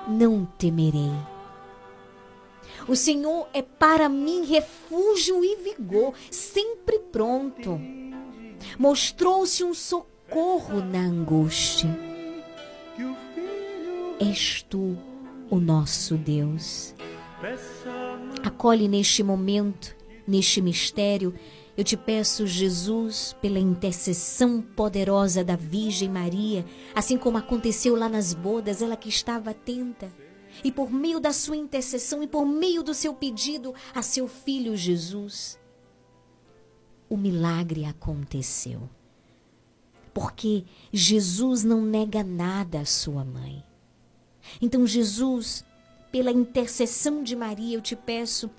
Não 0.08 0.44
temerei. 0.58 1.12
O 2.88 2.96
Senhor 2.96 3.48
é 3.54 3.62
para 3.62 4.08
mim 4.08 4.44
refúgio 4.44 5.44
e 5.44 5.56
vigor, 5.56 6.14
sempre 6.30 6.98
pronto. 6.98 7.80
Mostrou-se 8.76 9.62
um 9.62 9.72
socorro 9.72 10.80
na 10.80 10.98
angústia 10.98 11.88
és 14.20 14.62
tu 14.68 14.98
o 15.50 15.58
nosso 15.58 16.16
Deus. 16.16 16.94
Acolhe 18.44 18.86
neste 18.86 19.22
momento, 19.22 19.96
neste 20.28 20.60
mistério, 20.60 21.34
eu 21.76 21.82
te 21.82 21.96
peço, 21.96 22.46
Jesus, 22.46 23.34
pela 23.40 23.58
intercessão 23.58 24.60
poderosa 24.60 25.42
da 25.42 25.56
Virgem 25.56 26.10
Maria, 26.10 26.66
assim 26.94 27.16
como 27.16 27.38
aconteceu 27.38 27.96
lá 27.96 28.08
nas 28.08 28.34
bodas, 28.34 28.82
ela 28.82 28.96
que 28.96 29.08
estava 29.08 29.50
atenta. 29.50 30.12
E 30.62 30.70
por 30.70 30.90
meio 30.90 31.18
da 31.18 31.32
sua 31.32 31.56
intercessão 31.56 32.22
e 32.22 32.26
por 32.26 32.44
meio 32.44 32.82
do 32.82 32.92
seu 32.92 33.14
pedido 33.14 33.72
a 33.94 34.02
seu 34.02 34.28
filho 34.28 34.76
Jesus, 34.76 35.58
o 37.08 37.16
milagre 37.16 37.86
aconteceu. 37.86 38.90
Porque 40.12 40.64
Jesus 40.92 41.64
não 41.64 41.80
nega 41.80 42.22
nada 42.22 42.80
à 42.80 42.84
sua 42.84 43.24
mãe. 43.24 43.64
Então, 44.60 44.86
Jesus, 44.86 45.64
pela 46.10 46.30
intercessão 46.30 47.22
de 47.22 47.36
Maria, 47.36 47.76
eu 47.76 47.80
te 47.80 47.94
peço 47.94 48.50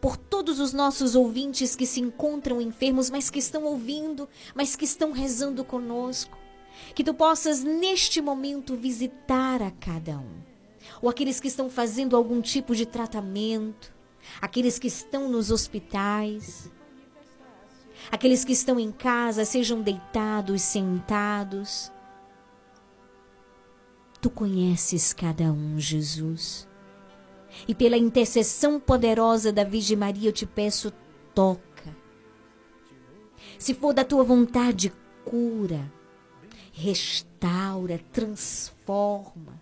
por 0.00 0.16
todos 0.16 0.60
os 0.60 0.72
nossos 0.72 1.14
ouvintes 1.14 1.76
que 1.76 1.86
se 1.86 2.00
encontram 2.00 2.60
enfermos, 2.60 3.10
mas 3.10 3.28
que 3.28 3.38
estão 3.38 3.64
ouvindo, 3.64 4.28
mas 4.54 4.74
que 4.74 4.84
estão 4.84 5.12
rezando 5.12 5.64
conosco, 5.64 6.38
que 6.94 7.04
tu 7.04 7.12
possas 7.12 7.62
neste 7.62 8.20
momento 8.20 8.74
visitar 8.74 9.60
a 9.60 9.70
cada 9.70 10.18
um, 10.18 10.40
ou 11.02 11.08
aqueles 11.08 11.38
que 11.38 11.48
estão 11.48 11.68
fazendo 11.68 12.16
algum 12.16 12.40
tipo 12.40 12.74
de 12.74 12.86
tratamento, 12.86 13.92
aqueles 14.40 14.78
que 14.78 14.86
estão 14.86 15.28
nos 15.28 15.50
hospitais, 15.50 16.70
aqueles 18.10 18.42
que 18.42 18.52
estão 18.52 18.80
em 18.80 18.90
casa, 18.90 19.44
sejam 19.44 19.82
deitados, 19.82 20.62
sentados 20.62 21.92
Tu 24.20 24.28
conheces 24.30 25.12
cada 25.12 25.44
um, 25.44 25.78
Jesus. 25.78 26.68
E 27.66 27.74
pela 27.74 27.96
intercessão 27.96 28.78
poderosa 28.78 29.52
da 29.52 29.64
Virgem 29.64 29.96
Maria, 29.96 30.28
eu 30.28 30.32
te 30.32 30.46
peço, 30.46 30.92
toca. 31.34 31.96
Se 33.58 33.74
for 33.74 33.92
da 33.92 34.04
tua 34.04 34.22
vontade, 34.22 34.92
cura, 35.24 35.92
restaura, 36.72 37.98
transforma. 38.12 39.59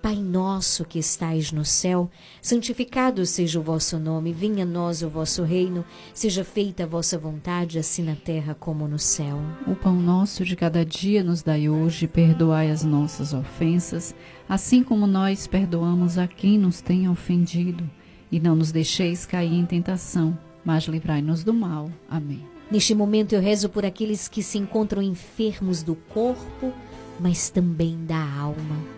Pai 0.00 0.14
nosso 0.14 0.84
que 0.84 0.98
estais 0.98 1.50
no 1.50 1.64
céu, 1.64 2.08
santificado 2.40 3.26
seja 3.26 3.58
o 3.58 3.62
vosso 3.62 3.98
nome, 3.98 4.32
venha 4.32 4.62
a 4.62 4.66
nós 4.66 5.02
o 5.02 5.08
vosso 5.08 5.42
reino, 5.42 5.84
seja 6.14 6.44
feita 6.44 6.84
a 6.84 6.86
vossa 6.86 7.18
vontade, 7.18 7.80
assim 7.80 8.04
na 8.04 8.14
terra 8.14 8.54
como 8.54 8.86
no 8.86 8.98
céu. 8.98 9.40
O 9.66 9.74
pão 9.74 9.96
nosso 9.96 10.44
de 10.44 10.54
cada 10.54 10.84
dia 10.84 11.24
nos 11.24 11.42
dai 11.42 11.68
hoje, 11.68 12.06
perdoai 12.06 12.70
as 12.70 12.84
nossas 12.84 13.34
ofensas, 13.34 14.14
assim 14.48 14.84
como 14.84 15.04
nós 15.04 15.48
perdoamos 15.48 16.16
a 16.16 16.28
quem 16.28 16.58
nos 16.58 16.80
tem 16.80 17.08
ofendido, 17.08 17.88
e 18.30 18.38
não 18.38 18.54
nos 18.54 18.70
deixeis 18.70 19.26
cair 19.26 19.52
em 19.52 19.66
tentação, 19.66 20.38
mas 20.64 20.84
livrai-nos 20.84 21.42
do 21.42 21.52
mal. 21.52 21.90
Amém. 22.08 22.46
Neste 22.70 22.94
momento 22.94 23.32
eu 23.32 23.40
rezo 23.40 23.68
por 23.68 23.84
aqueles 23.84 24.28
que 24.28 24.44
se 24.44 24.58
encontram 24.58 25.02
enfermos 25.02 25.82
do 25.82 25.96
corpo, 25.96 26.72
mas 27.18 27.50
também 27.50 28.04
da 28.04 28.22
alma 28.38 28.97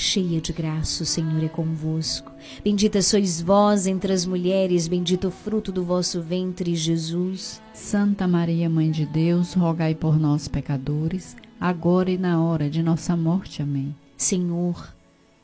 cheia 0.00 0.40
de 0.40 0.52
graça, 0.52 1.02
o 1.02 1.06
Senhor 1.06 1.44
é 1.44 1.48
convosco. 1.48 2.32
Bendita 2.64 3.02
sois 3.02 3.40
vós 3.40 3.86
entre 3.86 4.12
as 4.12 4.24
mulheres, 4.24 4.88
bendito 4.88 5.28
o 5.28 5.30
fruto 5.30 5.70
do 5.70 5.84
vosso 5.84 6.22
ventre, 6.22 6.74
Jesus. 6.74 7.60
Santa 7.74 8.26
Maria, 8.26 8.70
Mãe 8.70 8.90
de 8.90 9.04
Deus, 9.04 9.52
rogai 9.52 9.94
por 9.94 10.18
nós, 10.18 10.48
pecadores, 10.48 11.36
agora 11.60 12.10
e 12.10 12.16
na 12.16 12.42
hora 12.42 12.70
de 12.70 12.82
nossa 12.82 13.14
morte. 13.14 13.60
Amém. 13.60 13.94
Senhor, 14.16 14.92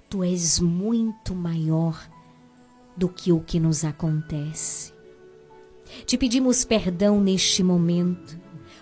tu 0.09 0.25
és 0.25 0.59
muito 0.59 1.35
maior 1.35 2.09
do 2.97 3.09
que 3.11 3.31
o 3.33 3.41
que 3.41 3.61
nos 3.61 3.85
acontece. 3.85 4.91
Te 6.07 6.17
pedimos 6.17 6.65
perdão 6.65 7.21
neste 7.21 7.63
momento 7.63 8.39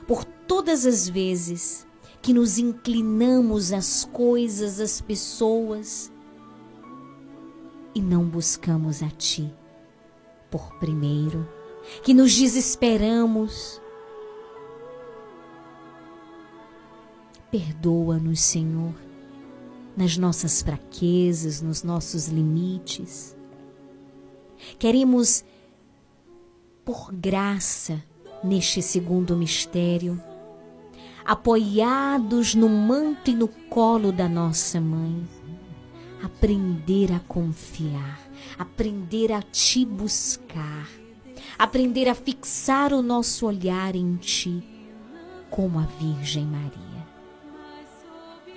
por 0.06 0.24
todas 0.24 0.86
as 0.86 1.08
vezes 1.08 1.84
que 2.24 2.32
nos 2.32 2.56
inclinamos 2.56 3.70
às 3.70 4.06
coisas, 4.06 4.80
às 4.80 4.98
pessoas 4.98 6.10
e 7.94 8.00
não 8.00 8.24
buscamos 8.24 9.02
a 9.02 9.10
Ti 9.10 9.52
por 10.50 10.72
primeiro, 10.78 11.46
que 12.02 12.14
nos 12.14 12.34
desesperamos. 12.34 13.78
Perdoa-nos, 17.50 18.40
Senhor, 18.40 18.94
nas 19.94 20.16
nossas 20.16 20.62
fraquezas, 20.62 21.60
nos 21.60 21.82
nossos 21.82 22.28
limites. 22.28 23.36
Queremos, 24.78 25.44
por 26.86 27.12
graça, 27.12 28.02
neste 28.42 28.80
segundo 28.80 29.36
mistério, 29.36 30.18
apoiados 31.24 32.54
no 32.54 32.68
manto 32.68 33.30
e 33.30 33.34
no 33.34 33.48
colo 33.48 34.12
da 34.12 34.28
nossa 34.28 34.80
mãe. 34.80 35.26
Aprender 36.22 37.12
a 37.12 37.20
confiar, 37.20 38.20
aprender 38.58 39.32
a 39.32 39.42
te 39.42 39.84
buscar, 39.84 40.88
aprender 41.58 42.08
a 42.08 42.14
fixar 42.14 42.92
o 42.92 43.02
nosso 43.02 43.46
olhar 43.46 43.94
em 43.94 44.16
ti, 44.16 44.62
como 45.50 45.78
a 45.78 45.82
Virgem 45.82 46.44
Maria. 46.44 46.94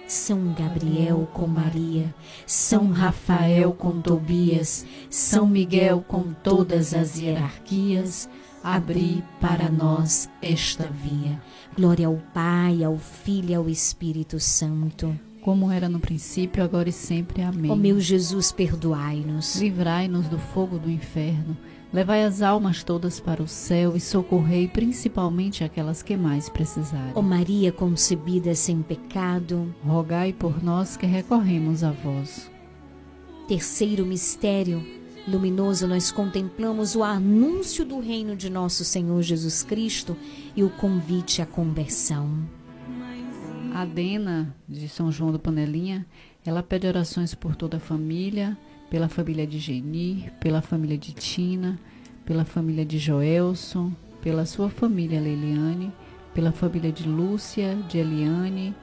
São 0.07 0.53
Gabriel 0.53 1.27
com 1.33 1.47
Maria, 1.47 2.15
São 2.45 2.91
Rafael 2.91 3.73
com 3.73 4.01
Tobias, 4.01 4.85
São 5.09 5.45
Miguel 5.45 6.03
com 6.07 6.31
todas 6.31 6.93
as 6.93 7.19
hierarquias, 7.19 8.29
abri 8.63 9.21
para 9.41 9.69
nós 9.69 10.29
esta 10.41 10.87
via. 10.87 11.41
Glória 11.77 12.07
ao 12.07 12.17
Pai, 12.33 12.83
ao 12.83 12.97
Filho 12.97 13.51
e 13.51 13.53
ao 13.53 13.69
Espírito 13.69 14.39
Santo. 14.39 15.15
Como 15.43 15.71
era 15.71 15.87
no 15.87 15.99
princípio, 15.99 16.63
agora 16.63 16.89
e 16.89 16.91
sempre. 16.91 17.43
Amém. 17.43 17.69
Ó 17.69 17.75
meu 17.75 17.99
Jesus, 17.99 18.51
perdoai-nos. 18.51 19.57
Livrai-nos 19.57 20.27
do 20.27 20.39
fogo 20.39 20.79
do 20.79 20.89
inferno. 20.89 21.55
Levai 21.93 22.23
as 22.23 22.41
almas 22.41 22.83
todas 22.83 23.19
para 23.19 23.43
o 23.43 23.47
céu 23.47 23.95
e 23.95 23.99
socorrei 23.99 24.67
principalmente 24.67 25.63
aquelas 25.63 26.01
que 26.01 26.17
mais 26.17 26.49
precisarem. 26.49 27.11
Ó 27.13 27.21
Maria 27.21 27.71
concebida 27.71 28.55
sem 28.55 28.81
pecado, 28.81 29.71
rogai 29.85 30.33
por 30.33 30.63
nós 30.63 30.97
que 30.97 31.05
recorremos 31.05 31.83
a 31.83 31.91
vós. 31.91 32.49
Terceiro 33.47 34.03
mistério 34.03 34.83
luminoso, 35.27 35.87
nós 35.87 36.11
contemplamos 36.11 36.95
o 36.95 37.03
anúncio 37.03 37.83
do 37.83 37.99
reino 37.99 38.35
de 38.35 38.49
nosso 38.49 38.85
Senhor 38.85 39.21
Jesus 39.21 39.61
Cristo 39.61 40.15
e 40.55 40.63
o 40.63 40.69
convite 40.69 41.41
à 41.41 41.45
conversão. 41.45 42.47
A 43.73 43.85
Dena, 43.85 44.55
de 44.67 44.87
São 44.87 45.11
João 45.11 45.31
do 45.31 45.37
Panelinha, 45.37 46.05
ela 46.45 46.63
pede 46.63 46.87
orações 46.87 47.35
por 47.35 47.55
toda 47.55 47.77
a 47.77 47.81
família, 47.81 48.57
pela 48.89 49.09
família 49.09 49.45
de 49.45 49.59
Geni, 49.59 50.31
pela 50.39 50.61
família 50.61 50.97
de 50.97 51.11
Tina, 51.11 51.77
pela 52.25 52.45
família 52.45 52.85
de 52.85 52.97
Joelson, 52.97 53.91
pela 54.21 54.45
sua 54.45 54.69
família 54.69 55.19
Leiliane, 55.19 55.91
pela 56.33 56.51
família 56.51 56.91
de 56.91 57.07
Lúcia, 57.07 57.75
de 57.89 57.97
Eliane 57.97 58.73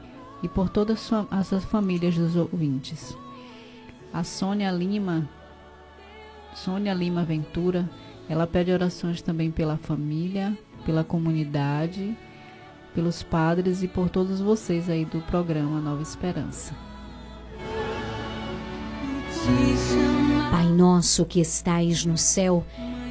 e 0.43 0.49
por 0.49 0.69
todas 0.69 1.11
as 1.31 1.65
famílias 1.65 2.17
dos 2.17 2.37
ouvintes. 2.37 3.17
A 4.13 4.23
Sônia 4.23 4.71
Lima 4.71 5.29
Sônia 6.55 6.95
Lima 6.95 7.25
Ventura, 7.25 7.91
ela 8.29 8.47
pede 8.47 8.71
orações 8.71 9.21
também 9.21 9.51
pela 9.51 9.77
família, 9.77 10.57
pela 10.87 11.03
comunidade, 11.03 12.17
pelos 12.95 13.23
padres 13.23 13.83
e 13.83 13.89
por 13.89 14.09
todos 14.09 14.41
vocês 14.41 14.89
aí 14.89 15.05
do 15.05 15.21
programa 15.23 15.81
Nova 15.81 16.03
Esperança. 16.03 16.75
Pai 20.51 20.67
nosso 20.69 21.25
que 21.27 21.41
estais 21.41 22.07
no 22.07 22.17
céu, 22.17 22.65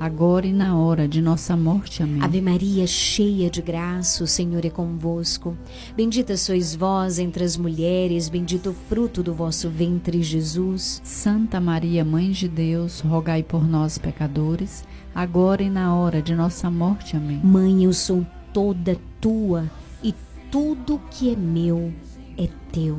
agora 0.00 0.46
e 0.46 0.52
na 0.52 0.78
hora 0.78 1.06
de 1.06 1.20
nossa 1.20 1.54
morte. 1.54 2.02
Amém. 2.02 2.22
Ave 2.22 2.40
Maria, 2.40 2.86
cheia 2.86 3.50
de 3.50 3.60
graça, 3.60 4.24
o 4.24 4.26
Senhor 4.26 4.64
é 4.64 4.70
convosco. 4.70 5.54
Bendita 5.94 6.38
sois 6.38 6.74
vós 6.74 7.18
entre 7.18 7.44
as 7.44 7.58
mulheres, 7.58 8.30
bendito 8.30 8.70
o 8.70 8.74
fruto 8.88 9.22
do 9.22 9.34
vosso 9.34 9.68
ventre, 9.68 10.22
Jesus. 10.22 11.02
Santa 11.04 11.60
Maria, 11.60 12.02
Mãe 12.02 12.30
de 12.30 12.48
Deus, 12.48 13.00
rogai 13.00 13.42
por 13.42 13.68
nós, 13.68 13.98
pecadores, 13.98 14.84
agora 15.14 15.62
e 15.62 15.68
na 15.68 15.94
hora 15.94 16.22
de 16.22 16.34
nossa 16.34 16.70
morte. 16.70 17.14
Amém. 17.14 17.38
Mãe, 17.44 17.84
eu 17.84 17.92
sou 17.92 18.26
toda 18.54 18.96
tua 19.20 19.70
e 20.02 20.14
tudo 20.50 20.98
que 21.10 21.30
é 21.30 21.36
meu 21.36 21.92
é 22.38 22.48
teu. 22.72 22.98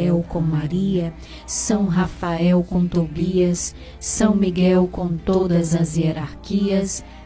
com 0.27 0.41
Maria, 0.41 1.13
São 1.45 1.85
Rafael 1.85 2.63
com 2.63 2.87
Tobias, 2.87 3.75
São 3.99 4.35
Miguel 4.35 4.87
com 4.91 5.15
todas 5.15 5.75
as 5.75 5.97
hierarquias, 5.97 7.03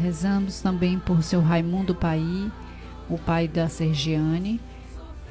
Rezamos 0.00 0.62
também 0.62 0.98
por 0.98 1.22
seu 1.22 1.42
Raimundo 1.42 1.94
Pai, 1.94 2.22
o 3.06 3.18
pai 3.18 3.46
da 3.46 3.68
Sergiane, 3.68 4.58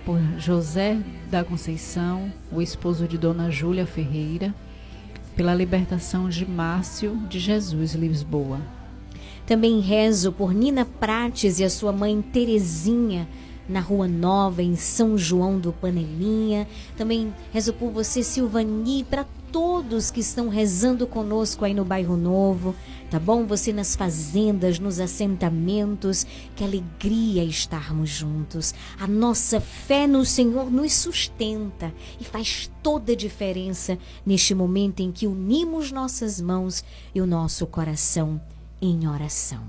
por 0.05 0.19
José 0.37 0.99
da 1.27 1.43
Conceição, 1.43 2.31
o 2.51 2.61
esposo 2.61 3.07
de 3.07 3.17
Dona 3.17 3.49
Júlia 3.49 3.87
Ferreira, 3.87 4.53
pela 5.35 5.55
libertação 5.55 6.29
de 6.29 6.45
Márcio 6.45 7.17
de 7.27 7.39
Jesus 7.39 7.95
Lisboa. 7.95 8.61
Também 9.47 9.79
rezo 9.79 10.31
por 10.31 10.53
Nina 10.53 10.85
Prates 10.85 11.59
e 11.59 11.63
a 11.63 11.69
sua 11.69 11.91
mãe 11.91 12.21
Terezinha, 12.21 13.27
na 13.67 13.79
Rua 13.79 14.07
Nova, 14.07 14.61
em 14.61 14.75
São 14.75 15.17
João 15.17 15.59
do 15.59 15.73
Panelinha. 15.73 16.67
Também 16.95 17.33
rezo 17.51 17.73
por 17.73 17.89
você, 17.89 18.21
Silvani, 18.21 19.03
para 19.03 19.25
todos 19.51 20.11
que 20.11 20.19
estão 20.19 20.47
rezando 20.47 21.07
conosco 21.07 21.65
aí 21.65 21.73
no 21.73 21.85
Bairro 21.85 22.15
Novo, 22.15 22.75
tá 23.09 23.19
bom? 23.19 23.45
Você 23.45 23.73
nas 23.73 23.95
fazendas, 23.95 24.79
nos 24.79 24.99
assentamentos, 24.99 26.25
que 26.55 26.63
alegria 26.63 27.43
estarmos 27.43 28.09
juntos. 28.09 28.73
A 28.99 29.07
nossa 29.07 29.59
fé 29.59 30.05
no 30.05 30.23
Senhor 30.23 30.69
nos 30.71 30.93
sustenta 30.93 31.93
e 32.19 32.23
faz 32.23 32.71
toda 32.83 33.13
a 33.13 33.15
diferença 33.15 33.97
neste 34.25 34.53
momento 34.53 35.01
em 35.01 35.11
que 35.11 35.27
unimos 35.27 35.91
nossas 35.91 36.39
mãos 36.39 36.83
e 37.13 37.19
o 37.19 37.25
nosso 37.25 37.65
coração 37.65 38.39
em 38.81 39.07
oração. 39.07 39.63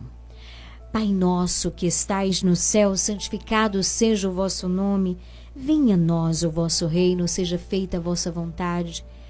Pai 0.92 1.06
nosso 1.06 1.70
que 1.70 1.86
estais 1.86 2.42
no 2.42 2.56
céu, 2.56 2.96
santificado 2.96 3.82
seja 3.82 4.28
o 4.28 4.32
vosso 4.32 4.68
nome. 4.68 5.16
Venha 5.54 5.94
a 5.94 5.98
nós 5.98 6.42
o 6.42 6.50
vosso 6.50 6.86
reino, 6.86 7.26
seja 7.26 7.58
feita 7.58 7.96
a 7.96 8.00
vossa 8.00 8.30
vontade 8.30 9.04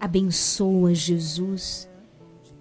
Abençoa, 0.00 0.94
Jesus, 0.94 1.88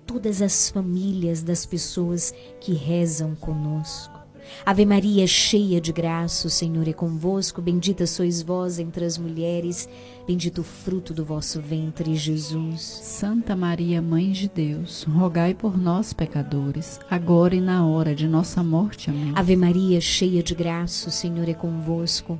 todas 0.05 0.41
as 0.41 0.69
famílias 0.69 1.41
das 1.41 1.65
pessoas 1.65 2.33
que 2.59 2.73
rezam 2.73 3.33
conosco. 3.35 4.19
Ave 4.65 4.85
Maria, 4.85 5.25
cheia 5.27 5.79
de 5.79 5.91
graça, 5.91 6.47
o 6.47 6.49
Senhor 6.49 6.87
é 6.87 6.93
convosco. 6.93 7.61
Bendita 7.61 8.05
sois 8.05 8.41
vós 8.41 8.79
entre 8.79 9.05
as 9.05 9.17
mulheres. 9.17 9.87
Bendito 10.27 10.61
o 10.61 10.63
fruto 10.63 11.13
do 11.13 11.23
vosso 11.23 11.61
ventre, 11.61 12.15
Jesus. 12.15 12.81
Santa 12.81 13.55
Maria, 13.55 14.01
Mãe 14.01 14.31
de 14.31 14.49
Deus, 14.49 15.03
rogai 15.03 15.53
por 15.53 15.77
nós, 15.77 16.13
pecadores, 16.13 16.99
agora 17.09 17.55
e 17.55 17.61
na 17.61 17.85
hora 17.85 18.13
de 18.13 18.27
nossa 18.27 18.63
morte. 18.63 19.09
Amém. 19.09 19.33
Ave 19.35 19.55
Maria, 19.55 20.01
cheia 20.01 20.43
de 20.43 20.53
graça, 20.53 21.09
o 21.09 21.11
Senhor 21.11 21.47
é 21.47 21.53
convosco. 21.53 22.39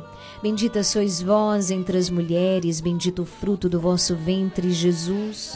Bendita 0.41 0.83
sois 0.83 1.21
vós 1.21 1.69
entre 1.69 1.99
as 1.99 2.09
mulheres, 2.09 2.81
bendito 2.81 3.21
o 3.21 3.25
fruto 3.25 3.69
do 3.69 3.79
vosso 3.79 4.15
ventre, 4.15 4.71
Jesus. 4.71 5.55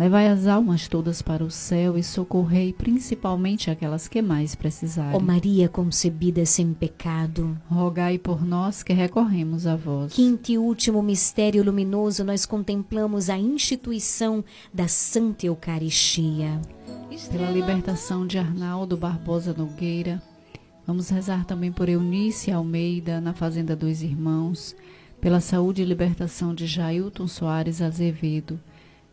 Levai 0.00 0.28
as 0.28 0.46
almas 0.46 0.88
todas 0.88 1.20
para 1.20 1.44
o 1.44 1.50
céu 1.50 1.98
e 1.98 2.02
socorrei 2.02 2.72
principalmente 2.72 3.70
aquelas 3.70 4.08
que 4.08 4.22
mais 4.22 4.54
precisarem. 4.54 5.14
Ó 5.14 5.20
Maria 5.20 5.68
concebida 5.68 6.46
sem 6.46 6.72
pecado. 6.72 7.54
Rogai 7.68 8.16
por 8.16 8.42
nós 8.42 8.82
que 8.82 8.94
recorremos 8.94 9.66
a 9.66 9.76
vós. 9.76 10.14
Quinto 10.14 10.50
e 10.50 10.56
último 10.56 11.02
mistério 11.02 11.62
luminoso, 11.62 12.24
nós 12.24 12.46
contemplamos 12.46 13.28
a 13.28 13.36
instituição 13.36 14.42
da 14.72 14.88
Santa 14.88 15.44
Eucaristia. 15.44 16.62
Pela 17.30 17.50
libertação 17.50 18.26
de 18.26 18.38
Arnaldo 18.38 18.96
Barbosa 18.96 19.52
Nogueira, 19.52 20.22
vamos 20.86 21.10
rezar 21.10 21.44
também 21.44 21.70
por 21.70 21.90
Eunice 21.90 22.50
Almeida, 22.50 23.20
na 23.20 23.34
Fazenda 23.34 23.76
dos 23.76 24.00
Irmãos, 24.02 24.74
pela 25.20 25.40
saúde 25.40 25.82
e 25.82 25.84
libertação 25.84 26.54
de 26.54 26.66
Jailton 26.66 27.28
Soares 27.28 27.82
Azevedo, 27.82 28.58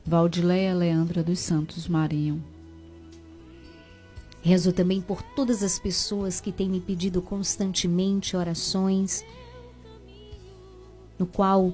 Valdileia 0.08 0.74
Leandra 0.74 1.22
dos 1.22 1.40
Santos 1.40 1.86
Marinho. 1.86 2.42
Rezo 4.42 4.72
também 4.72 5.02
por 5.02 5.22
todas 5.22 5.62
as 5.62 5.78
pessoas 5.78 6.40
que 6.40 6.50
têm 6.50 6.70
me 6.70 6.80
pedido 6.80 7.22
constantemente 7.22 8.38
orações, 8.38 9.26
no 11.20 11.26
qual 11.26 11.74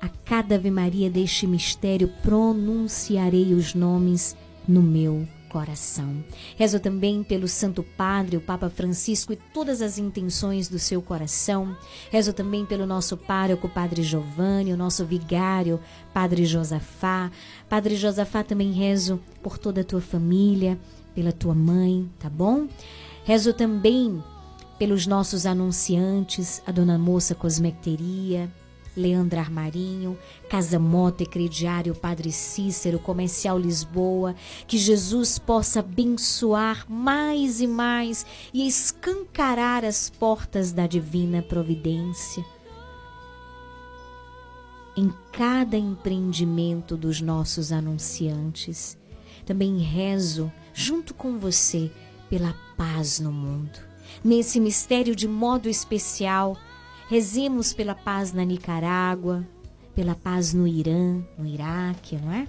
a 0.00 0.08
cada 0.08 0.54
Ave 0.54 0.70
Maria 0.70 1.10
deste 1.10 1.46
mistério 1.46 2.08
pronunciarei 2.22 3.52
os 3.52 3.74
nomes 3.74 4.34
no 4.66 4.80
meu 4.80 5.28
coração. 5.54 6.24
Rezo 6.56 6.80
também 6.80 7.22
pelo 7.22 7.46
Santo 7.46 7.84
Padre, 7.84 8.36
o 8.36 8.40
Papa 8.40 8.68
Francisco 8.68 9.32
e 9.32 9.36
todas 9.36 9.80
as 9.80 9.98
intenções 9.98 10.66
do 10.66 10.80
seu 10.80 11.00
coração. 11.00 11.76
Rezo 12.10 12.32
também 12.32 12.66
pelo 12.66 12.84
nosso 12.84 13.16
pároco, 13.16 13.68
Padre 13.68 14.02
Giovanni, 14.02 14.72
o 14.72 14.76
nosso 14.76 15.06
vigário, 15.06 15.78
Padre 16.12 16.44
Josafá. 16.44 17.30
Padre 17.68 17.94
Josafá, 17.94 18.42
também 18.42 18.72
rezo 18.72 19.20
por 19.44 19.56
toda 19.56 19.82
a 19.82 19.84
tua 19.84 20.00
família, 20.00 20.76
pela 21.14 21.30
tua 21.30 21.54
mãe, 21.54 22.10
tá 22.18 22.28
bom? 22.28 22.66
Rezo 23.22 23.52
também 23.52 24.20
pelos 24.76 25.06
nossos 25.06 25.46
anunciantes, 25.46 26.60
a 26.66 26.72
Dona 26.72 26.98
Moça 26.98 27.32
Cosmecteria, 27.32 28.50
Leandra 28.96 29.40
Armarinho, 29.40 30.18
Casa 30.48 30.78
Mota 30.78 31.22
e 31.22 31.26
Crediário 31.26 31.94
Padre 31.94 32.30
Cícero, 32.30 32.98
Comercial 32.98 33.58
Lisboa, 33.58 34.34
que 34.66 34.78
Jesus 34.78 35.38
possa 35.38 35.80
abençoar 35.80 36.84
mais 36.88 37.60
e 37.60 37.66
mais 37.66 38.24
e 38.52 38.66
escancarar 38.66 39.84
as 39.84 40.10
portas 40.10 40.72
da 40.72 40.86
divina 40.86 41.42
providência 41.42 42.44
em 44.96 45.12
cada 45.32 45.76
empreendimento 45.76 46.96
dos 46.96 47.20
nossos 47.20 47.72
anunciantes. 47.72 48.96
Também 49.44 49.78
rezo 49.78 50.52
junto 50.72 51.12
com 51.14 51.38
você 51.38 51.90
pela 52.30 52.54
paz 52.76 53.18
no 53.20 53.32
mundo. 53.32 53.78
Nesse 54.22 54.60
mistério 54.60 55.14
de 55.14 55.26
modo 55.26 55.68
especial, 55.68 56.56
Rezemos 57.08 57.72
pela 57.72 57.94
paz 57.94 58.32
na 58.32 58.44
Nicarágua, 58.44 59.46
pela 59.94 60.14
paz 60.14 60.54
no 60.54 60.66
Irã, 60.66 61.22
no 61.38 61.46
Iraque, 61.46 62.16
não 62.16 62.32
é? 62.32 62.48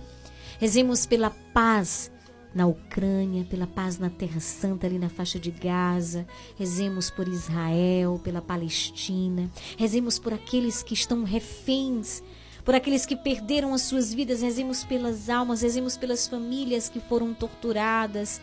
Rezemos 0.60 1.06
pela 1.06 1.30
paz 1.30 2.12
na 2.54 2.66
Ucrânia, 2.66 3.44
pela 3.44 3.68
paz 3.68 4.00
na 4.00 4.10
Terra 4.10 4.40
Santa, 4.40 4.88
ali 4.88 4.98
na 4.98 5.10
faixa 5.10 5.38
de 5.38 5.52
Gaza. 5.52 6.26
Rezemos 6.58 7.10
por 7.10 7.28
Israel, 7.28 8.20
pela 8.24 8.42
Palestina. 8.42 9.52
Rezemos 9.78 10.18
por 10.18 10.34
aqueles 10.34 10.82
que 10.82 10.94
estão 10.94 11.26
reféns, 11.26 12.24
por 12.64 12.74
aqueles 12.74 13.06
que 13.06 13.18
perderam 13.18 13.74
as 13.74 13.82
suas 13.82 14.14
vidas. 14.14 14.42
Rezemos 14.42 14.86
pelas 14.86 15.30
almas, 15.30 15.62
rezemos 15.62 15.98
pelas 15.98 16.28
famílias 16.28 16.88
que 16.88 17.02
foram 17.02 17.34
torturadas, 17.34 18.42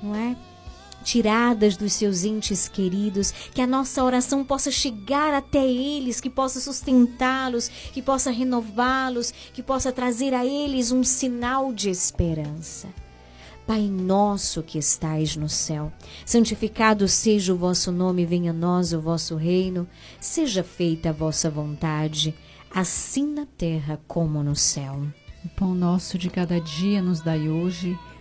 não 0.00 0.14
é? 0.14 0.36
Tiradas 1.02 1.76
dos 1.76 1.92
seus 1.92 2.24
entes 2.24 2.68
queridos, 2.68 3.30
que 3.30 3.60
a 3.60 3.66
nossa 3.66 4.02
oração 4.02 4.44
possa 4.44 4.70
chegar 4.70 5.34
até 5.34 5.66
eles, 5.66 6.20
que 6.20 6.30
possa 6.30 6.60
sustentá-los, 6.60 7.68
que 7.68 8.02
possa 8.02 8.30
renová-los, 8.30 9.32
que 9.52 9.62
possa 9.62 9.92
trazer 9.92 10.34
a 10.34 10.44
eles 10.44 10.92
um 10.92 11.02
sinal 11.02 11.72
de 11.72 11.90
esperança. 11.90 12.88
Pai 13.66 13.82
nosso 13.82 14.62
que 14.62 14.78
estais 14.78 15.36
no 15.36 15.48
céu, 15.48 15.92
santificado 16.26 17.06
seja 17.06 17.54
o 17.54 17.56
vosso 17.56 17.92
nome, 17.92 18.26
venha 18.26 18.50
a 18.50 18.54
nós 18.54 18.92
o 18.92 19.00
vosso 19.00 19.36
reino, 19.36 19.86
seja 20.18 20.64
feita 20.64 21.10
a 21.10 21.12
vossa 21.12 21.48
vontade, 21.48 22.34
assim 22.74 23.32
na 23.32 23.46
terra 23.46 24.00
como 24.08 24.42
no 24.42 24.56
céu. 24.56 25.00
O 25.44 25.48
pão 25.50 25.72
nosso 25.74 26.18
de 26.18 26.28
cada 26.28 26.60
dia 26.60 27.00
nos 27.00 27.20
dai 27.20 27.48
hoje, 27.48 27.96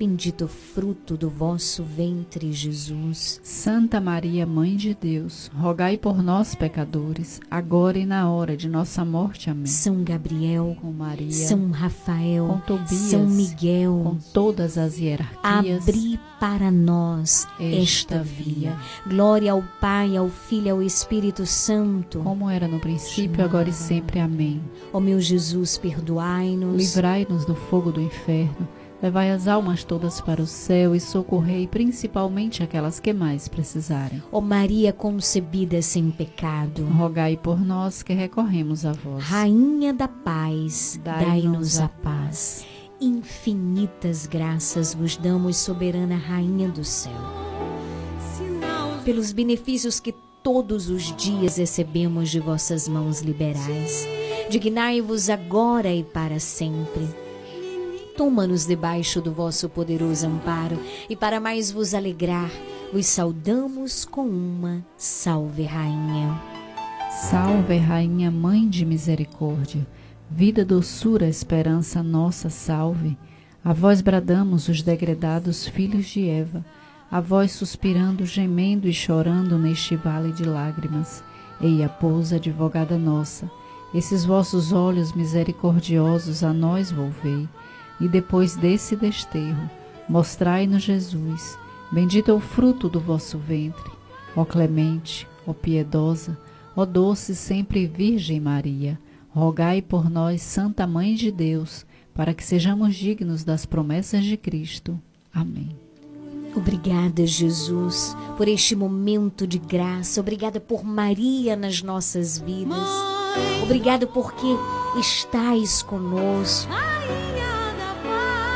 Bendito 0.00 0.46
o 0.46 0.48
fruto 0.48 1.14
do 1.14 1.28
vosso 1.28 1.84
ventre, 1.84 2.54
Jesus. 2.54 3.38
Santa 3.44 4.00
Maria, 4.00 4.46
Mãe 4.46 4.74
de 4.74 4.94
Deus, 4.94 5.50
rogai 5.54 5.98
por 5.98 6.22
nós, 6.22 6.54
pecadores, 6.54 7.38
agora 7.50 7.98
e 7.98 8.06
na 8.06 8.30
hora 8.30 8.56
de 8.56 8.66
nossa 8.66 9.04
morte. 9.04 9.50
Amém. 9.50 9.66
São 9.66 10.02
Gabriel, 10.02 10.74
com 10.80 10.90
Maria, 10.90 11.30
São 11.30 11.70
Rafael, 11.70 12.46
com 12.46 12.60
Tobias, 12.60 12.88
São 12.88 13.26
Miguel, 13.26 14.00
com 14.02 14.18
todas 14.32 14.78
as 14.78 14.98
hierarquias, 14.98 15.86
abri 15.86 16.18
para 16.40 16.70
nós 16.70 17.46
esta, 17.60 18.14
esta 18.14 18.22
via. 18.22 18.78
Glória 19.06 19.52
ao 19.52 19.62
Pai, 19.82 20.16
ao 20.16 20.30
Filho 20.30 20.68
e 20.68 20.70
ao 20.70 20.82
Espírito 20.82 21.44
Santo, 21.44 22.20
como 22.20 22.48
era 22.48 22.66
no 22.66 22.80
princípio, 22.80 23.44
agora 23.44 23.68
e 23.68 23.74
sempre. 23.74 24.18
Amém. 24.18 24.62
Ó 24.94 24.98
meu 24.98 25.20
Jesus, 25.20 25.76
perdoai-nos. 25.76 26.74
Livrai-nos 26.74 27.44
do 27.44 27.54
fogo 27.54 27.92
do 27.92 28.00
inferno. 28.00 28.79
Levai 29.02 29.30
as 29.30 29.48
almas 29.48 29.82
todas 29.82 30.20
para 30.20 30.42
o 30.42 30.46
céu 30.46 30.94
e 30.94 31.00
socorrei 31.00 31.66
principalmente 31.66 32.62
aquelas 32.62 33.00
que 33.00 33.14
mais 33.14 33.48
precisarem. 33.48 34.22
Ó 34.30 34.42
Maria 34.42 34.92
concebida 34.92 35.80
sem 35.80 36.10
pecado, 36.10 36.84
rogai 36.84 37.34
por 37.36 37.58
nós 37.58 38.02
que 38.02 38.12
recorremos 38.12 38.84
a 38.84 38.92
vós. 38.92 39.24
Rainha 39.24 39.94
da 39.94 40.06
paz, 40.06 41.00
dai-nos 41.02 41.80
a 41.80 41.88
paz. 41.88 42.66
Infinitas 43.00 44.26
graças 44.26 44.92
vos 44.92 45.16
damos, 45.16 45.56
soberana 45.56 46.16
Rainha 46.16 46.68
do 46.68 46.84
céu. 46.84 47.12
Pelos 49.02 49.32
benefícios 49.32 49.98
que 49.98 50.14
todos 50.42 50.90
os 50.90 51.16
dias 51.16 51.56
recebemos 51.56 52.28
de 52.28 52.38
vossas 52.38 52.86
mãos 52.86 53.22
liberais. 53.22 54.06
Dignai-vos 54.50 55.30
agora 55.30 55.90
e 55.90 56.04
para 56.04 56.38
sempre 56.38 57.08
toma-nos 58.20 58.66
debaixo 58.66 59.18
do 59.22 59.32
vosso 59.32 59.66
poderoso 59.66 60.26
amparo, 60.26 60.78
e 61.08 61.16
para 61.16 61.40
mais 61.40 61.70
vos 61.70 61.94
alegrar, 61.94 62.50
vos 62.92 63.06
saudamos 63.06 64.04
com 64.04 64.28
uma 64.28 64.84
salve, 64.94 65.62
Rainha. 65.62 66.38
Salve, 67.10 67.78
Rainha, 67.78 68.30
Mãe 68.30 68.68
de 68.68 68.84
Misericórdia, 68.84 69.86
vida, 70.30 70.66
doçura, 70.66 71.26
esperança 71.26 72.02
nossa, 72.02 72.50
salve. 72.50 73.16
A 73.64 73.72
vós 73.72 74.02
bradamos 74.02 74.68
os 74.68 74.82
degredados 74.82 75.66
filhos 75.66 76.04
de 76.08 76.28
Eva, 76.28 76.62
a 77.10 77.22
vós 77.22 77.52
suspirando, 77.52 78.26
gemendo 78.26 78.86
e 78.86 78.92
chorando 78.92 79.56
neste 79.56 79.96
vale 79.96 80.30
de 80.30 80.44
lágrimas. 80.44 81.24
Eia, 81.58 81.88
pousa, 81.88 82.36
advogada 82.36 82.98
nossa, 82.98 83.50
esses 83.94 84.26
vossos 84.26 84.74
olhos 84.74 85.14
misericordiosos 85.14 86.44
a 86.44 86.52
nós 86.52 86.92
volvei 86.92 87.48
e 88.00 88.08
depois 88.08 88.56
desse 88.56 88.96
desterro, 88.96 89.70
mostrai-nos 90.08 90.82
Jesus. 90.82 91.58
Bendito 91.92 92.30
é 92.30 92.34
o 92.34 92.40
fruto 92.40 92.88
do 92.88 93.00
vosso 93.00 93.36
ventre, 93.36 93.90
ó 94.34 94.44
clemente, 94.44 95.26
ó 95.46 95.52
piedosa, 95.52 96.38
ó 96.74 96.84
doce 96.84 97.34
sempre 97.34 97.86
Virgem 97.86 98.40
Maria. 98.40 98.98
Rogai 99.32 99.80
por 99.80 100.10
nós, 100.10 100.42
Santa 100.42 100.86
Mãe 100.86 101.14
de 101.14 101.30
Deus, 101.30 101.86
para 102.12 102.34
que 102.34 102.42
sejamos 102.42 102.96
dignos 102.96 103.44
das 103.44 103.64
promessas 103.64 104.24
de 104.24 104.36
Cristo. 104.36 104.98
Amém. 105.32 105.76
Obrigada, 106.54 107.24
Jesus, 107.24 108.16
por 108.36 108.48
este 108.48 108.74
momento 108.74 109.46
de 109.46 109.58
graça. 109.58 110.20
Obrigada 110.20 110.58
por 110.58 110.84
Maria 110.84 111.54
nas 111.54 111.80
nossas 111.80 112.38
vidas. 112.38 112.88
Obrigada 113.62 114.06
porque 114.06 114.48
estais 114.98 115.82
conosco. 115.82 116.72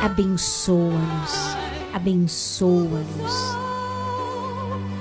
Abençoa-nos, 0.05 1.56
abençoa-nos 1.90 3.32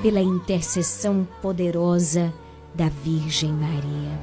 pela 0.02 0.22
intercessão 0.22 1.28
poderosa 1.42 2.34
da 2.74 2.88
Virgem 2.88 3.52
Maria. 3.52 4.18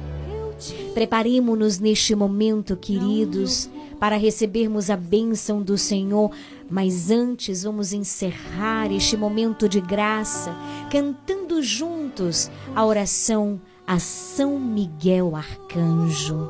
Preparemos-nos 0.95 1.77
neste 1.77 2.15
momento, 2.15 2.75
queridos, 2.75 3.69
para 3.99 4.17
recebermos 4.17 4.89
a 4.89 4.97
bênção 4.97 5.61
do 5.61 5.77
Senhor. 5.77 6.31
Mas 6.67 7.11
antes 7.11 7.61
vamos 7.61 7.93
encerrar 7.93 8.91
este 8.91 9.15
momento 9.15 9.69
de 9.69 9.79
graça 9.79 10.51
cantando 10.89 11.61
juntos 11.61 12.49
a 12.75 12.83
oração 12.83 13.61
a 13.85 13.99
São 13.99 14.59
Miguel 14.59 15.35
Arcanjo. 15.35 16.49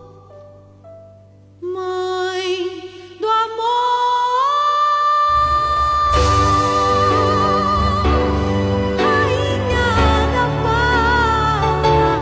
Mãe 1.61 2.10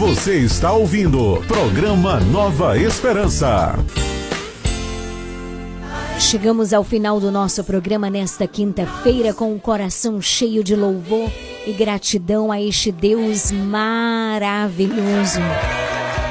Você 0.00 0.38
está 0.38 0.72
ouvindo 0.72 1.42
programa 1.46 2.18
Nova 2.20 2.74
Esperança. 2.78 3.74
Chegamos 6.18 6.72
ao 6.72 6.82
final 6.82 7.20
do 7.20 7.30
nosso 7.30 7.62
programa 7.62 8.08
nesta 8.08 8.46
quinta-feira 8.46 9.34
com 9.34 9.54
o 9.54 9.60
coração 9.60 10.18
cheio 10.18 10.64
de 10.64 10.74
louvor 10.74 11.30
e 11.66 11.72
gratidão 11.74 12.50
a 12.50 12.58
este 12.58 12.90
Deus 12.90 13.52
maravilhoso. 13.52 15.38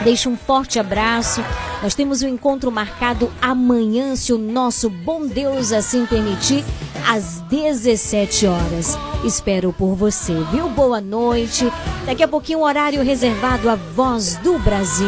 Deixo 0.03 0.31
um 0.31 0.35
forte 0.35 0.79
abraço. 0.79 1.43
Nós 1.81 1.95
temos 1.95 2.21
um 2.21 2.27
encontro 2.27 2.69
marcado 2.71 3.31
amanhã, 3.41 4.15
se 4.15 4.33
o 4.33 4.37
nosso 4.37 4.89
bom 4.89 5.25
Deus 5.25 5.71
assim 5.71 6.05
permitir, 6.05 6.65
às 7.07 7.39
17 7.49 8.47
horas. 8.47 8.97
Espero 9.23 9.71
por 9.71 9.95
você, 9.95 10.33
viu? 10.51 10.69
Boa 10.69 10.99
noite. 10.99 11.71
Daqui 12.05 12.21
a 12.21 12.27
pouquinho, 12.27 12.59
horário 12.59 13.01
reservado 13.01 13.69
à 13.69 13.75
Voz 13.75 14.35
do 14.37 14.59
Brasil. 14.59 15.07